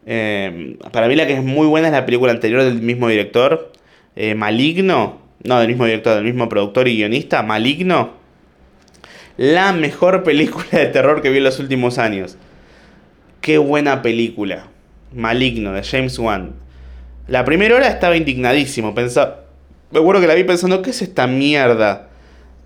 Eh, 0.06 0.78
para 0.92 1.08
mí 1.08 1.16
la 1.16 1.28
que 1.28 1.34
es 1.34 1.44
muy 1.44 1.68
buena 1.68 1.88
es 1.88 1.94
la 1.94 2.06
película 2.06 2.32
anterior 2.32 2.64
del 2.64 2.82
mismo 2.82 3.08
director. 3.08 3.72
Eh, 4.16 4.36
Maligno. 4.36 5.26
No, 5.44 5.60
del 5.60 5.68
mismo 5.68 5.86
director, 5.86 6.16
del 6.16 6.24
mismo 6.24 6.50
productor 6.50 6.88
y 6.88 6.98
guionista. 6.98 7.44
Maligno. 7.44 8.14
La 9.38 9.72
mejor 9.72 10.24
película 10.24 10.66
de 10.72 10.88
terror 10.88 11.22
que 11.22 11.30
vi 11.30 11.38
en 11.38 11.44
los 11.44 11.60
últimos 11.60 11.98
años. 11.98 12.38
Qué 13.42 13.58
buena 13.58 14.02
película. 14.02 14.68
Maligno, 15.14 15.72
de 15.74 15.84
James 15.84 16.18
Wan. 16.18 16.54
La 17.28 17.46
primera 17.46 17.76
hora 17.76 17.88
estaba 17.88 18.18
indignadísimo. 18.18 18.96
Pensaba, 18.96 19.44
me 19.92 20.00
acuerdo 20.00 20.22
que 20.22 20.28
la 20.28 20.34
vi 20.34 20.44
pensando, 20.44 20.82
¿qué 20.82 20.90
es 20.90 21.02
esta 21.02 21.28
mierda? 21.28 22.10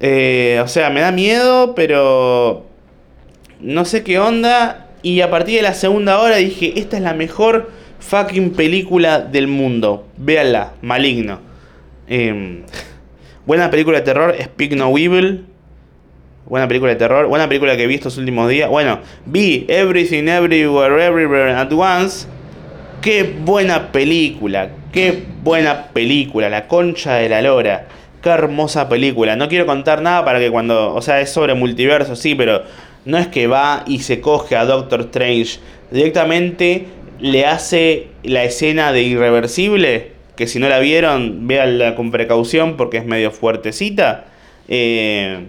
Eh, 0.04 0.60
o 0.64 0.68
sea, 0.68 0.90
me 0.90 1.02
da 1.02 1.12
miedo, 1.12 1.76
pero 1.76 2.66
no 3.60 3.86
sé 3.86 4.04
qué 4.04 4.18
onda. 4.20 4.88
Y 5.04 5.22
a 5.22 5.30
partir 5.30 5.58
de 5.58 5.62
la 5.62 5.76
segunda 5.76 6.20
hora 6.20 6.38
dije, 6.38 6.74
esta 6.76 6.98
es 6.98 7.04
la 7.04 7.14
mejor 7.14 7.70
fucking 8.00 8.54
película 8.54 9.20
del 9.20 9.48
mundo. 9.48 10.08
Véanla, 10.18 10.74
maligno. 10.82 11.40
Em, 12.08 12.64
buena 13.46 13.70
película 13.70 14.00
de 14.00 14.06
terror, 14.06 14.36
Speak 14.42 14.74
No 14.74 14.98
Evil. 14.98 15.46
Buena 16.48 16.68
película 16.68 16.92
de 16.92 16.98
terror, 16.98 17.28
buena 17.28 17.48
película 17.48 17.78
que 17.78 17.84
he 17.84 17.88
visto 17.88 18.10
estos 18.10 18.20
últimos 18.20 18.50
días. 18.50 18.70
Bueno, 18.70 19.00
vi 19.26 19.66
Everything 19.70 20.28
Everywhere 20.28 21.06
Everywhere 21.06 21.54
at 21.54 21.72
Once. 21.72 22.28
Qué 23.02 23.24
buena 23.24 23.92
película, 23.92 24.70
qué 24.92 25.24
buena 25.44 25.88
película, 25.94 26.50
la 26.50 26.68
concha 26.68 27.16
de 27.16 27.30
la 27.30 27.42
lora. 27.42 27.88
Qué 28.22 28.30
hermosa 28.30 28.88
película. 28.88 29.36
No 29.36 29.50
quiero 29.50 29.66
contar 29.66 30.02
nada 30.02 30.24
para 30.24 30.40
que 30.40 30.52
cuando. 30.52 30.94
O 30.94 31.02
sea, 31.02 31.22
es 31.22 31.32
sobre 31.32 31.56
multiverso, 31.56 32.16
sí, 32.16 32.36
pero 32.36 32.64
no 33.06 33.18
es 33.18 33.28
que 33.28 33.48
va 33.48 33.84
y 33.88 34.00
se 34.00 34.22
coge 34.22 34.56
a 34.56 34.66
Doctor 34.66 35.02
Strange. 35.02 35.60
Directamente 35.90 36.86
le 37.20 37.46
hace 37.46 38.08
la 38.24 38.44
escena 38.44 38.92
de 38.92 39.02
irreversible. 39.04 40.12
Que 40.36 40.48
si 40.48 40.60
no 40.60 40.70
la 40.70 40.80
vieron, 40.80 41.48
véanla 41.48 41.96
con 41.96 42.12
precaución 42.12 42.78
porque 42.78 42.98
es 42.98 43.06
medio 43.06 43.32
fuertecita. 43.32 44.26
Eh, 44.68 45.46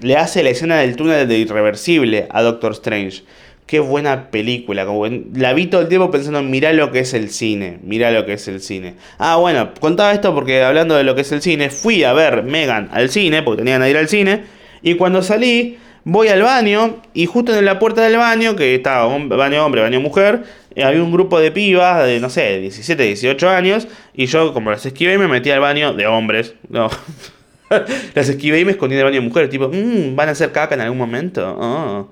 le 0.00 0.16
hace 0.16 0.42
la 0.42 0.50
escena 0.50 0.78
del 0.78 0.96
túnel 0.96 1.26
de 1.26 1.38
irreversible 1.38 2.26
a 2.30 2.42
Doctor 2.42 2.72
Strange. 2.72 3.22
Qué 3.66 3.80
buena 3.80 4.30
película. 4.30 4.86
Como 4.86 5.06
la 5.34 5.52
vi 5.52 5.66
todo 5.66 5.80
el 5.80 5.88
tiempo 5.88 6.10
pensando, 6.12 6.40
mirá 6.42 6.72
lo 6.72 6.92
que 6.92 7.00
es 7.00 7.14
el 7.14 7.30
cine. 7.30 7.78
Mirá 7.82 8.12
lo 8.12 8.24
que 8.24 8.34
es 8.34 8.46
el 8.46 8.60
cine. 8.60 8.94
Ah, 9.18 9.36
bueno, 9.36 9.70
contaba 9.80 10.12
esto 10.12 10.32
porque 10.34 10.62
hablando 10.62 10.94
de 10.94 11.02
lo 11.02 11.16
que 11.16 11.22
es 11.22 11.32
el 11.32 11.42
cine, 11.42 11.70
fui 11.70 12.04
a 12.04 12.12
ver 12.12 12.44
Megan 12.44 12.88
al 12.92 13.10
cine, 13.10 13.42
porque 13.42 13.62
tenían 13.62 13.82
que 13.82 13.90
ir 13.90 13.96
al 13.96 14.08
cine. 14.08 14.44
Y 14.82 14.94
cuando 14.94 15.20
salí, 15.20 15.78
voy 16.04 16.28
al 16.28 16.42
baño. 16.42 17.02
Y 17.12 17.26
justo 17.26 17.56
en 17.56 17.64
la 17.64 17.80
puerta 17.80 18.02
del 18.02 18.16
baño, 18.16 18.54
que 18.54 18.76
estaba 18.76 19.06
baño 19.18 19.66
hombre, 19.66 19.82
baño 19.82 20.00
mujer, 20.00 20.44
eh, 20.76 20.84
había 20.84 21.02
un 21.02 21.10
grupo 21.10 21.40
de 21.40 21.50
pibas 21.50 22.06
de, 22.06 22.20
no 22.20 22.30
sé, 22.30 22.60
17, 22.60 23.02
18 23.02 23.48
años. 23.48 23.88
Y 24.14 24.26
yo, 24.26 24.54
como 24.54 24.70
las 24.70 24.86
esquivé, 24.86 25.14
y 25.14 25.18
me 25.18 25.26
metí 25.26 25.50
al 25.50 25.60
baño 25.60 25.92
de 25.92 26.06
hombres. 26.06 26.54
Las 28.14 28.28
esquivé 28.28 28.60
y 28.60 28.64
me 28.64 28.70
escondí 28.70 28.94
en 28.94 29.00
el 29.00 29.04
baño 29.06 29.20
de 29.20 29.26
mujeres. 29.26 29.50
Tipo, 29.50 29.68
mmm, 29.68 30.14
¿van 30.14 30.28
a 30.28 30.32
hacer 30.32 30.52
caca 30.52 30.76
en 30.76 30.82
algún 30.82 30.98
momento? 30.98 31.56
Oh. 31.58 32.08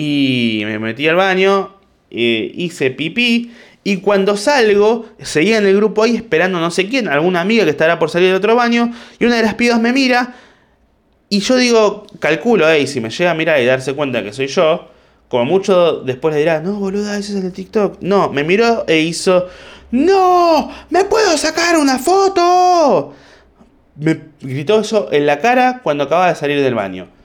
Y 0.00 0.62
me 0.64 0.78
metí 0.78 1.08
al 1.08 1.16
baño, 1.16 1.74
eh, 2.08 2.52
hice 2.54 2.92
pipí. 2.92 3.52
Y 3.82 3.96
cuando 3.96 4.36
salgo, 4.36 5.06
seguía 5.20 5.58
en 5.58 5.66
el 5.66 5.74
grupo 5.74 6.04
ahí 6.04 6.14
esperando 6.14 6.60
no 6.60 6.70
sé 6.70 6.88
quién, 6.88 7.08
alguna 7.08 7.40
amiga 7.40 7.64
que 7.64 7.70
estará 7.70 7.98
por 7.98 8.08
salir 8.08 8.28
de 8.28 8.36
otro 8.36 8.54
baño. 8.54 8.92
Y 9.18 9.24
una 9.24 9.38
de 9.38 9.42
las 9.42 9.54
pibas 9.54 9.80
me 9.80 9.92
mira. 9.92 10.36
Y 11.28 11.40
yo 11.40 11.56
digo, 11.56 12.06
calculo, 12.20 12.64
ahí 12.64 12.86
si 12.86 13.00
me 13.00 13.10
llega 13.10 13.32
a 13.32 13.34
mirar 13.34 13.60
y 13.60 13.64
darse 13.64 13.92
cuenta 13.94 14.22
que 14.22 14.32
soy 14.32 14.46
yo, 14.46 14.88
como 15.28 15.44
mucho 15.46 16.02
después 16.02 16.32
le 16.32 16.40
dirá, 16.40 16.60
no, 16.60 16.74
boluda, 16.74 17.18
ese 17.18 17.32
es 17.32 17.38
el 17.38 17.42
de 17.42 17.50
TikTok. 17.50 17.96
No, 18.00 18.30
me 18.30 18.44
miró 18.44 18.84
e 18.86 19.00
hizo, 19.00 19.48
no, 19.90 20.70
me 20.90 21.06
puedo 21.06 21.36
sacar 21.36 21.76
una 21.76 21.98
foto. 21.98 23.14
Me 23.96 24.20
gritó 24.40 24.78
eso 24.78 25.08
en 25.10 25.26
la 25.26 25.40
cara 25.40 25.80
cuando 25.82 26.04
acaba 26.04 26.28
de 26.28 26.36
salir 26.36 26.62
del 26.62 26.76
baño 26.76 27.17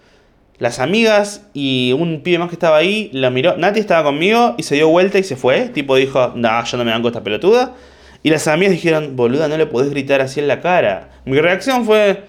las 0.60 0.80
amigas 0.80 1.48
y 1.54 1.94
un 1.98 2.22
pibe 2.22 2.38
más 2.38 2.50
que 2.50 2.56
estaba 2.56 2.78
ahí 2.78 3.10
lo 3.14 3.30
miró. 3.32 3.58
Nati 3.58 3.80
estaba 3.80 4.04
conmigo 4.04 4.56
y 4.58 4.64
se 4.64 4.76
dio 4.76 4.88
vuelta 4.90 5.20
y 5.20 5.24
se 5.24 5.36
fue. 5.36 5.70
Tipo 5.70 5.96
dijo, 5.96 6.34
no, 6.36 6.64
yo 6.64 6.78
no 6.78 6.86
me 6.86 6.92
banco 6.92 7.08
esta 7.08 7.24
pelotuda. 7.24 7.76
Y 8.22 8.30
las 8.30 8.48
amigas 8.48 8.72
dijeron, 8.72 9.16
boluda, 9.16 9.48
no 9.48 9.58
le 9.58 9.66
podés 9.66 9.90
gritar 9.90 10.22
así 10.22 10.40
en 10.40 10.48
la 10.48 10.62
cara. 10.62 11.10
Mi 11.26 11.40
reacción 11.42 11.86
fue, 11.86 12.24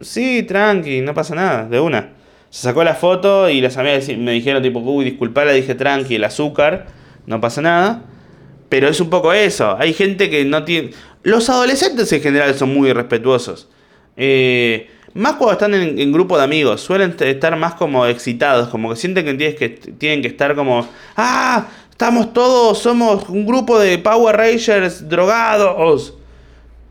sí, 0.00 0.42
tranqui, 0.42 1.02
no 1.02 1.12
pasa 1.12 1.34
nada, 1.34 1.68
de 1.68 1.80
una. 1.80 2.12
Se 2.48 2.62
sacó 2.62 2.84
la 2.84 2.94
foto 2.94 3.50
y 3.50 3.60
las 3.60 3.76
amigas 3.76 4.08
me 4.16 4.32
dijeron, 4.32 4.62
tipo, 4.62 4.78
uy, 4.78 5.04
disculpa, 5.04 5.44
le 5.44 5.52
dije 5.52 5.74
tranqui, 5.74 6.14
el 6.14 6.24
azúcar, 6.24 6.86
no 7.26 7.40
pasa 7.40 7.60
nada. 7.60 8.04
Pero 8.70 8.88
es 8.88 9.00
un 9.00 9.10
poco 9.10 9.32
eso, 9.32 9.76
hay 9.78 9.92
gente 9.92 10.30
que 10.30 10.44
no 10.44 10.64
tiene... 10.64 10.92
Los 11.22 11.50
adolescentes 11.50 12.10
en 12.12 12.22
general 12.22 12.54
son 12.54 12.72
muy 12.72 12.90
irrespetuosos. 12.90 13.68
Eh, 14.16 14.88
más 15.14 15.34
cuando 15.34 15.52
están 15.52 15.74
en, 15.74 16.12
grupo 16.12 16.36
de 16.36 16.44
amigos, 16.44 16.80
suelen 16.80 17.14
estar 17.18 17.56
más 17.56 17.74
como 17.74 18.06
excitados, 18.06 18.68
como 18.68 18.90
que 18.90 18.96
sienten 18.96 19.38
que, 19.38 19.54
que 19.54 19.68
tienen 19.68 20.22
que 20.22 20.28
estar 20.28 20.56
como, 20.56 20.86
ah, 21.16 21.66
estamos 21.90 22.32
todos, 22.32 22.78
somos 22.80 23.28
un 23.28 23.46
grupo 23.46 23.78
de 23.78 23.98
Power 23.98 24.36
Rangers 24.36 25.08
drogados. 25.08 26.14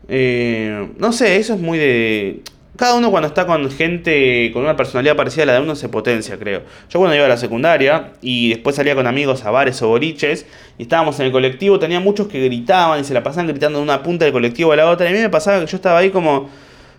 Eh, 0.08 0.88
no 0.98 1.12
sé, 1.12 1.36
eso 1.36 1.54
es 1.54 1.60
muy 1.60 1.78
de... 1.78 2.42
Cada 2.76 2.96
uno 2.96 3.10
cuando 3.12 3.28
está 3.28 3.46
con 3.46 3.70
gente 3.70 4.50
con 4.52 4.62
una 4.62 4.74
personalidad 4.74 5.14
parecida 5.14 5.44
a 5.44 5.46
la 5.46 5.52
de 5.52 5.60
uno 5.60 5.76
se 5.76 5.88
potencia, 5.88 6.36
creo. 6.38 6.62
Yo 6.90 6.98
cuando 6.98 7.14
iba 7.14 7.26
a 7.26 7.28
la 7.28 7.36
secundaria 7.36 8.14
y 8.20 8.48
después 8.48 8.74
salía 8.74 8.96
con 8.96 9.06
amigos 9.06 9.44
a 9.44 9.52
bares 9.52 9.80
o 9.82 9.88
boliches 9.88 10.44
y 10.76 10.82
estábamos 10.82 11.20
en 11.20 11.26
el 11.26 11.32
colectivo, 11.32 11.78
tenía 11.78 12.00
muchos 12.00 12.26
que 12.26 12.42
gritaban 12.42 13.00
y 13.00 13.04
se 13.04 13.14
la 13.14 13.22
pasaban 13.22 13.46
gritando 13.46 13.78
de 13.78 13.84
una 13.84 14.02
punta 14.02 14.24
del 14.24 14.32
colectivo 14.32 14.72
a 14.72 14.76
la 14.76 14.90
otra. 14.90 15.06
Y 15.06 15.12
a 15.12 15.12
mí 15.12 15.20
me 15.20 15.30
pasaba 15.30 15.60
que 15.60 15.66
yo 15.66 15.76
estaba 15.76 15.98
ahí 15.98 16.10
como, 16.10 16.48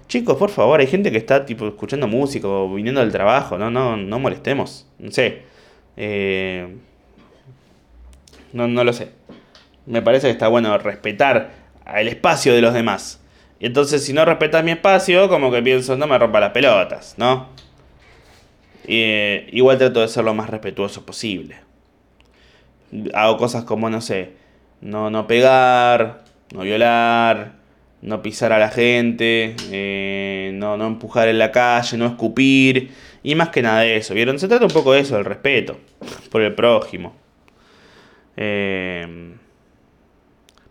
chicos, 0.08 0.38
por 0.38 0.50
favor, 0.50 0.80
hay 0.80 0.88
gente 0.88 1.12
que 1.12 1.18
está 1.18 1.46
tipo 1.46 1.68
escuchando 1.68 2.08
música 2.08 2.48
o 2.48 2.74
viniendo 2.74 3.02
del 3.02 3.12
trabajo, 3.12 3.58
no, 3.58 3.70
no, 3.70 3.98
no 3.98 4.20
molestemos. 4.20 4.88
No 5.00 5.12
sé. 5.12 5.44
Eh, 5.98 6.76
no, 8.54 8.68
no 8.68 8.84
lo 8.84 8.94
sé. 8.94 9.10
Me 9.86 10.02
parece 10.02 10.28
que 10.28 10.32
está 10.32 10.48
bueno 10.48 10.78
respetar 10.78 11.52
el 11.96 12.08
espacio 12.08 12.54
de 12.54 12.62
los 12.62 12.74
demás. 12.74 13.22
Y 13.60 13.68
entonces, 13.68 14.04
si 14.04 14.14
no 14.14 14.26
respetas 14.26 14.64
mi 14.64 14.72
espacio, 14.72 15.30
como 15.30 15.52
que 15.52 15.62
pienso, 15.62 15.96
no 15.98 16.08
me 16.08 16.18
rompa 16.18 16.40
las 16.40 16.52
pelotas, 16.52 17.16
¿no? 17.18 17.54
igual 18.88 19.80
trato 19.80 20.02
de 20.02 20.08
ser 20.08 20.24
lo 20.24 20.36
más 20.36 20.50
respetuoso 20.50 21.08
posible. 21.08 21.58
Hago 23.16 23.38
cosas 23.38 23.64
como, 23.64 23.90
no 23.90 24.00
sé, 24.00 24.34
no, 24.82 25.10
no 25.10 25.26
pegar, 25.26 26.24
no 26.54 26.62
violar, 26.62 27.54
no 28.06 28.22
pisar 28.22 28.54
a 28.54 28.60
la 28.60 28.70
gente, 28.70 29.56
eh, 29.72 30.52
no, 30.54 30.78
no 30.78 30.86
empujar 30.86 31.28
en 31.28 31.40
la 31.40 31.52
calle, 31.52 31.98
no 31.98 32.06
escupir, 32.06 32.92
y 33.24 33.34
más 33.34 33.50
que 33.50 33.64
nada 33.64 33.80
de 33.80 33.98
eso, 33.98 34.14
¿vieron? 34.14 34.38
Se 34.38 34.48
trata 34.48 34.64
un 34.64 34.72
poco 34.72 34.94
de 34.94 35.00
eso, 35.00 35.18
el 35.18 35.26
respeto 35.26 35.80
por 36.30 36.42
el 36.44 36.54
prójimo. 36.54 37.16
Eh, 38.38 39.34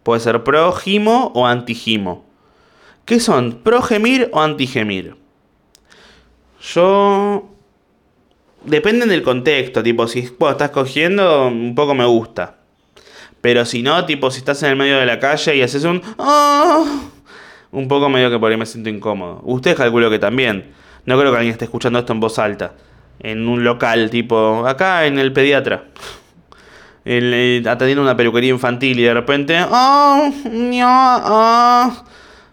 puede 0.05 0.21
ser 0.21 0.45
prójimo 0.45 1.33
o 1.35 1.45
antigimo. 1.47 2.25
¿Qué 3.05 3.19
son? 3.19 3.63
¿Progemir 3.65 4.31
o 4.33 4.41
antigemir? 4.41 5.17
Yo. 6.63 7.51
Depende 8.65 9.07
del 9.07 9.23
contexto, 9.23 9.83
tipo, 9.83 10.07
si 10.07 10.21
estás 10.21 10.71
cogiendo, 10.71 11.49
un 11.49 11.75
poco 11.75 11.95
me 11.95 12.07
gusta. 12.07 12.59
Pero 13.41 13.67
si 13.67 13.83
no, 13.83 14.07
tipo, 14.07 14.31
si 14.31 14.39
estás 14.39 14.63
en 14.63 14.71
el 14.71 14.77
medio 14.77 14.99
de 14.99 15.05
la 15.05 15.19
calle 15.19 15.57
y 15.57 15.63
haces 15.63 15.85
un. 15.85 16.01
¡Ah! 16.17 17.11
Un 17.75 17.89
poco 17.89 18.09
medio 18.09 18.31
que 18.31 18.39
por 18.39 18.53
ahí 18.53 18.57
me 18.57 18.67
siento 18.67 18.89
incómodo. 18.89 19.41
Ustedes 19.43 19.77
calculo 19.77 20.09
que 20.09 20.21
también. 20.21 20.73
No 21.07 21.19
creo 21.19 21.33
que 21.33 21.39
alguien 21.39 21.53
esté 21.53 21.65
escuchando 21.65 21.99
esto 21.99 22.13
en 22.13 22.21
voz 22.21 22.39
alta. 22.39 22.75
En 23.19 23.49
un 23.49 23.65
local, 23.65 24.11
tipo, 24.11 24.65
acá 24.65 25.07
en 25.07 25.19
el 25.19 25.33
pediatra. 25.33 25.85
Eh, 27.05 27.63
atendiendo 27.67 28.03
una 28.03 28.17
peluquería 28.17 28.51
infantil 28.51 29.01
y 29.01 29.03
de 29.03 29.13
repente. 29.13 29.59
¡Oh! 29.69 30.31
¡Oh! 30.85 32.05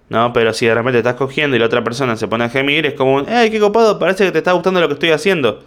No, 0.09 0.33
pero 0.33 0.53
si 0.53 0.65
de 0.65 0.73
repente 0.73 0.97
estás 0.97 1.13
cogiendo 1.13 1.55
y 1.55 1.59
la 1.59 1.67
otra 1.67 1.83
persona 1.83 2.15
se 2.17 2.27
pone 2.27 2.45
a 2.45 2.49
gemir, 2.49 2.87
es 2.87 2.95
como, 2.95 3.23
¡ay, 3.27 3.51
qué 3.51 3.59
copado! 3.59 3.99
Parece 3.99 4.25
que 4.25 4.31
te 4.31 4.39
está 4.39 4.53
gustando 4.53 4.81
lo 4.81 4.87
que 4.87 4.95
estoy 4.95 5.11
haciendo. 5.11 5.63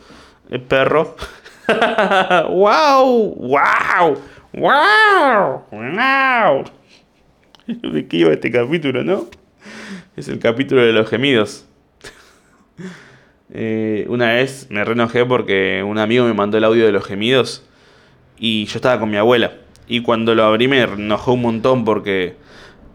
El 0.50 0.62
perro. 0.62 1.14
¡Wow! 1.68 3.36
¡Wow! 3.36 4.18
¡Wow! 4.52 5.62
¡Wow! 5.70 6.64
¿De 7.66 8.09
qué 8.09 8.16
iba 8.16 8.32
este 8.32 8.50
capítulo, 8.50 9.05
no? 9.05 9.26
Es 10.16 10.28
el 10.28 10.38
capítulo 10.38 10.82
de 10.82 10.92
los 10.92 11.09
gemidos. 11.09 11.66
Eh, 13.57 14.07
una 14.09 14.32
vez 14.32 14.66
me 14.70 14.84
renojé 14.84 15.24
porque 15.24 15.84
un 15.86 15.99
amigo 15.99 16.24
me 16.24 16.32
mandó 16.32 16.59
el 16.59 16.64
audio 16.64 16.86
de 16.86 16.92
los 16.92 17.05
gemidos 17.05 17.62
y 18.36 18.64
yo 18.64 18.76
estaba 18.76 18.99
con 18.99 19.11
mi 19.11 19.16
abuela. 19.16 19.53
Y 19.86 20.01
cuando 20.01 20.34
lo 20.34 20.45
abrí 20.45 20.66
me 20.66 20.82
enojó 20.82 21.34
un 21.34 21.42
montón 21.42 21.84
porque 21.84 22.36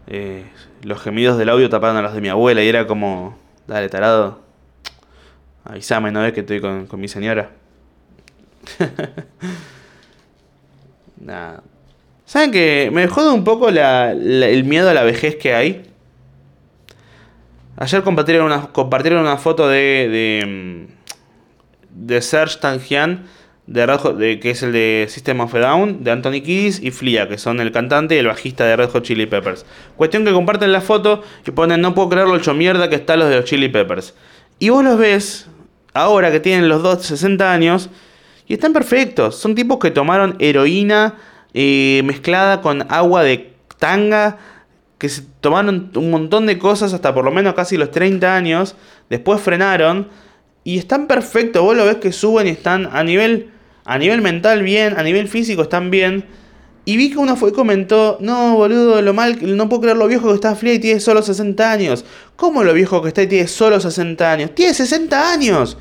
eh, 0.06 0.44
los 0.82 1.00
gemidos 1.00 1.38
del 1.38 1.48
audio 1.48 1.70
tapaban 1.70 1.96
a 1.96 2.02
los 2.02 2.12
de 2.12 2.20
mi 2.20 2.28
abuela 2.28 2.62
y 2.62 2.68
era 2.68 2.86
como, 2.86 3.38
dale, 3.66 3.88
tarado, 3.88 4.40
avísame, 5.64 6.10
¿no 6.10 6.20
ves 6.20 6.32
que 6.32 6.40
estoy 6.40 6.60
con, 6.60 6.88
mi 7.00 7.08
señora? 7.08 7.52
Nada. 11.20 11.62
¿Saben 12.24 12.50
que 12.50 12.90
me 12.92 13.08
jode 13.08 13.30
un 13.30 13.44
poco 13.44 13.68
el 13.68 14.64
miedo 14.64 14.90
a 14.90 14.94
la 14.94 15.04
vejez 15.04 15.36
que 15.36 15.54
hay? 15.54 15.89
Ayer 17.76 18.02
compartieron 18.02 18.46
una, 18.46 18.66
compartieron 18.68 19.20
una 19.20 19.36
foto 19.36 19.68
de, 19.68 20.08
de, 20.08 20.88
de 21.90 22.22
Serge 22.22 22.58
Tangian 22.60 23.26
de 23.70 23.86
Red 23.86 24.00
de, 24.16 24.40
que 24.40 24.50
es 24.50 24.64
el 24.64 24.72
de 24.72 25.06
System 25.08 25.38
of 25.40 25.54
a 25.54 25.60
Down, 25.60 26.02
de 26.02 26.10
Anthony 26.10 26.42
Kiddis 26.42 26.82
y 26.82 26.90
Flia, 26.90 27.28
que 27.28 27.38
son 27.38 27.60
el 27.60 27.70
cantante 27.70 28.16
y 28.16 28.18
el 28.18 28.26
bajista 28.26 28.64
de 28.64 28.74
Red 28.74 28.90
Hot 28.90 29.04
Chili 29.04 29.26
Peppers. 29.26 29.64
Cuestión 29.96 30.24
que 30.24 30.32
comparten 30.32 30.72
la 30.72 30.80
foto 30.80 31.22
y 31.46 31.52
ponen, 31.52 31.80
no 31.80 31.94
puedo 31.94 32.08
creer 32.08 32.26
lo 32.26 32.36
hecho 32.36 32.52
mierda 32.52 32.90
que 32.90 32.96
están 32.96 33.20
los 33.20 33.28
de 33.28 33.36
los 33.36 33.44
Chili 33.44 33.68
Peppers. 33.68 34.14
Y 34.58 34.70
vos 34.70 34.82
los 34.82 34.98
ves, 34.98 35.46
ahora 35.94 36.32
que 36.32 36.40
tienen 36.40 36.68
los 36.68 36.82
dos 36.82 37.06
60 37.06 37.52
años, 37.52 37.90
y 38.48 38.54
están 38.54 38.72
perfectos. 38.72 39.36
Son 39.36 39.54
tipos 39.54 39.78
que 39.78 39.92
tomaron 39.92 40.34
heroína 40.40 41.14
eh, 41.54 42.02
mezclada 42.04 42.62
con 42.62 42.90
agua 42.90 43.22
de 43.22 43.54
tanga, 43.78 44.38
que 45.00 45.08
se 45.08 45.22
tomaron 45.40 45.90
un 45.96 46.10
montón 46.10 46.44
de 46.44 46.58
cosas 46.58 46.92
hasta 46.92 47.14
por 47.14 47.24
lo 47.24 47.30
menos 47.30 47.54
casi 47.54 47.78
los 47.78 47.90
30 47.90 48.36
años, 48.36 48.76
después 49.08 49.40
frenaron. 49.40 50.08
Y 50.62 50.76
están 50.76 51.06
perfectos, 51.06 51.62
vos 51.62 51.74
lo 51.74 51.86
ves 51.86 51.96
que 51.96 52.12
suben 52.12 52.46
y 52.46 52.50
están 52.50 52.86
a 52.92 53.02
nivel 53.02 53.50
a 53.86 53.96
nivel 53.96 54.20
mental 54.20 54.62
bien, 54.62 54.98
a 54.98 55.02
nivel 55.02 55.26
físico 55.26 55.62
están 55.62 55.90
bien. 55.90 56.26
Y 56.84 56.98
vi 56.98 57.10
que 57.10 57.16
uno 57.16 57.34
fue 57.34 57.54
comentó, 57.54 58.18
no, 58.20 58.56
boludo, 58.56 59.00
lo 59.00 59.14
mal, 59.14 59.38
no 59.40 59.70
puedo 59.70 59.80
creer 59.80 59.96
lo 59.96 60.06
viejo 60.06 60.28
que 60.28 60.34
está 60.34 60.54
Flia 60.54 60.74
y 60.74 60.78
tiene 60.78 61.00
solo 61.00 61.22
60 61.22 61.72
años. 61.72 62.04
¿Cómo 62.36 62.62
lo 62.62 62.74
viejo 62.74 63.00
que 63.00 63.08
está 63.08 63.22
y 63.22 63.26
tiene 63.26 63.48
solo 63.48 63.80
60 63.80 64.32
años? 64.32 64.54
Tiene 64.54 64.74
60 64.74 65.32
años. 65.32 65.78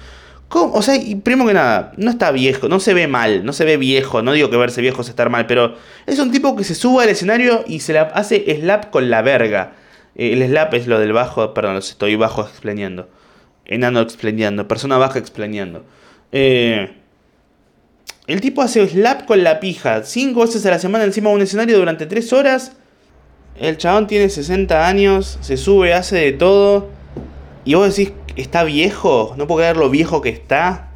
O 0.51 0.81
sea, 0.81 0.95
y 0.95 1.15
primero 1.15 1.47
que 1.47 1.53
nada, 1.53 1.91
no 1.97 2.09
está 2.09 2.31
viejo, 2.31 2.67
no 2.69 2.79
se 2.79 2.95
ve 2.95 3.07
mal, 3.07 3.45
no 3.45 3.53
se 3.53 3.65
ve 3.65 3.77
viejo, 3.77 4.23
no 4.23 4.31
digo 4.33 4.49
que 4.49 4.57
verse 4.57 4.81
viejo 4.81 5.03
es 5.03 5.09
estar 5.09 5.29
mal, 5.29 5.45
pero 5.45 5.75
es 6.07 6.17
un 6.17 6.31
tipo 6.31 6.55
que 6.55 6.63
se 6.63 6.73
sube 6.73 7.03
al 7.03 7.09
escenario 7.09 7.63
y 7.67 7.81
se 7.81 7.93
la 7.93 8.01
hace 8.01 8.45
slap 8.59 8.89
con 8.89 9.11
la 9.11 9.21
verga. 9.21 9.73
Eh, 10.15 10.33
el 10.33 10.47
slap 10.47 10.73
es 10.73 10.87
lo 10.87 10.99
del 10.99 11.13
bajo, 11.13 11.53
perdón, 11.53 11.77
estoy 11.77 12.15
bajo 12.15 12.41
expleniendo. 12.41 13.07
Enano 13.65 14.01
expleniendo, 14.01 14.67
persona 14.67 14.97
baja 14.97 15.19
expleniendo. 15.19 15.85
Eh, 16.31 16.93
el 18.25 18.41
tipo 18.41 18.63
hace 18.63 18.87
slap 18.87 19.25
con 19.25 19.43
la 19.43 19.59
pija, 19.59 20.03
cinco 20.03 20.41
veces 20.41 20.65
a 20.65 20.71
la 20.71 20.79
semana 20.79 21.03
encima 21.03 21.29
de 21.29 21.35
un 21.35 21.41
escenario 21.43 21.77
durante 21.77 22.07
tres 22.07 22.33
horas. 22.33 22.73
El 23.59 23.77
chabón 23.77 24.07
tiene 24.07 24.29
60 24.29 24.87
años, 24.87 25.37
se 25.41 25.57
sube, 25.57 25.93
hace 25.93 26.15
de 26.15 26.31
todo. 26.31 26.89
Y 27.65 27.75
vos 27.75 27.95
decís, 27.95 28.13
¿está 28.41 28.63
viejo? 28.63 29.33
No 29.37 29.47
puedo 29.47 29.59
creer 29.59 29.77
lo 29.77 29.89
viejo 29.89 30.21
que 30.21 30.29
está. 30.29 30.89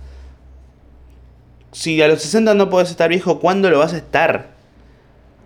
Si 1.71 2.01
a 2.01 2.07
los 2.07 2.21
60 2.21 2.53
no 2.53 2.69
podés 2.69 2.89
estar 2.89 3.09
viejo, 3.09 3.39
¿cuándo 3.39 3.69
lo 3.69 3.79
vas 3.79 3.93
a 3.93 3.97
estar? 3.97 4.53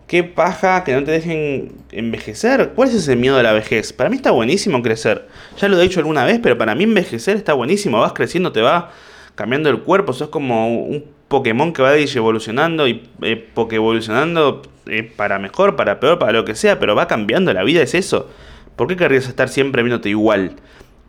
Qué 0.07 0.23
paja 0.23 0.83
que 0.83 0.93
no 0.93 1.03
te 1.03 1.11
dejen 1.11 1.73
envejecer. 1.91 2.71
¿Cuál 2.75 2.89
es 2.89 2.95
ese 2.95 3.15
miedo 3.15 3.37
a 3.37 3.43
la 3.43 3.51
vejez? 3.51 3.93
Para 3.93 4.09
mí 4.09 4.15
está 4.15 4.31
buenísimo 4.31 4.81
crecer. 4.81 5.27
Ya 5.59 5.67
lo 5.67 5.79
he 5.79 5.83
dicho 5.83 5.99
alguna 5.99 6.23
vez, 6.23 6.39
pero 6.41 6.57
para 6.57 6.75
mí 6.75 6.85
envejecer 6.85 7.35
está 7.35 7.53
buenísimo. 7.53 7.99
Vas 7.99 8.13
creciendo, 8.13 8.51
te 8.51 8.61
va 8.61 8.91
cambiando 9.35 9.69
el 9.69 9.81
cuerpo. 9.81 10.13
Sos 10.13 10.29
como 10.29 10.85
un 10.85 11.03
Pokémon 11.27 11.73
que 11.73 11.81
va 11.81 11.95
evolucionando 11.97 12.87
y 12.87 13.03
eh, 13.21 13.49
evolucionando 13.71 14.61
eh, 14.85 15.03
para 15.03 15.39
mejor, 15.39 15.75
para 15.75 15.99
peor, 15.99 16.19
para 16.19 16.31
lo 16.31 16.45
que 16.45 16.55
sea, 16.55 16.79
pero 16.79 16.95
va 16.95 17.07
cambiando, 17.07 17.53
la 17.53 17.63
vida 17.63 17.81
es 17.81 17.93
eso. 17.93 18.29
¿Por 18.75 18.87
qué 18.87 18.95
querrías 18.95 19.27
estar 19.27 19.49
siempre 19.49 19.83
viéndote 19.83 20.09
igual? 20.09 20.55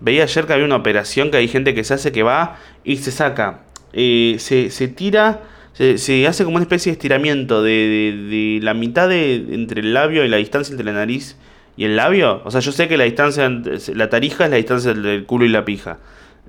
Veía 0.00 0.22
ayer 0.24 0.46
que 0.46 0.52
había 0.52 0.64
una 0.64 0.76
operación 0.76 1.30
que 1.30 1.38
hay 1.38 1.48
gente 1.48 1.74
que 1.74 1.84
se 1.84 1.94
hace 1.94 2.12
que 2.12 2.22
va 2.22 2.58
y 2.84 2.98
se 2.98 3.10
saca, 3.10 3.62
eh, 3.92 4.36
se, 4.38 4.70
se, 4.70 4.88
tira, 4.88 5.42
se, 5.72 6.26
hace 6.26 6.44
como 6.44 6.56
una 6.56 6.64
especie 6.64 6.92
de 6.92 6.94
estiramiento 6.94 7.62
de, 7.62 8.26
de, 8.30 8.60
la 8.62 8.74
mitad 8.74 9.08
de, 9.08 9.34
entre 9.50 9.80
el 9.80 9.94
labio 9.94 10.24
y 10.24 10.28
la 10.28 10.36
distancia 10.36 10.72
entre 10.72 10.84
la 10.84 10.92
nariz 10.92 11.36
y 11.76 11.84
el 11.84 11.96
labio. 11.96 12.42
O 12.44 12.50
sea, 12.50 12.60
yo 12.60 12.72
sé 12.72 12.88
que 12.88 12.96
la 12.96 13.04
distancia, 13.04 13.48
la 13.94 14.10
tarija 14.10 14.44
es 14.44 14.50
la 14.50 14.56
distancia 14.56 14.94
del 14.94 15.24
culo 15.24 15.44
y 15.44 15.48
la 15.48 15.64
pija. 15.64 15.98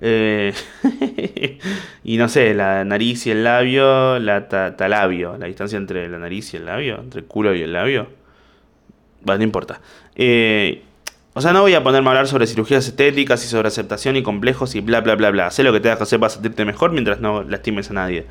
Eh, 0.01 0.53
y 2.03 2.17
no 2.17 2.29
sé, 2.29 2.53
la 2.53 2.83
nariz 2.83 3.27
y 3.27 3.31
el 3.31 3.43
labio, 3.43 4.19
la 4.19 4.47
talabio, 4.75 5.37
la 5.37 5.47
distancia 5.47 5.77
entre 5.77 6.07
la 6.09 6.17
nariz 6.17 6.53
y 6.53 6.57
el 6.57 6.65
labio, 6.65 6.99
entre 6.99 7.21
el 7.21 7.27
culo 7.27 7.53
y 7.55 7.61
el 7.61 7.73
labio. 7.73 8.07
Bueno, 9.21 9.39
no 9.39 9.43
importa. 9.43 9.81
Eh, 10.15 10.81
o 11.39 11.41
sea, 11.41 11.53
no 11.53 11.61
voy 11.61 11.73
a 11.73 11.81
ponerme 11.81 12.09
a 12.09 12.11
hablar 12.11 12.27
sobre 12.27 12.47
cirugías 12.47 12.85
estéticas 12.85 13.45
y 13.45 13.47
sobre 13.47 13.69
aceptación 13.69 14.17
y 14.17 14.23
complejos 14.23 14.75
y 14.75 14.81
bla, 14.81 14.99
bla, 14.99 15.15
bla, 15.15 15.31
bla. 15.31 15.51
Sé 15.51 15.63
lo 15.63 15.71
que 15.71 15.79
te 15.79 15.87
que 15.87 16.03
hacer 16.03 16.19
para 16.19 16.29
sentirte 16.29 16.65
mejor 16.65 16.91
mientras 16.91 17.21
no 17.21 17.43
lastimes 17.43 17.89
a 17.91 17.93
nadie. 17.93 18.25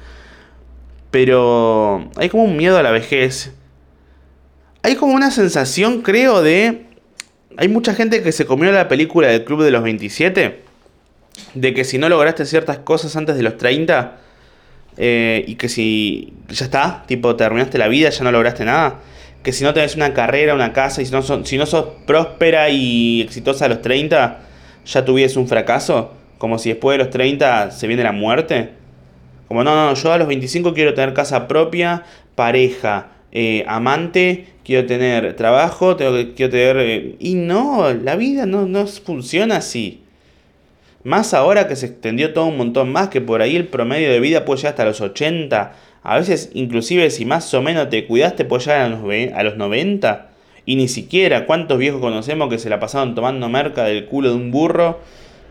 Pero 1.10 2.10
hay 2.16 2.28
como 2.28 2.44
un 2.44 2.58
miedo 2.58 2.76
a 2.76 2.82
la 2.82 2.90
vejez. 2.90 3.54
Hay 4.82 4.96
como 4.96 5.14
una 5.14 5.30
sensación, 5.30 6.02
creo, 6.02 6.42
de... 6.42 6.84
Hay 7.56 7.68
mucha 7.68 7.94
gente 7.94 8.22
que 8.22 8.30
se 8.30 8.44
comió 8.44 8.70
la 8.72 8.88
película 8.88 9.28
del 9.28 9.42
Club 9.42 9.62
de 9.62 9.70
los 9.70 9.82
27. 9.82 10.64
De 11.54 11.72
que 11.72 11.84
si 11.84 11.96
no 11.96 12.10
lograste 12.10 12.44
ciertas 12.44 12.76
cosas 12.76 13.16
antes 13.16 13.36
de 13.36 13.42
los 13.42 13.56
30... 13.56 14.18
Eh, 14.98 15.44
y 15.46 15.54
que 15.54 15.70
si 15.70 16.34
ya 16.50 16.66
está, 16.66 17.04
tipo, 17.06 17.36
terminaste 17.36 17.78
la 17.78 17.88
vida, 17.88 18.10
ya 18.10 18.22
no 18.22 18.32
lograste 18.32 18.66
nada 18.66 19.00
que 19.42 19.52
si 19.52 19.64
no 19.64 19.72
tenés 19.72 19.96
una 19.96 20.14
carrera, 20.14 20.54
una 20.54 20.72
casa, 20.72 21.02
y 21.02 21.06
si 21.06 21.12
no, 21.12 21.22
si 21.22 21.58
no 21.58 21.66
sos 21.66 21.86
próspera 22.06 22.70
y 22.70 23.22
exitosa 23.22 23.66
a 23.66 23.68
los 23.68 23.82
30, 23.82 24.40
ya 24.84 25.04
tuviese 25.04 25.38
un 25.38 25.48
fracaso, 25.48 26.12
como 26.38 26.58
si 26.58 26.70
después 26.70 26.98
de 26.98 27.04
los 27.04 27.10
30 27.12 27.70
se 27.70 27.86
viene 27.86 28.02
la 28.02 28.12
muerte. 28.12 28.70
Como 29.46 29.64
no, 29.64 29.74
no, 29.74 29.94
yo 29.94 30.12
a 30.12 30.18
los 30.18 30.28
25 30.28 30.74
quiero 30.74 30.94
tener 30.94 31.14
casa 31.14 31.48
propia, 31.48 32.04
pareja, 32.34 33.08
eh, 33.32 33.64
amante, 33.66 34.46
quiero 34.64 34.86
tener 34.86 35.34
trabajo, 35.36 35.96
quiero 35.96 36.50
tener... 36.50 36.76
Eh, 36.78 37.16
y 37.18 37.34
no, 37.34 37.92
la 37.94 38.16
vida 38.16 38.46
no, 38.46 38.66
no 38.66 38.86
funciona 38.86 39.56
así. 39.56 40.02
Más 41.04 41.32
ahora 41.32 41.68
que 41.68 41.76
se 41.76 41.86
extendió 41.86 42.32
todo 42.34 42.46
un 42.46 42.58
montón 42.58 42.92
más, 42.92 43.08
que 43.08 43.20
por 43.20 43.40
ahí 43.40 43.56
el 43.56 43.66
promedio 43.66 44.10
de 44.10 44.20
vida 44.20 44.44
puede 44.44 44.58
llegar 44.58 44.72
hasta 44.72 44.84
los 44.84 45.00
80, 45.00 45.72
a 46.02 46.18
veces, 46.18 46.50
inclusive, 46.54 47.10
si 47.10 47.24
más 47.24 47.52
o 47.54 47.62
menos 47.62 47.88
te 47.90 48.06
cuidaste, 48.06 48.44
puedes 48.44 48.66
llegar 48.66 48.82
a 48.82 48.88
los, 48.88 49.00
a 49.34 49.42
los 49.42 49.56
90. 49.56 50.30
Y 50.64 50.76
ni 50.76 50.88
siquiera, 50.88 51.46
¿cuántos 51.46 51.78
viejos 51.78 52.00
conocemos 52.00 52.48
que 52.48 52.58
se 52.58 52.68
la 52.68 52.78
pasaron 52.78 53.14
tomando 53.14 53.48
merca 53.48 53.84
del 53.84 54.06
culo 54.06 54.30
de 54.30 54.36
un 54.36 54.50
burro? 54.50 55.00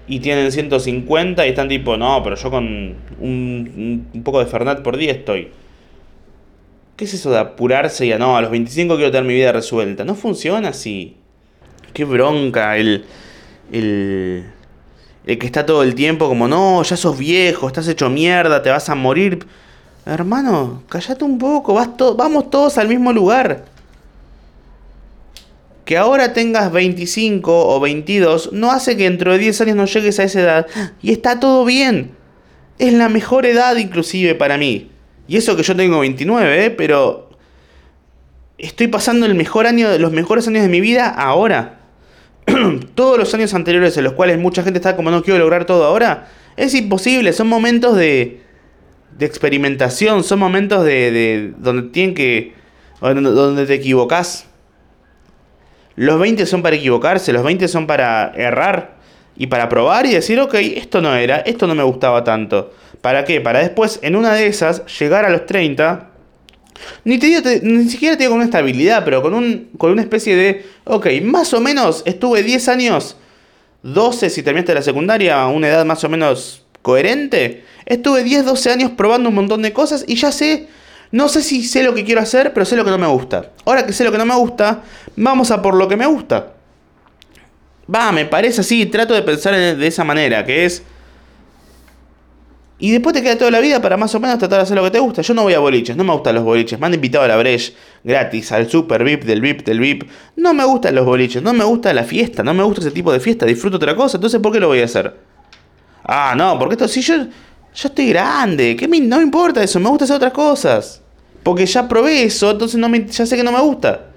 Y 0.07 0.19
tienen 0.19 0.51
150 0.51 1.45
y 1.45 1.49
están 1.49 1.67
tipo, 1.67 1.97
no, 1.97 2.21
pero 2.23 2.35
yo 2.35 2.49
con 2.49 2.95
un, 3.19 4.07
un 4.13 4.23
poco 4.23 4.39
de 4.39 4.45
Fernat 4.45 4.81
por 4.81 4.95
día 4.95 5.11
estoy. 5.11 5.49
¿Qué 6.95 7.05
es 7.05 7.13
eso 7.13 7.29
de 7.29 7.37
apurarse 7.37 8.07
y 8.07 8.11
a 8.11 8.17
no, 8.17 8.37
a 8.37 8.41
los 8.41 8.49
25 8.49 8.95
quiero 8.95 9.11
tener 9.11 9.27
mi 9.27 9.35
vida 9.35 9.51
resuelta? 9.51 10.03
No 10.03 10.15
funciona 10.15 10.69
así. 10.69 11.15
Qué 11.93 12.05
bronca 12.05 12.77
el, 12.77 13.05
el, 13.71 14.45
el 15.25 15.37
que 15.37 15.45
está 15.45 15.65
todo 15.65 15.83
el 15.83 15.93
tiempo 15.93 16.27
como, 16.27 16.47
no, 16.47 16.81
ya 16.81 16.97
sos 16.97 17.17
viejo, 17.17 17.67
estás 17.67 17.87
hecho 17.87 18.09
mierda, 18.09 18.63
te 18.63 18.71
vas 18.71 18.89
a 18.89 18.95
morir. 18.95 19.45
Hermano, 20.07 20.83
cállate 20.87 21.25
un 21.25 21.37
poco, 21.37 21.73
vamos 22.15 22.49
todos 22.49 22.77
al 22.77 22.87
mismo 22.87 23.11
lugar. 23.11 23.65
Que 25.83 25.97
ahora 25.97 26.33
tengas 26.33 26.71
25 26.71 27.75
o 27.75 27.79
22 27.79 28.53
no 28.53 28.71
hace 28.71 28.95
que 28.95 29.03
dentro 29.03 29.33
de 29.33 29.39
10 29.39 29.61
años 29.61 29.75
no 29.75 29.85
llegues 29.85 30.19
a 30.19 30.23
esa 30.23 30.39
edad. 30.39 30.67
Y 31.01 31.11
está 31.11 31.39
todo 31.39 31.65
bien. 31.65 32.11
Es 32.79 32.93
la 32.93 33.09
mejor 33.09 33.45
edad 33.45 33.75
inclusive 33.75 34.35
para 34.35 34.57
mí. 34.57 34.91
Y 35.27 35.35
eso 35.35 35.57
que 35.57 35.63
yo 35.63 35.75
tengo 35.75 35.99
29, 35.99 36.65
¿eh? 36.65 36.69
pero 36.71 37.29
estoy 38.57 38.87
pasando 38.87 39.25
el 39.25 39.35
mejor 39.35 39.67
año, 39.67 39.97
los 39.97 40.11
mejores 40.11 40.47
años 40.47 40.63
de 40.63 40.69
mi 40.69 40.79
vida 40.79 41.09
ahora. 41.09 41.79
Todos 42.95 43.17
los 43.17 43.33
años 43.33 43.53
anteriores 43.53 43.97
en 43.97 44.05
los 44.05 44.13
cuales 44.13 44.39
mucha 44.39 44.63
gente 44.63 44.79
está 44.79 44.95
como 44.95 45.11
no 45.11 45.21
quiero 45.21 45.39
lograr 45.39 45.65
todo 45.65 45.83
ahora, 45.83 46.29
es 46.55 46.73
imposible, 46.73 47.33
son 47.33 47.47
momentos 47.47 47.97
de 47.97 48.46
de 49.17 49.25
experimentación, 49.25 50.23
son 50.23 50.39
momentos 50.39 50.83
de, 50.83 51.11
de 51.11 51.53
donde 51.57 51.89
tienen 51.89 52.13
que 52.13 52.53
donde 53.01 53.65
te 53.65 53.73
equivocas. 53.75 54.45
Los 55.95 56.19
20 56.19 56.45
son 56.45 56.61
para 56.61 56.75
equivocarse, 56.75 57.33
los 57.33 57.43
20 57.43 57.67
son 57.67 57.87
para 57.87 58.31
errar 58.35 58.97
y 59.35 59.47
para 59.47 59.69
probar 59.69 60.05
y 60.05 60.13
decir, 60.13 60.39
ok, 60.39 60.55
esto 60.55 61.01
no 61.01 61.15
era, 61.15 61.37
esto 61.37 61.67
no 61.67 61.75
me 61.75 61.83
gustaba 61.83 62.23
tanto. 62.23 62.73
¿Para 63.01 63.25
qué? 63.25 63.41
Para 63.41 63.59
después, 63.59 63.99
en 64.01 64.15
una 64.15 64.33
de 64.33 64.47
esas, 64.47 64.83
llegar 64.99 65.25
a 65.25 65.29
los 65.29 65.45
30. 65.45 66.09
Ni, 67.03 67.17
te 67.17 67.27
digo, 67.27 67.41
ni 67.63 67.89
siquiera 67.89 68.15
te 68.15 68.23
digo 68.23 68.31
con 68.31 68.37
una 68.37 68.45
estabilidad, 68.45 69.03
pero 69.03 69.23
con, 69.23 69.33
un, 69.33 69.69
con 69.77 69.91
una 69.91 70.03
especie 70.03 70.35
de, 70.35 70.65
ok, 70.83 71.07
más 71.23 71.53
o 71.53 71.59
menos 71.59 72.03
estuve 72.05 72.43
10 72.43 72.67
años, 72.69 73.17
12 73.81 74.29
si 74.29 74.43
terminaste 74.43 74.75
la 74.75 74.83
secundaria, 74.83 75.47
una 75.47 75.67
edad 75.69 75.85
más 75.85 76.03
o 76.03 76.09
menos 76.09 76.66
coherente. 76.81 77.65
Estuve 77.85 78.23
10, 78.23 78.45
12 78.45 78.71
años 78.71 78.91
probando 78.95 79.29
un 79.29 79.35
montón 79.35 79.61
de 79.61 79.73
cosas 79.73 80.03
y 80.07 80.15
ya 80.15 80.31
sé, 80.31 80.67
no 81.11 81.29
sé 81.29 81.41
si 81.41 81.63
sé 81.63 81.83
lo 81.83 81.93
que 81.93 82.03
quiero 82.03 82.21
hacer, 82.21 82.53
pero 82.53 82.65
sé 82.65 82.75
lo 82.75 82.83
que 82.83 82.91
no 82.91 82.97
me 82.97 83.07
gusta. 83.07 83.51
Ahora 83.65 83.85
que 83.85 83.93
sé 83.93 84.03
lo 84.03 84.11
que 84.11 84.17
no 84.17 84.25
me 84.25 84.35
gusta, 84.35 84.83
vamos 85.15 85.51
a 85.51 85.61
por 85.61 85.75
lo 85.75 85.87
que 85.87 85.95
me 85.95 86.05
gusta. 86.05 86.53
Va, 87.93 88.11
me 88.11 88.25
parece 88.25 88.61
así, 88.61 88.85
trato 88.85 89.13
de 89.13 89.21
pensar 89.21 89.53
de 89.55 89.87
esa 89.87 90.03
manera, 90.03 90.43
que 90.45 90.65
es... 90.65 90.83
Y 92.79 92.91
después 92.91 93.15
te 93.15 93.23
queda 93.23 93.35
toda 93.37 93.49
la 93.49 93.59
vida 93.59 93.81
para 93.81 93.97
más 93.97 94.13
o 94.13 94.19
menos 94.19 94.37
tratar 94.37 94.59
de 94.59 94.63
hacer 94.63 94.75
lo 94.75 94.83
que 94.83 94.91
te 94.91 94.99
gusta. 94.99 95.23
Yo 95.23 95.33
no 95.33 95.41
voy 95.41 95.53
a 95.53 95.59
boliches, 95.59 95.97
no 95.97 96.03
me 96.03 96.13
gustan 96.13 96.35
los 96.35 96.43
boliches. 96.43 96.79
Me 96.79 96.85
han 96.85 96.93
invitado 96.93 97.23
a 97.23 97.27
la 97.27 97.35
Breche 97.37 97.73
gratis, 98.03 98.51
al 98.51 98.69
super 98.69 99.03
VIP, 99.03 99.23
del 99.23 99.41
VIP, 99.41 99.65
del 99.65 99.79
VIP. 99.79 100.03
No 100.35 100.53
me 100.53 100.63
gustan 100.63 100.93
los 100.93 101.03
boliches, 101.03 101.41
no 101.41 101.53
me 101.53 101.63
gusta 101.63 101.91
la 101.93 102.03
fiesta, 102.03 102.43
no 102.43 102.53
me 102.53 102.61
gusta 102.61 102.81
ese 102.81 102.91
tipo 102.91 103.11
de 103.11 103.19
fiesta, 103.19 103.47
disfruto 103.47 103.77
otra 103.77 103.95
cosa. 103.95 104.17
Entonces, 104.17 104.39
¿por 104.39 104.51
qué 104.51 104.59
lo 104.59 104.67
voy 104.67 104.81
a 104.81 104.85
hacer? 104.85 105.15
Ah, 106.07 106.33
no, 106.37 106.57
porque 106.57 106.75
esto, 106.75 106.87
si 106.87 107.01
yo, 107.01 107.15
yo 107.15 107.29
estoy 107.73 108.09
grande, 108.09 108.75
¿qué 108.77 108.87
me, 108.87 108.99
no 109.01 109.17
me 109.17 109.23
importa 109.23 109.61
eso, 109.61 109.79
me 109.79 109.89
gusta 109.89 110.05
hacer 110.05 110.15
otras 110.15 110.31
cosas. 110.31 111.01
Porque 111.43 111.65
ya 111.65 111.87
probé 111.87 112.23
eso, 112.23 112.51
entonces 112.51 112.79
no 112.79 112.87
me, 112.89 113.05
ya 113.05 113.25
sé 113.25 113.35
que 113.35 113.43
no 113.43 113.51
me 113.51 113.59
gusta. 113.59 114.07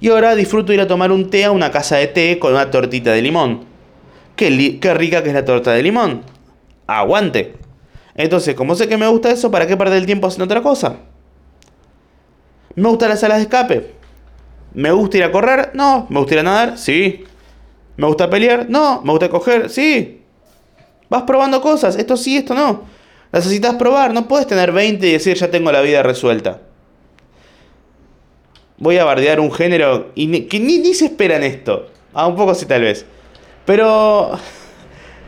Y 0.00 0.08
ahora 0.08 0.34
disfruto 0.34 0.72
ir 0.72 0.80
a 0.80 0.86
tomar 0.86 1.12
un 1.12 1.30
té 1.30 1.44
a 1.44 1.50
una 1.50 1.70
casa 1.70 1.96
de 1.96 2.06
té 2.08 2.38
con 2.38 2.52
una 2.52 2.70
tortita 2.70 3.12
de 3.12 3.22
limón. 3.22 3.64
Qué, 4.36 4.78
qué 4.80 4.94
rica 4.94 5.22
que 5.22 5.28
es 5.28 5.34
la 5.34 5.44
torta 5.44 5.72
de 5.72 5.82
limón. 5.82 6.22
Aguante. 6.86 7.54
Entonces, 8.14 8.54
como 8.54 8.74
sé 8.74 8.88
que 8.88 8.96
me 8.96 9.06
gusta 9.06 9.30
eso, 9.30 9.50
¿para 9.50 9.66
qué 9.66 9.76
perder 9.76 9.98
el 9.98 10.06
tiempo 10.06 10.26
haciendo 10.26 10.44
otra 10.44 10.62
cosa? 10.62 10.96
¿Me 12.74 12.88
gustan 12.88 13.10
las 13.10 13.20
salas 13.20 13.38
de 13.38 13.44
escape? 13.44 13.94
¿Me 14.74 14.90
gusta 14.90 15.18
ir 15.18 15.24
a 15.24 15.32
correr? 15.32 15.70
No. 15.74 16.06
¿Me 16.08 16.18
gusta 16.18 16.34
ir 16.34 16.40
a 16.40 16.42
nadar? 16.42 16.78
Sí. 16.78 17.24
¿Me 17.96 18.06
gusta 18.06 18.28
pelear? 18.28 18.66
No. 18.68 19.02
¿Me 19.02 19.10
gusta 19.10 19.28
coger? 19.28 19.70
Sí. 19.70 20.21
Vas 21.12 21.24
probando 21.24 21.60
cosas, 21.60 21.96
esto 21.96 22.16
sí, 22.16 22.38
esto 22.38 22.54
no. 22.54 22.84
Necesitas 23.34 23.74
probar, 23.74 24.14
no 24.14 24.26
puedes 24.28 24.46
tener 24.46 24.72
20 24.72 25.06
y 25.06 25.12
decir 25.12 25.36
ya 25.36 25.50
tengo 25.50 25.70
la 25.70 25.82
vida 25.82 26.02
resuelta. 26.02 26.62
Voy 28.78 28.96
a 28.96 29.04
bardear 29.04 29.38
un 29.38 29.52
género 29.52 30.10
y 30.14 30.44
que 30.44 30.58
ni, 30.58 30.78
ni 30.78 30.94
se 30.94 31.04
espera 31.04 31.36
en 31.36 31.42
esto. 31.42 31.90
Ah, 32.14 32.26
un 32.26 32.34
poco 32.34 32.54
sí 32.54 32.64
tal 32.64 32.80
vez. 32.80 33.04
Pero 33.66 34.38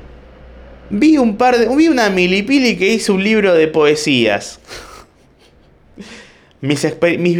vi 0.89 1.18
un 1.18 1.37
par 1.37 1.59
de. 1.59 1.68
Vi 1.76 1.89
una 1.89 2.09
milipili 2.09 2.78
que 2.78 2.95
hizo 2.95 3.12
un 3.12 3.22
libro 3.22 3.53
de 3.53 3.68
poesías. 3.68 4.61
Mis, 6.62 6.82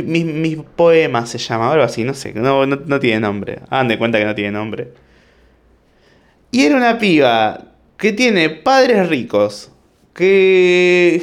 mis, 0.05 0.59
poemas 0.77 1.31
se 1.31 1.39
llama, 1.39 1.73
algo 1.73 1.83
así, 1.83 2.05
no 2.05 2.13
sé, 2.13 2.35
no, 2.35 2.67
no, 2.67 2.77
no 2.77 3.01
tiene 3.01 3.21
nombre. 3.21 3.61
Hagan 3.71 3.89
de 3.89 3.97
cuenta 3.97 4.19
que 4.19 4.27
no 4.27 4.35
tiene 4.35 4.51
nombre. 4.51 4.93
Y 6.51 6.67
era 6.67 6.77
una 6.77 6.99
piba 6.99 7.74
que 8.05 8.13
tiene 8.13 8.51
padres 8.51 9.09
ricos, 9.09 9.71
que... 10.13 11.23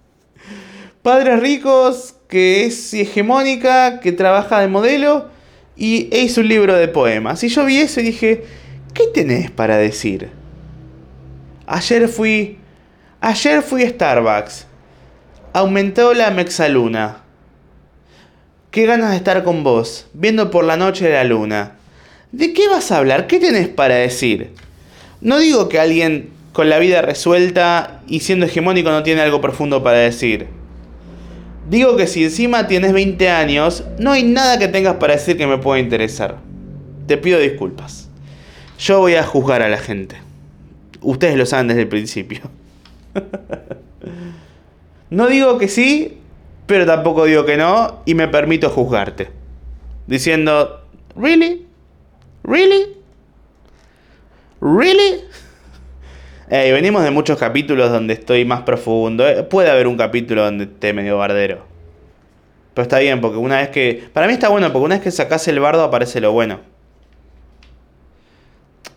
Padres 1.02 1.38
ricos, 1.38 2.14
que 2.28 2.64
es 2.64 2.94
hegemónica, 2.94 4.00
que 4.00 4.10
trabaja 4.10 4.60
de 4.60 4.68
modelo 4.68 5.28
y 5.76 6.08
hizo 6.16 6.40
un 6.40 6.48
libro 6.48 6.76
de 6.76 6.88
poemas. 6.88 7.44
Y 7.44 7.48
yo 7.48 7.66
vi 7.66 7.76
eso 7.76 8.00
y 8.00 8.04
dije, 8.04 8.42
¿qué 8.94 9.08
tenés 9.12 9.50
para 9.50 9.76
decir? 9.76 10.30
Ayer 11.66 12.08
fui... 12.08 12.56
Ayer 13.20 13.60
fui 13.60 13.82
a 13.82 13.90
Starbucks. 13.90 14.66
Aumentó 15.52 16.14
la 16.14 16.30
mexaluna. 16.30 17.18
Qué 18.70 18.86
ganas 18.86 19.10
de 19.10 19.18
estar 19.18 19.44
con 19.44 19.62
vos, 19.62 20.06
viendo 20.14 20.50
por 20.50 20.64
la 20.64 20.78
noche 20.78 21.10
la 21.10 21.24
luna. 21.24 21.72
¿De 22.30 22.54
qué 22.54 22.66
vas 22.68 22.90
a 22.90 22.96
hablar? 22.96 23.26
¿Qué 23.26 23.38
tenés 23.38 23.68
para 23.68 23.96
decir? 23.96 24.54
No 25.22 25.38
digo 25.38 25.68
que 25.68 25.78
alguien 25.78 26.30
con 26.52 26.68
la 26.68 26.80
vida 26.80 27.00
resuelta 27.00 28.02
y 28.08 28.20
siendo 28.20 28.46
hegemónico 28.46 28.90
no 28.90 29.04
tiene 29.04 29.20
algo 29.20 29.40
profundo 29.40 29.82
para 29.82 29.98
decir. 29.98 30.48
Digo 31.70 31.96
que 31.96 32.08
si 32.08 32.24
encima 32.24 32.66
tienes 32.66 32.92
20 32.92 33.30
años, 33.30 33.84
no 34.00 34.10
hay 34.10 34.24
nada 34.24 34.58
que 34.58 34.66
tengas 34.66 34.96
para 34.96 35.14
decir 35.14 35.36
que 35.36 35.46
me 35.46 35.58
pueda 35.58 35.80
interesar. 35.80 36.38
Te 37.06 37.16
pido 37.16 37.38
disculpas. 37.38 38.08
Yo 38.80 38.98
voy 38.98 39.14
a 39.14 39.22
juzgar 39.22 39.62
a 39.62 39.68
la 39.68 39.78
gente. 39.78 40.16
Ustedes 41.00 41.36
lo 41.36 41.46
saben 41.46 41.68
desde 41.68 41.82
el 41.82 41.88
principio. 41.88 42.40
no 45.10 45.28
digo 45.28 45.56
que 45.56 45.68
sí, 45.68 46.18
pero 46.66 46.84
tampoco 46.84 47.26
digo 47.26 47.44
que 47.44 47.56
no, 47.56 48.00
y 48.06 48.14
me 48.14 48.26
permito 48.26 48.70
juzgarte. 48.70 49.30
Diciendo, 50.08 50.80
¿really? 51.14 51.64
¿Really? 52.42 53.01
¿Really? 54.62 55.24
Eh, 56.48 56.70
venimos 56.70 57.02
de 57.02 57.10
muchos 57.10 57.36
capítulos 57.36 57.90
donde 57.90 58.14
estoy 58.14 58.44
más 58.44 58.60
profundo. 58.62 59.26
Eh, 59.26 59.42
puede 59.42 59.68
haber 59.68 59.88
un 59.88 59.96
capítulo 59.96 60.44
donde 60.44 60.64
esté 60.64 60.92
medio 60.92 61.18
bardero. 61.18 61.66
Pero 62.72 62.82
está 62.84 63.00
bien, 63.00 63.20
porque 63.20 63.38
una 63.38 63.56
vez 63.58 63.70
que. 63.70 64.04
Para 64.12 64.28
mí 64.28 64.34
está 64.34 64.50
bueno, 64.50 64.72
porque 64.72 64.84
una 64.84 64.94
vez 64.94 65.02
que 65.02 65.10
sacas 65.10 65.48
el 65.48 65.58
bardo 65.58 65.82
aparece 65.82 66.20
lo 66.20 66.30
bueno. 66.30 66.60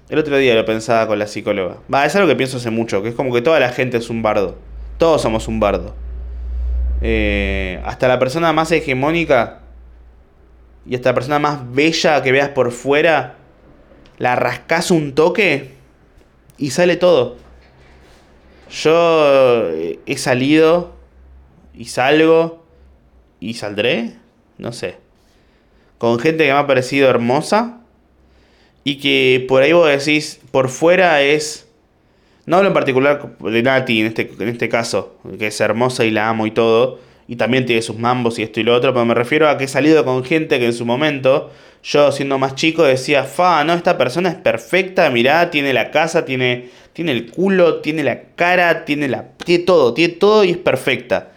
El 0.08 0.20
otro 0.20 0.38
día 0.38 0.54
lo 0.54 0.66
pensaba 0.66 1.08
con 1.08 1.18
la 1.18 1.26
psicóloga. 1.26 1.78
Va, 1.92 2.06
es 2.06 2.16
algo 2.16 2.28
que 2.28 2.36
pienso 2.36 2.58
hace 2.58 2.70
mucho, 2.70 3.02
que 3.02 3.10
es 3.10 3.16
como 3.16 3.34
que 3.34 3.42
toda 3.42 3.60
la 3.60 3.70
gente 3.70 3.98
es 3.98 4.12
un 4.12 4.22
bardo. 4.22 4.60
Todos 5.00 5.24
somos 5.24 5.48
un 5.48 5.60
bardo. 5.60 5.96
Eh, 7.02 7.82
hasta 7.86 8.08
la 8.08 8.20
persona 8.20 8.54
más 8.54 8.72
hegemónica 8.72 9.62
y 10.86 10.94
hasta 10.94 11.10
la 11.10 11.16
persona 11.16 11.40
más 11.40 11.74
bella 11.74 12.22
que 12.22 12.32
veas 12.32 12.50
por 12.50 12.72
fuera, 12.72 13.38
la 14.18 14.36
rascas 14.36 14.92
un 14.92 15.14
toque 15.14 15.72
y 16.58 16.72
sale 16.72 16.96
todo. 16.96 17.38
Yo 18.70 19.70
eh, 19.72 20.00
he 20.06 20.18
salido 20.18 20.96
y 21.74 21.86
salgo 21.86 22.66
y 23.40 23.54
saldré, 23.56 24.14
no 24.58 24.72
sé, 24.72 24.98
con 25.98 26.20
gente 26.20 26.46
que 26.46 26.52
me 26.52 26.58
ha 26.58 26.68
parecido 26.68 27.10
hermosa 27.10 27.80
y 28.84 28.98
que 28.98 29.46
por 29.48 29.64
ahí 29.64 29.74
vos 29.74 29.88
decís, 29.88 30.40
por 30.52 30.70
fuera 30.70 31.22
es, 31.22 31.68
no 32.46 32.58
hablo 32.58 32.70
en 32.70 32.74
particular 32.74 33.38
de 33.40 33.64
Nati 33.64 34.02
en 34.02 34.08
este, 34.08 34.32
en 34.40 34.50
este 34.50 34.70
caso, 34.70 35.18
que 35.38 35.48
es 35.48 35.60
hermosa 35.60 36.06
y 36.06 36.12
la 36.12 36.30
amo 36.30 36.48
y 36.48 36.52
todo, 36.52 37.00
y 37.28 37.36
también 37.38 37.66
tiene 37.66 37.82
sus 37.82 37.98
mambos 37.98 38.38
y 38.38 38.44
esto 38.44 38.60
y 38.60 38.64
lo 38.64 38.76
otro, 38.76 38.94
pero 38.94 39.06
me 39.06 39.14
refiero 39.14 39.50
a 39.50 39.58
que 39.58 39.64
he 39.64 39.68
salido 39.68 40.06
con 40.06 40.24
gente 40.24 40.60
que 40.60 40.66
en 40.66 40.74
su 40.74 40.86
momento, 40.86 41.52
yo 41.84 42.12
siendo 42.12 42.38
más 42.38 42.56
chico 42.56 42.84
decía, 42.84 43.24
fa, 43.24 43.64
no, 43.64 43.74
esta 43.74 43.98
persona 43.98 44.30
es 44.30 44.36
perfecta, 44.36 45.10
mirá, 45.10 45.50
tiene 45.50 45.74
la 45.74 45.92
casa, 45.92 46.26
tiene, 46.26 46.70
tiene 46.94 47.12
el 47.14 47.32
culo, 47.32 47.82
tiene 47.82 48.04
la 48.04 48.22
cara, 48.36 48.86
tiene, 48.86 49.08
la, 49.08 49.30
tiene 49.44 49.64
todo, 49.64 49.94
tiene 49.94 50.14
todo 50.14 50.44
y 50.44 50.52
es 50.52 50.58
perfecta. 50.58 51.32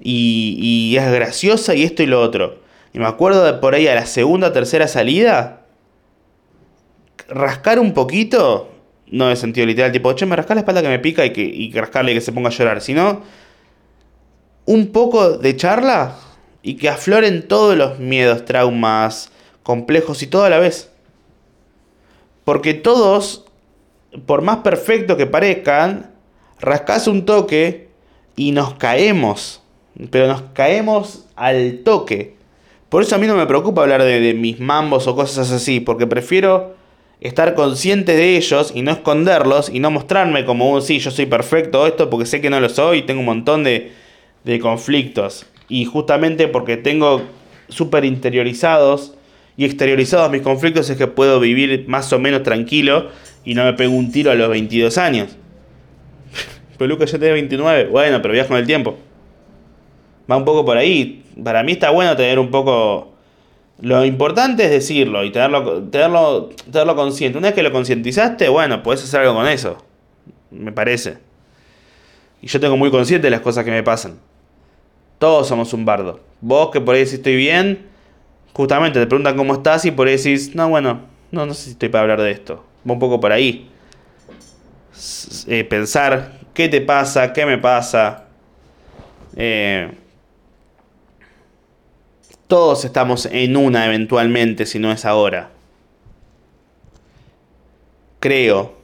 Y, 0.00 0.56
y 0.60 0.96
es 0.96 1.10
graciosa 1.10 1.74
y 1.74 1.82
esto 1.84 2.02
y 2.02 2.06
lo 2.06 2.20
otro. 2.20 2.60
Y 2.92 2.98
me 2.98 3.06
acuerdo 3.06 3.44
de 3.44 3.54
por 3.54 3.74
ahí 3.74 3.86
a 3.86 3.94
la 3.94 4.06
segunda, 4.06 4.52
tercera 4.52 4.88
salida, 4.88 5.66
rascar 7.28 7.78
un 7.78 7.94
poquito, 7.94 8.72
no 9.06 9.28
de 9.28 9.36
sentido 9.36 9.66
literal, 9.66 9.92
tipo, 9.92 10.12
che, 10.14 10.26
me 10.26 10.34
rascar 10.34 10.56
la 10.56 10.60
espalda 10.60 10.82
que 10.82 10.88
me 10.88 10.98
pica 10.98 11.24
y 11.24 11.30
que, 11.30 11.42
y 11.42 11.72
rascarle 11.72 12.12
y 12.12 12.14
que 12.14 12.20
se 12.20 12.32
ponga 12.32 12.48
a 12.48 12.52
llorar, 12.52 12.80
sino 12.80 13.22
un 14.68 14.88
poco 14.88 15.38
de 15.38 15.56
charla 15.56 16.16
y 16.62 16.74
que 16.74 16.90
afloren 16.90 17.48
todos 17.48 17.74
los 17.74 17.98
miedos, 17.98 18.44
traumas, 18.44 19.30
complejos 19.62 20.22
y 20.22 20.26
todo 20.26 20.44
a 20.44 20.50
la 20.50 20.58
vez. 20.58 20.90
Porque 22.44 22.74
todos, 22.74 23.46
por 24.26 24.42
más 24.42 24.58
perfecto 24.58 25.16
que 25.16 25.24
parezcan, 25.24 26.10
rascas 26.60 27.08
un 27.08 27.24
toque 27.24 27.88
y 28.36 28.52
nos 28.52 28.74
caemos. 28.74 29.62
Pero 30.10 30.26
nos 30.26 30.42
caemos 30.52 31.24
al 31.34 31.80
toque. 31.82 32.36
Por 32.90 33.02
eso 33.02 33.14
a 33.14 33.18
mí 33.18 33.26
no 33.26 33.36
me 33.36 33.46
preocupa 33.46 33.80
hablar 33.80 34.02
de, 34.02 34.34
mis 34.34 34.60
mambos 34.60 35.06
o 35.06 35.16
cosas 35.16 35.50
así, 35.50 35.80
porque 35.80 36.06
prefiero 36.06 36.74
estar 37.22 37.54
consciente 37.54 38.14
de 38.14 38.36
ellos 38.36 38.72
y 38.74 38.82
no 38.82 38.90
esconderlos 38.90 39.70
y 39.70 39.80
no 39.80 39.90
mostrarme 39.90 40.44
como 40.44 40.70
un 40.70 40.82
sí, 40.82 40.98
yo 40.98 41.10
soy 41.10 41.24
perfecto 41.24 41.86
esto 41.86 42.10
porque 42.10 42.26
sé 42.26 42.42
que 42.42 42.50
no 42.50 42.60
lo 42.60 42.68
soy 42.68 42.98
y 42.98 43.02
tengo 43.02 43.20
un 43.20 43.26
montón 43.26 43.64
de, 43.64 43.92
de 44.48 44.60
conflictos. 44.60 45.44
Y 45.68 45.84
justamente 45.84 46.48
porque 46.48 46.78
tengo 46.78 47.20
súper 47.68 48.06
interiorizados 48.06 49.14
y 49.58 49.66
exteriorizados 49.66 50.30
mis 50.30 50.40
conflictos 50.40 50.88
es 50.88 50.96
que 50.96 51.06
puedo 51.06 51.38
vivir 51.38 51.84
más 51.86 52.10
o 52.14 52.18
menos 52.18 52.42
tranquilo 52.44 53.10
y 53.44 53.52
no 53.52 53.64
me 53.64 53.74
pego 53.74 53.92
un 53.92 54.10
tiro 54.10 54.30
a 54.30 54.34
los 54.34 54.48
22 54.48 54.96
años. 54.96 55.36
Pero 56.78 56.88
Lucas 56.88 57.12
ya 57.12 57.18
tiene 57.18 57.34
29. 57.34 57.88
Bueno, 57.90 58.22
pero 58.22 58.32
viajo 58.32 58.48
con 58.48 58.56
el 58.56 58.66
tiempo. 58.66 58.96
Va 60.30 60.36
un 60.36 60.44
poco 60.44 60.64
por 60.64 60.78
ahí. 60.78 61.24
Para 61.42 61.62
mí 61.62 61.72
está 61.72 61.90
bueno 61.90 62.16
tener 62.16 62.38
un 62.38 62.50
poco... 62.50 63.14
Lo 63.80 64.04
importante 64.04 64.64
es 64.64 64.70
decirlo 64.70 65.24
y 65.24 65.30
tenerlo, 65.30 65.82
tenerlo, 65.84 66.50
tenerlo 66.70 66.96
consciente. 66.96 67.36
Una 67.36 67.48
vez 67.48 67.54
que 67.54 67.62
lo 67.62 67.72
concientizaste, 67.72 68.48
bueno, 68.48 68.82
puedes 68.82 69.04
hacer 69.04 69.20
algo 69.20 69.34
con 69.34 69.46
eso. 69.46 69.76
Me 70.50 70.72
parece. 70.72 71.18
Y 72.40 72.46
yo 72.46 72.60
tengo 72.60 72.76
muy 72.76 72.90
consciente 72.90 73.26
de 73.26 73.30
las 73.30 73.40
cosas 73.40 73.64
que 73.64 73.70
me 73.70 73.82
pasan. 73.82 74.18
Todos 75.18 75.48
somos 75.48 75.72
un 75.72 75.84
bardo. 75.84 76.20
Vos 76.40 76.70
que 76.70 76.80
por 76.80 76.94
ahí 76.94 77.00
decís 77.00 77.14
estoy 77.14 77.36
bien, 77.36 77.86
justamente 78.52 79.00
te 79.00 79.06
preguntan 79.06 79.36
cómo 79.36 79.54
estás 79.54 79.84
y 79.84 79.90
por 79.90 80.06
ahí 80.06 80.16
decís, 80.16 80.54
no, 80.54 80.68
bueno, 80.68 81.02
no, 81.30 81.46
no 81.46 81.54
sé 81.54 81.64
si 81.64 81.70
estoy 81.70 81.88
para 81.88 82.02
hablar 82.02 82.22
de 82.22 82.30
esto. 82.30 82.64
Va 82.88 82.92
un 82.92 82.98
poco 82.98 83.20
por 83.20 83.32
ahí. 83.32 83.68
Eh, 85.46 85.64
pensar 85.64 86.40
qué 86.54 86.68
te 86.68 86.80
pasa, 86.80 87.32
qué 87.32 87.46
me 87.46 87.58
pasa. 87.58 88.26
Eh, 89.36 89.92
todos 92.46 92.84
estamos 92.84 93.26
en 93.26 93.56
una 93.56 93.86
eventualmente, 93.86 94.66
si 94.66 94.78
no 94.78 94.90
es 94.90 95.04
ahora. 95.04 95.50
Creo. 98.20 98.76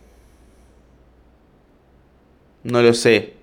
No 2.62 2.82
lo 2.82 2.94
sé. 2.94 3.33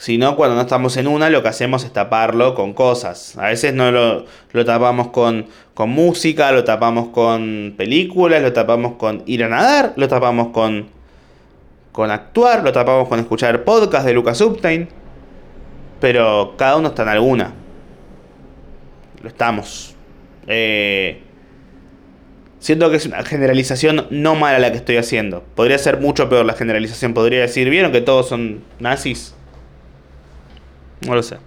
Si 0.00 0.16
no, 0.16 0.34
cuando 0.34 0.56
no 0.56 0.62
estamos 0.62 0.96
en 0.96 1.06
una, 1.06 1.28
lo 1.28 1.42
que 1.42 1.50
hacemos 1.50 1.84
es 1.84 1.92
taparlo 1.92 2.54
con 2.54 2.72
cosas. 2.72 3.36
A 3.36 3.48
veces 3.48 3.74
no 3.74 3.92
lo, 3.92 4.24
lo 4.52 4.64
tapamos 4.64 5.08
con, 5.08 5.44
con, 5.74 5.90
música, 5.90 6.52
lo 6.52 6.64
tapamos 6.64 7.08
con 7.08 7.74
películas, 7.76 8.40
lo 8.40 8.50
tapamos 8.54 8.94
con 8.94 9.22
ir 9.26 9.44
a 9.44 9.50
nadar, 9.50 9.92
lo 9.96 10.08
tapamos 10.08 10.54
con, 10.54 10.86
con 11.92 12.10
actuar, 12.10 12.64
lo 12.64 12.72
tapamos 12.72 13.08
con 13.08 13.20
escuchar 13.20 13.62
podcast 13.62 14.06
de 14.06 14.14
Lucas 14.14 14.40
Upstein. 14.40 14.88
Pero 16.00 16.54
cada 16.56 16.78
uno 16.78 16.88
está 16.88 17.02
en 17.02 17.08
alguna. 17.10 17.52
Lo 19.22 19.28
estamos. 19.28 19.94
Eh, 20.46 21.20
siento 22.58 22.90
que 22.90 22.96
es 22.96 23.04
una 23.04 23.22
generalización 23.22 24.06
no 24.08 24.34
mala 24.34 24.60
la 24.60 24.70
que 24.70 24.78
estoy 24.78 24.96
haciendo. 24.96 25.44
Podría 25.54 25.76
ser 25.76 26.00
mucho 26.00 26.30
peor 26.30 26.46
la 26.46 26.54
generalización. 26.54 27.12
Podría 27.12 27.42
decir, 27.42 27.68
¿vieron 27.68 27.92
que 27.92 28.00
todos 28.00 28.30
son 28.30 28.64
nazis? 28.78 29.34
No 31.02 31.14
lo 31.14 31.22
sé. 31.22 31.38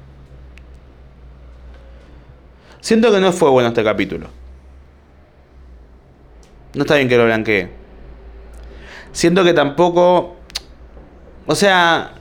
Siento 2.82 3.12
que 3.12 3.20
no 3.20 3.32
fue 3.32 3.49
bueno 3.49 3.70
este 3.70 3.84
capítulo. 3.84 4.28
No 6.74 6.82
está 6.82 6.95
bien 6.95 7.08
que 7.08 7.18
lo 7.18 7.26
blanquee. 7.26 7.70
Siento 9.12 9.43
que 9.43 9.54
tampoco... 9.54 10.36
O 11.45 11.56
sea... 11.56 12.14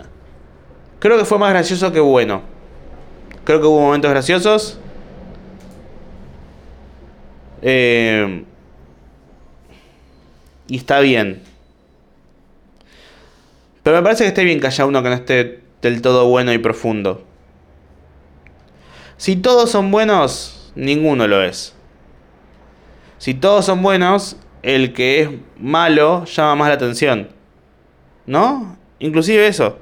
Creo 1.01 1.19
que 1.19 1.25
fue 1.25 1.39
más 1.39 1.51
gracioso 1.51 1.91
que 1.91 1.99
bueno. 1.99 2.43
Creo 3.45 3.61
que 3.61 3.67
hubo 3.67 3.81
momentos 3.81 4.11
graciosos. 4.11 4.79
Eh, 7.63 8.45
y 10.69 10.77
está 10.77 11.01
bien. 11.01 11.43
Pero 13.83 13.97
me 13.97 14.03
parece 14.03 14.25
que 14.25 14.29
esté 14.29 14.45
bien 14.45 14.61
que 14.61 14.69
haya 14.69 14.87
uno 14.87 15.03
que 15.03 15.09
no 15.09 15.15
esté 15.17 15.62
del 15.83 16.01
todo 16.01 16.27
bueno 16.29 16.53
y 16.53 16.59
profundo. 16.59 17.25
Si 19.17 19.37
todos 19.37 19.71
son 19.71 19.91
buenos, 19.91 20.73
ninguno 20.75 21.27
lo 21.27 21.43
es. 21.43 21.75
Si 23.19 23.35
todos 23.35 23.67
son 23.67 23.83
buenos, 23.83 24.37
el 24.63 24.93
que 24.93 25.21
es 25.21 25.29
malo 25.59 26.25
llama 26.25 26.55
más 26.57 26.69
la 26.69 26.75
atención. 26.75 27.29
¿No? 28.27 28.79
Inclusive 29.01 29.47
eso. 29.47 29.79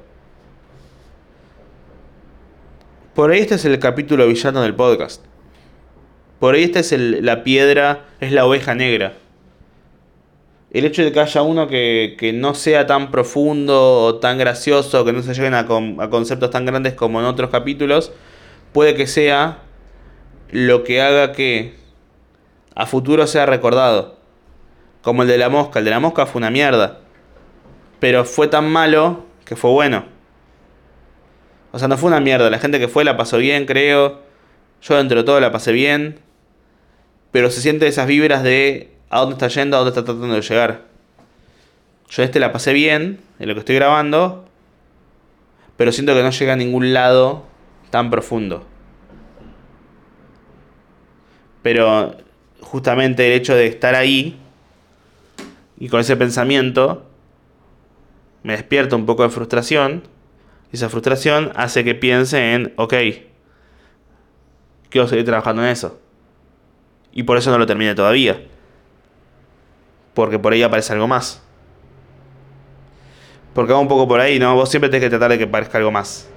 Por 3.13 3.31
ahí 3.31 3.39
este 3.39 3.55
es 3.55 3.65
el 3.65 3.79
capítulo 3.79 4.27
villano 4.27 4.61
del 4.61 4.75
podcast. 4.75 5.23
Por 6.39 6.55
ahí 6.55 6.63
esta 6.63 6.79
es 6.79 6.91
la 6.91 7.43
piedra, 7.43 8.05
es 8.19 8.31
la 8.31 8.45
oveja 8.45 8.73
negra 8.73 9.20
el 10.71 10.85
hecho 10.85 11.03
de 11.03 11.11
que 11.11 11.19
haya 11.19 11.41
uno 11.41 11.67
que, 11.67 12.31
no 12.33 12.55
sea 12.55 12.87
tan 12.87 13.11
profundo 13.11 14.03
o 14.03 14.15
tan 14.15 14.37
gracioso, 14.37 15.03
que 15.03 15.11
no 15.11 15.21
se 15.21 15.33
lleguen 15.33 15.53
a, 15.53 15.59
a, 15.59 16.09
conceptos 16.09 16.49
tan 16.49 16.65
grandes 16.65 16.93
como 16.93 17.19
en 17.19 17.25
otros 17.25 17.49
capítulos, 17.49 18.13
puede 18.71 18.95
que 18.95 19.05
sea 19.05 19.59
lo 20.49 20.83
que 20.83 21.01
haga 21.01 21.33
que 21.33 21.73
a 22.75 22.85
futuro 22.85 23.27
sea 23.27 23.45
recordado. 23.45 24.17
Como 25.01 25.23
el 25.23 25.27
de 25.27 25.37
la 25.37 25.49
mosca. 25.49 25.79
El 25.79 25.85
de 25.85 25.91
la 25.91 25.99
mosca 25.99 26.25
fue 26.25 26.39
una 26.39 26.51
mierda. 26.51 26.99
Pero 27.99 28.23
fue 28.23 28.47
tan 28.47 28.69
malo 28.71 29.25
que 29.45 29.55
fue 29.55 29.71
bueno. 29.71 30.05
O 31.71 31.79
sea, 31.79 31.87
no 31.87 31.97
fue 31.97 32.07
una 32.07 32.19
mierda. 32.19 32.49
La 32.49 32.59
gente 32.59 32.79
que 32.79 32.87
fue 32.87 33.03
la 33.03 33.17
pasó 33.17 33.37
bien, 33.37 33.65
creo. 33.65 34.21
Yo 34.81 34.97
dentro 34.97 35.19
de 35.19 35.23
todo 35.23 35.39
la 35.39 35.51
pasé 35.51 35.71
bien. 35.71 36.19
Pero 37.31 37.49
se 37.49 37.61
siente 37.61 37.87
esas 37.87 38.07
vibras 38.07 38.43
de 38.43 38.90
a 39.11 39.19
dónde 39.19 39.33
está 39.33 39.49
yendo, 39.49 39.75
a 39.75 39.79
dónde 39.81 39.89
está 39.89 40.05
tratando 40.05 40.33
de 40.33 40.41
llegar. 40.41 40.85
Yo 42.09 42.23
este 42.23 42.39
la 42.39 42.51
pasé 42.53 42.71
bien 42.71 43.19
en 43.39 43.47
lo 43.47 43.53
que 43.53 43.59
estoy 43.59 43.75
grabando, 43.75 44.45
pero 45.75 45.91
siento 45.91 46.13
que 46.13 46.23
no 46.23 46.31
llega 46.31 46.53
a 46.53 46.55
ningún 46.55 46.93
lado 46.93 47.43
tan 47.89 48.09
profundo. 48.09 48.65
Pero 51.61 52.15
justamente 52.61 53.27
el 53.27 53.33
hecho 53.33 53.53
de 53.53 53.67
estar 53.67 53.95
ahí 53.95 54.39
y 55.77 55.89
con 55.89 55.99
ese 55.99 56.15
pensamiento 56.15 57.05
me 58.43 58.53
despierta 58.53 58.95
un 58.95 59.05
poco 59.05 59.23
de 59.23 59.29
frustración 59.29 60.03
Y 60.71 60.77
esa 60.77 60.89
frustración 60.89 61.51
hace 61.55 61.83
que 61.83 61.95
piense 61.95 62.53
en, 62.53 62.73
ok, 62.77 62.93
quiero 64.89 65.07
seguir 65.07 65.25
trabajando 65.25 65.63
en 65.63 65.69
eso. 65.69 65.99
Y 67.11 67.23
por 67.23 67.37
eso 67.37 67.51
no 67.51 67.57
lo 67.57 67.65
termine 67.65 67.93
todavía. 67.93 68.41
Porque 70.13 70.39
por 70.39 70.53
ahí 70.53 70.63
aparece 70.63 70.93
algo 70.93 71.07
más. 71.07 71.41
Porque 73.53 73.73
va 73.73 73.79
un 73.79 73.87
poco 73.87 74.07
por 74.07 74.19
ahí, 74.19 74.39
¿no? 74.39 74.55
Vos 74.55 74.69
siempre 74.69 74.89
tenés 74.89 75.05
que 75.05 75.09
tratar 75.09 75.31
de 75.31 75.37
que 75.37 75.47
parezca 75.47 75.77
algo 75.77 75.91
más. 75.91 76.27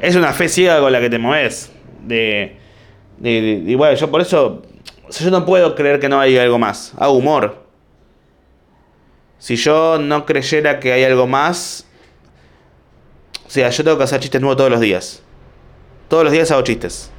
Es 0.00 0.14
una 0.14 0.32
fe 0.32 0.48
ciega 0.48 0.80
con 0.80 0.92
la 0.92 1.00
que 1.00 1.10
te 1.10 1.18
mueves. 1.18 1.72
De, 2.04 2.56
de, 3.18 3.62
de, 3.64 3.76
bueno, 3.76 3.94
yo 3.96 4.10
por 4.10 4.20
eso. 4.20 4.62
Yo 5.10 5.30
no 5.30 5.44
puedo 5.44 5.74
creer 5.74 5.98
que 5.98 6.08
no 6.08 6.20
hay 6.20 6.36
algo 6.38 6.58
más. 6.58 6.92
Hago 6.98 7.14
humor. 7.14 7.64
Si 9.38 9.56
yo 9.56 9.98
no 9.98 10.26
creyera 10.26 10.78
que 10.80 10.92
hay 10.92 11.04
algo 11.04 11.26
más. 11.26 11.86
O 13.46 13.50
sea, 13.50 13.70
yo 13.70 13.82
tengo 13.82 13.96
que 13.96 14.04
hacer 14.04 14.20
chistes 14.20 14.40
nuevos 14.40 14.56
todos 14.56 14.70
los 14.70 14.80
días. 14.80 15.22
Todos 16.08 16.24
los 16.24 16.32
días 16.32 16.50
hago 16.50 16.62
chistes. 16.62 17.10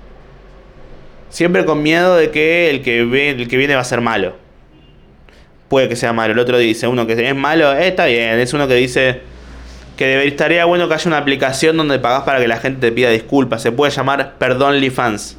Siempre 1.30 1.66
con 1.66 1.84
miedo 1.84 2.16
de 2.16 2.32
que 2.32 2.70
el 2.70 2.82
que, 2.82 3.04
ve, 3.04 3.32
el 3.32 3.48
que 3.48 3.58
viene 3.58 3.76
va 3.76 3.82
a 3.82 3.86
ser 3.86 4.02
malo. 4.02 4.36
Puede 5.70 5.88
que 5.88 5.96
sea 5.96 6.12
malo. 6.14 6.34
El 6.34 6.40
otro 6.40 6.58
dice, 6.58 6.88
uno 6.88 7.08
que 7.08 7.14
es 7.14 7.36
malo, 7.36 7.72
eh, 7.74 7.88
está 7.88 8.06
bien. 8.06 8.40
Es 8.40 8.54
uno 8.54 8.68
que 8.68 8.74
dice 8.76 9.22
que 9.96 10.28
estaría 10.28 10.66
bueno 10.66 10.88
que 10.88 10.96
haya 10.96 11.08
una 11.08 11.18
aplicación 11.18 11.78
donde 11.78 12.00
pagás 12.00 12.24
para 12.24 12.40
que 12.40 12.48
la 12.48 12.58
gente 12.58 12.82
te 12.82 12.92
pida 12.92 13.10
disculpas. 13.10 13.62
Se 13.62 13.72
puede 13.72 13.92
llamar 13.92 14.38
Perdonly 14.38 14.90
Fans. 14.90 15.38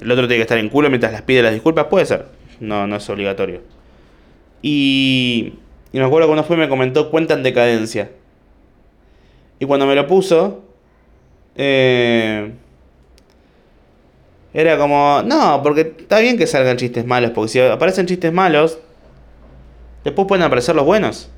El 0.00 0.10
otro 0.10 0.26
tiene 0.28 0.36
que 0.36 0.42
estar 0.42 0.58
en 0.58 0.68
culo 0.68 0.90
mientras 0.90 1.12
las 1.12 1.22
pide 1.22 1.42
las 1.42 1.52
disculpas. 1.52 1.86
Puede 1.86 2.06
ser. 2.06 2.26
No, 2.60 2.86
no 2.86 2.96
es 2.96 3.08
obligatorio. 3.08 3.62
Y, 4.60 5.54
y 5.92 5.98
me 5.98 6.04
acuerdo 6.04 6.28
cuando 6.28 6.44
fue 6.44 6.56
me 6.56 6.68
comentó 6.68 7.10
cuenta 7.10 7.34
en 7.34 7.42
decadencia. 7.42 8.10
Y 9.58 9.66
cuando 9.66 9.86
me 9.86 9.94
lo 9.94 10.06
puso, 10.06 10.64
eh, 11.56 12.52
era 14.54 14.78
como, 14.78 15.20
no, 15.26 15.60
porque 15.64 15.94
está 15.98 16.20
bien 16.20 16.38
que 16.38 16.46
salgan 16.46 16.76
chistes 16.76 17.04
malos, 17.04 17.32
porque 17.32 17.48
si 17.48 17.60
aparecen 17.60 18.06
chistes 18.06 18.32
malos, 18.32 18.78
después 20.04 20.28
pueden 20.28 20.44
aparecer 20.44 20.76
los 20.76 20.84
buenos. 20.84 21.28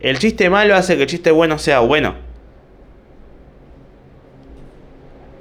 El 0.00 0.18
chiste 0.18 0.50
malo 0.50 0.74
hace 0.74 0.96
que 0.96 1.02
el 1.02 1.08
chiste 1.08 1.30
bueno 1.30 1.56
sea 1.58 1.80
bueno. 1.80 2.16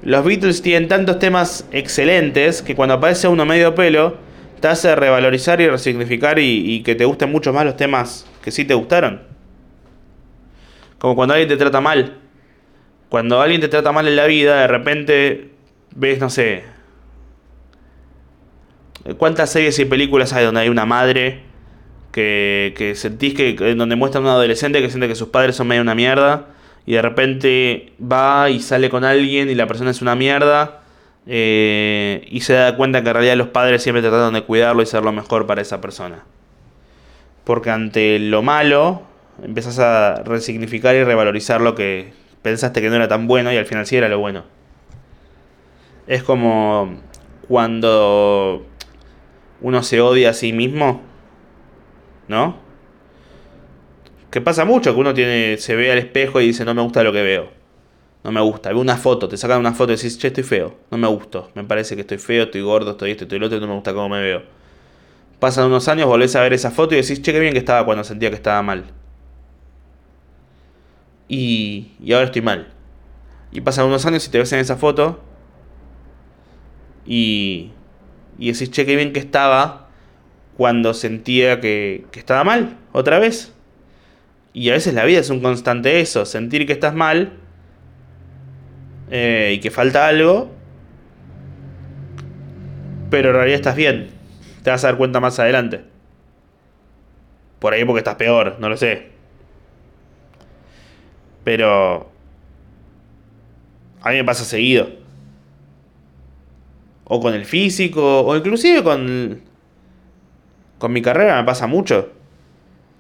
Los 0.04 0.24
Beatles 0.24 0.62
tienen 0.62 0.88
tantos 0.88 1.18
temas 1.18 1.68
excelentes 1.72 2.62
que 2.62 2.76
cuando 2.76 2.94
aparece 2.96 3.28
uno 3.28 3.46
medio 3.46 3.74
pelo, 3.74 4.18
te 4.60 4.68
hace 4.68 4.96
revalorizar 4.96 5.60
y 5.60 5.70
resignificar 5.70 6.38
y, 6.38 6.72
y 6.72 6.84
que 6.84 6.94
te 6.94 7.06
gusten 7.06 7.32
mucho 7.32 7.52
más 7.52 7.66
los 7.66 7.78
temas 7.78 8.28
que 8.44 8.52
sí 8.52 8.64
te 8.64 8.76
gustaron. 8.76 9.24
Como 11.00 11.16
cuando 11.16 11.34
alguien 11.34 11.50
te 11.50 11.58
trata 11.58 11.82
mal. 11.82 12.18
Cuando 13.10 13.42
alguien 13.42 13.60
te 13.60 13.70
trata 13.70 13.92
mal 13.92 14.08
en 14.08 14.16
la 14.16 14.28
vida, 14.28 14.62
de 14.62 14.68
repente 14.68 15.59
ves, 15.96 16.20
no 16.20 16.30
sé, 16.30 16.64
cuántas 19.18 19.52
series 19.52 19.78
y 19.80 19.86
películas 19.86 20.34
hay 20.34 20.46
donde 20.46 20.62
hay 20.62 20.70
una 20.70 20.86
madre 20.86 21.42
que, 22.12 22.74
que 22.78 22.96
sentís 22.96 23.34
que, 23.34 23.54
donde 23.76 23.96
muestran 23.96 24.24
a 24.26 24.28
un 24.28 24.34
adolescente 24.34 24.82
que 24.82 24.90
siente 24.90 25.08
que 25.08 25.16
sus 25.16 25.30
padres 25.30 25.56
son 25.56 25.68
medio 25.68 25.82
una 25.82 25.96
mierda 25.96 26.48
y 26.86 26.94
de 26.94 27.02
repente 27.02 27.94
va 28.02 28.50
y 28.50 28.60
sale 28.60 28.90
con 28.90 29.04
alguien 29.04 29.50
y 29.50 29.56
la 29.56 29.68
persona 29.68 29.92
es 29.92 30.02
una 30.02 30.16
mierda 30.16 30.82
eh, 31.28 32.26
y 32.30 32.42
se 32.42 32.54
da 32.54 32.76
cuenta 32.76 33.04
que 33.04 33.10
en 33.10 33.14
realidad 33.14 33.36
los 33.36 33.50
padres 33.50 33.84
siempre 33.84 34.02
trataron 34.02 34.34
de 34.34 34.42
cuidarlo 34.42 34.82
y 34.82 34.88
ser 34.88 35.04
lo 35.04 35.12
mejor 35.12 35.46
para 35.46 35.62
esa 35.62 35.82
persona. 35.82 36.24
Porque 37.44 37.70
ante 37.70 38.18
lo 38.18 38.42
malo 38.42 39.04
empezás 39.44 39.80
a 39.80 40.24
resignificar 40.24 40.96
y 40.96 41.04
revalorizar 41.04 41.62
lo 41.62 41.76
que 41.76 42.12
pensaste 42.42 42.82
que 42.82 42.90
no 42.90 42.96
era 42.96 43.08
tan 43.08 43.28
bueno 43.28 43.54
y 43.54 43.58
al 43.58 43.66
final 43.66 43.86
sí 43.86 43.96
era 43.96 44.10
lo 44.10 44.20
bueno. 44.20 44.44
Es 46.10 46.24
como 46.24 47.00
cuando 47.48 48.66
uno 49.62 49.84
se 49.84 50.02
odia 50.02 50.32
a 50.32 50.34
sí 50.34 50.54
mismo, 50.54 51.04
¿no? 52.28 52.58
Que 54.32 54.42
pasa 54.42 54.66
mucho, 54.66 54.96
que 54.96 55.00
uno 55.00 55.14
tiene, 55.14 55.58
se 55.58 55.76
ve 55.76 55.92
al 55.92 56.00
espejo 56.00 56.42
y 56.42 56.48
dice, 56.48 56.66
no 56.66 56.74
me 56.74 56.82
gusta 56.82 57.04
lo 57.04 57.14
que 57.14 57.22
veo. 57.22 57.52
No 58.24 58.32
me 58.32 58.42
gusta. 58.42 58.70
Ve 58.70 58.80
una 58.80 58.98
foto, 58.98 59.30
te 59.30 59.38
sacan 59.38 59.60
una 59.60 59.74
foto 59.74 59.94
y 59.94 59.98
decís, 59.98 60.18
che, 60.18 60.30
estoy 60.30 60.44
feo. 60.44 60.78
No 60.90 60.98
me 60.98 61.08
gusto. 61.08 61.52
Me 61.54 61.64
parece 61.64 61.94
que 61.94 62.02
estoy 62.02 62.18
feo, 62.18 62.46
estoy 62.46 62.62
gordo, 62.62 62.92
estoy 62.92 63.12
esto, 63.12 63.26
estoy 63.26 63.38
lo 63.38 63.46
otro 63.46 63.60
no 63.60 63.68
me 63.68 63.76
gusta 63.76 63.94
cómo 63.94 64.10
me 64.10 64.20
veo. 64.20 64.42
Pasan 65.40 65.68
unos 65.68 65.88
años, 65.90 66.08
volvés 66.08 66.36
a 66.36 66.42
ver 66.42 66.54
esa 66.54 66.72
foto 66.72 66.96
y 66.96 67.02
decís, 67.02 67.22
che, 67.22 67.32
qué 67.32 67.40
bien 67.40 67.54
que 67.54 67.60
estaba 67.60 67.86
cuando 67.86 68.04
sentía 68.04 68.32
que 68.32 68.36
estaba 68.36 68.64
mal. 68.64 68.86
Y, 71.28 71.92
y 72.04 72.14
ahora 72.14 72.26
estoy 72.26 72.42
mal. 72.42 72.74
Y 73.52 73.62
pasan 73.62 73.86
unos 73.86 74.08
años 74.08 74.26
y 74.28 74.32
te 74.32 74.40
ves 74.40 74.52
en 74.54 74.60
esa 74.60 74.76
foto 74.76 75.29
y, 77.10 77.72
y 78.38 78.52
decís, 78.52 78.70
che, 78.70 78.86
qué 78.86 78.96
bien 78.96 79.12
que 79.12 79.20
estaba 79.20 79.90
cuando 80.56 80.94
sentía 80.94 81.60
que, 81.60 82.06
que 82.12 82.20
estaba 82.20 82.44
mal, 82.44 82.78
otra 82.92 83.18
vez. 83.18 83.52
Y 84.54 84.70
a 84.70 84.74
veces 84.74 84.94
la 84.94 85.06
vida 85.06 85.20
es 85.20 85.32
un 85.32 85.42
constante 85.42 86.00
eso, 86.02 86.26
sentir 86.26 86.68
que 86.68 86.74
estás 86.74 86.94
mal 86.94 87.34
eh, 89.10 89.54
y 89.56 89.60
que 89.60 89.72
falta 89.72 90.08
algo, 90.08 90.52
pero 93.10 93.30
en 93.30 93.36
realidad 93.36 93.56
estás 93.56 93.76
bien. 93.76 94.12
Te 94.62 94.70
vas 94.70 94.84
a 94.84 94.88
dar 94.90 94.98
cuenta 94.98 95.20
más 95.20 95.40
adelante. 95.40 95.82
Por 97.58 97.74
ahí 97.74 97.84
porque 97.86 98.00
estás 98.00 98.16
peor, 98.16 98.58
no 98.60 98.70
lo 98.70 98.78
sé. 98.78 99.10
Pero... 101.44 102.12
A 104.02 104.12
mí 104.12 104.16
me 104.16 104.24
pasa 104.24 104.46
seguido 104.46 104.99
o 107.10 107.20
con 107.20 107.34
el 107.34 107.44
físico, 107.44 108.22
o 108.22 108.38
inclusive 108.38 108.84
con, 108.84 109.42
con 110.78 110.94
mi 110.94 111.02
carrera 111.02 111.36
me 111.38 111.44
pasa 111.44 111.68
mucho. 111.68 112.12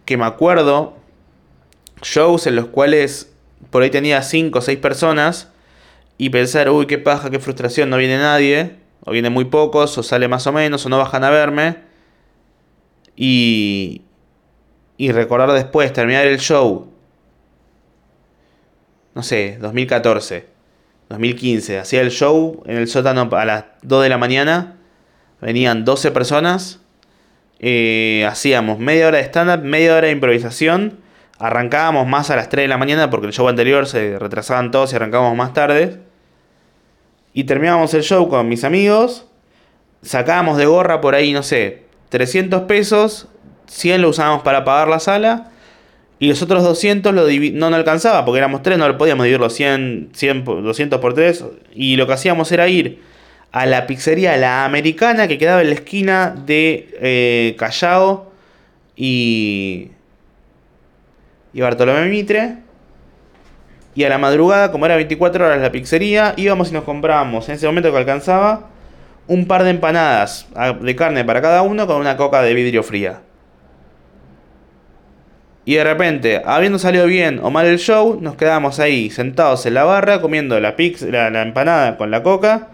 Que 0.04 0.18
me 0.18 0.26
acuerdo 0.26 0.98
shows 2.02 2.48
en 2.48 2.56
los 2.56 2.66
cuales 2.66 3.32
por 3.70 3.84
ahí 3.84 3.92
tenía 3.92 4.24
5 4.24 4.58
o 4.58 4.62
6 4.62 4.80
personas 4.80 5.52
y 6.18 6.32
pensar, 6.32 6.70
uy, 6.72 6.88
qué 6.88 6.98
paja, 6.98 7.30
qué 7.30 7.40
frustración, 7.40 7.92
no 7.92 7.98
viene 7.98 8.18
nadie, 8.18 8.78
o 9.06 9.12
viene 9.12 9.30
muy 9.30 9.46
pocos, 9.46 9.96
o 9.98 10.04
sale 10.04 10.28
más 10.28 10.48
o 10.48 10.52
menos, 10.52 10.86
o 10.86 10.90
no 10.90 10.98
bajan 10.98 11.24
a 11.24 11.30
verme. 11.30 11.78
Y, 13.16 14.02
y 14.98 15.12
recordar 15.12 15.52
después, 15.52 15.94
terminar 15.94 16.26
el 16.26 16.40
show, 16.40 16.92
no 19.14 19.22
sé, 19.22 19.60
2014 19.62 20.59
2015. 21.10 21.80
Hacía 21.80 22.02
el 22.02 22.12
show 22.12 22.64
en 22.66 22.78
el 22.78 22.88
sótano 22.88 23.30
a 23.32 23.46
las 23.46 23.66
2 23.82 24.04
de 24.04 24.10
la 24.10 24.18
mañana. 24.18 24.78
Venían 25.42 25.86
12 25.86 26.12
personas. 26.12 26.80
Eh, 27.60 28.26
hacíamos 28.30 28.80
media 28.80 29.08
hora 29.08 29.18
de 29.18 29.24
stand-up, 29.26 29.64
media 29.64 29.96
hora 29.96 30.08
de 30.08 30.14
improvisación. 30.14 31.00
Arrancábamos 31.40 32.08
más 32.08 32.30
a 32.30 32.36
las 32.36 32.50
3 32.50 32.64
de 32.66 32.68
la 32.68 32.78
mañana 32.78 33.10
porque 33.10 33.28
el 33.28 33.34
show 33.34 33.48
anterior 33.48 33.88
se 33.88 34.20
retrasaban 34.20 34.72
todos 34.72 34.94
y 34.94 34.96
arrancábamos 34.96 35.36
más 35.36 35.54
tarde. 35.54 36.00
Y 37.34 37.46
terminábamos 37.46 37.94
el 37.94 38.04
show 38.04 38.30
con 38.30 38.48
mis 38.48 38.64
amigos. 38.64 39.26
Sacábamos 40.02 40.58
de 40.58 40.66
gorra 40.66 41.02
por 41.02 41.16
ahí, 41.16 41.34
no 41.34 41.44
sé, 41.44 41.86
300 42.10 42.64
pesos. 42.64 43.28
100 43.68 44.02
lo 44.02 44.10
usábamos 44.10 44.44
para 44.44 44.64
pagar 44.64 44.88
la 44.88 45.00
sala. 45.00 45.52
Y 46.20 46.28
los 46.28 46.42
otros 46.42 46.64
200 46.64 47.14
lo 47.14 47.28
no, 47.54 47.76
alcanzaba, 47.76 48.26
porque 48.26 48.40
éramos 48.40 48.62
3, 48.62 48.78
no 48.78 48.88
lo 48.90 48.98
podíamos 48.98 49.24
dividir 49.24 49.40
los 49.40 49.54
100, 49.54 50.10
100, 50.14 50.44
200 50.44 51.00
por 51.00 51.14
3. 51.14 51.46
Y 51.74 51.96
lo 51.96 52.08
que 52.08 52.14
hacíamos 52.14 52.52
era 52.52 52.68
ir 52.68 53.02
a 53.54 53.66
la 53.66 53.88
pizzería 53.88 54.36
La 54.36 54.66
Americana, 54.66 55.30
que 55.30 55.38
quedaba 55.38 55.62
en 55.62 55.70
la 55.70 55.76
esquina 55.76 56.36
de 56.46 56.90
eh, 57.02 57.56
Callao 57.58 58.34
y, 58.98 59.92
y 61.54 61.62
Bartolomé 61.62 62.06
Mitre. 62.10 62.58
Y 63.96 64.04
a 64.04 64.10
la 64.10 64.18
madrugada, 64.18 64.72
como 64.74 64.86
era 64.86 64.98
24 64.98 65.46
horas 65.46 65.62
la 65.62 65.72
pizzería, 65.72 66.34
íbamos 66.36 66.70
y 66.70 66.74
nos 66.74 66.84
comprábamos, 66.84 67.48
en 67.50 67.56
ese 67.56 67.66
momento 67.66 67.92
que 67.92 67.98
alcanzaba, 67.98 68.70
un 69.28 69.46
par 69.46 69.64
de 69.64 69.70
empanadas 69.70 70.48
de 70.82 70.96
carne 70.96 71.24
para 71.24 71.42
cada 71.42 71.62
uno 71.62 71.88
con 71.88 71.98
una 71.98 72.18
coca 72.18 72.42
de 72.42 72.54
vidrio 72.54 72.84
fría. 72.84 73.22
Y 75.70 75.76
de 75.76 75.84
repente, 75.84 76.42
habiendo 76.46 76.80
salido 76.80 77.06
bien 77.06 77.40
o 77.44 77.52
mal 77.52 77.68
el 77.68 77.78
show, 77.78 78.18
nos 78.20 78.36
quedamos 78.36 78.80
ahí 78.80 79.12
sentados 79.12 79.68
en 79.68 79.76
la 79.76 79.84
barra 79.84 80.20
comiendo 80.20 80.60
la, 80.60 80.76
pizza, 80.76 81.06
la, 81.06 81.44
empanada 81.44 81.96
con 81.96 82.10
la 82.10 82.24
coca, 82.24 82.70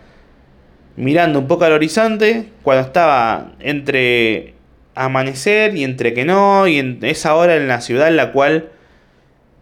mirando 0.95 1.39
un 1.39 1.47
poco 1.49 1.65
al 1.65 1.73
horizonte, 1.73 2.45
cuando 2.63 2.85
estaba 2.85 3.51
entre 3.59 4.53
amanecer 4.95 5.75
y 5.75 5.83
entre 5.83 6.13
que 6.13 6.23
no, 6.23 6.69
y 6.69 6.79
en 6.79 6.99
esa 7.01 7.35
hora 7.35 7.57
en 7.57 7.67
la 7.67 7.81
ciudad 7.81 8.07
en 8.07 8.15
la 8.15 8.31
cual 8.31 8.69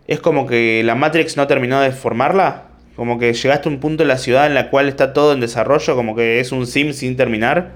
es 0.06 0.20
como 0.20 0.46
que 0.46 0.84
la 0.86 0.94
Matrix 0.94 1.36
no 1.36 1.48
terminó 1.48 1.82
de 1.82 1.90
formarla, 1.90 2.66
como 2.96 3.18
que 3.18 3.34
llegaste 3.34 3.68
a 3.68 3.72
un 3.72 3.80
punto 3.80 4.04
en 4.04 4.10
la 4.10 4.20
ciudad 4.20 4.46
en 4.46 4.54
la 4.54 4.70
cual 4.70 4.88
está 4.88 5.12
todo 5.12 5.34
en 5.34 5.40
desarrollo, 5.40 5.96
como 5.96 6.16
que 6.16 6.40
es 6.40 6.52
un 6.52 6.68
sim 6.68 6.94
sin 6.94 7.18
terminar, 7.18 7.72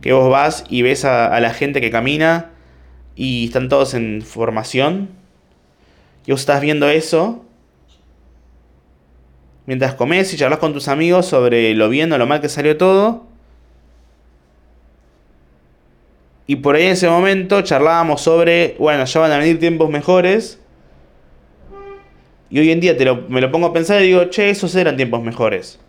que 0.00 0.12
vos 0.12 0.30
vas 0.30 0.62
y 0.68 0.82
ves 0.82 1.04
a 1.04 1.40
la 1.40 1.50
gente 1.50 1.80
que 1.80 1.90
camina 1.90 2.52
y 3.16 3.46
están 3.46 3.68
todos 3.68 3.94
en 3.94 4.22
formación. 4.22 5.08
Y 6.26 6.30
vos 6.30 6.40
estás 6.40 6.60
viendo 6.60 6.88
eso. 6.88 7.44
Mientras 9.64 9.94
comes 9.94 10.32
y 10.32 10.36
charlas 10.36 10.60
con 10.60 10.72
tus 10.72 10.86
amigos 10.86 11.26
sobre 11.26 11.74
lo 11.74 11.88
bien 11.88 12.12
o 12.12 12.18
lo 12.18 12.26
mal 12.26 12.40
que 12.40 12.48
salió 12.48 12.76
todo. 12.76 13.24
Y 16.46 16.56
por 16.56 16.76
ahí 16.76 16.84
en 16.84 16.92
ese 16.92 17.08
momento 17.08 17.62
charlábamos 17.62 18.20
sobre, 18.20 18.76
bueno, 18.78 19.04
ya 19.04 19.20
van 19.20 19.32
a 19.32 19.38
venir 19.38 19.58
tiempos 19.58 19.90
mejores. 19.90 20.60
Y 22.50 22.60
hoy 22.60 22.70
en 22.70 22.80
día 22.80 22.96
te 22.96 23.12
me 23.12 23.40
lo 23.40 23.50
pongo 23.50 23.66
a 23.66 23.72
pensar 23.72 24.02
y 24.02 24.06
digo, 24.06 24.26
che, 24.26 24.50
esos 24.50 24.74
eran 24.76 24.96
tiempos 24.96 25.22
mejores. 25.22 25.80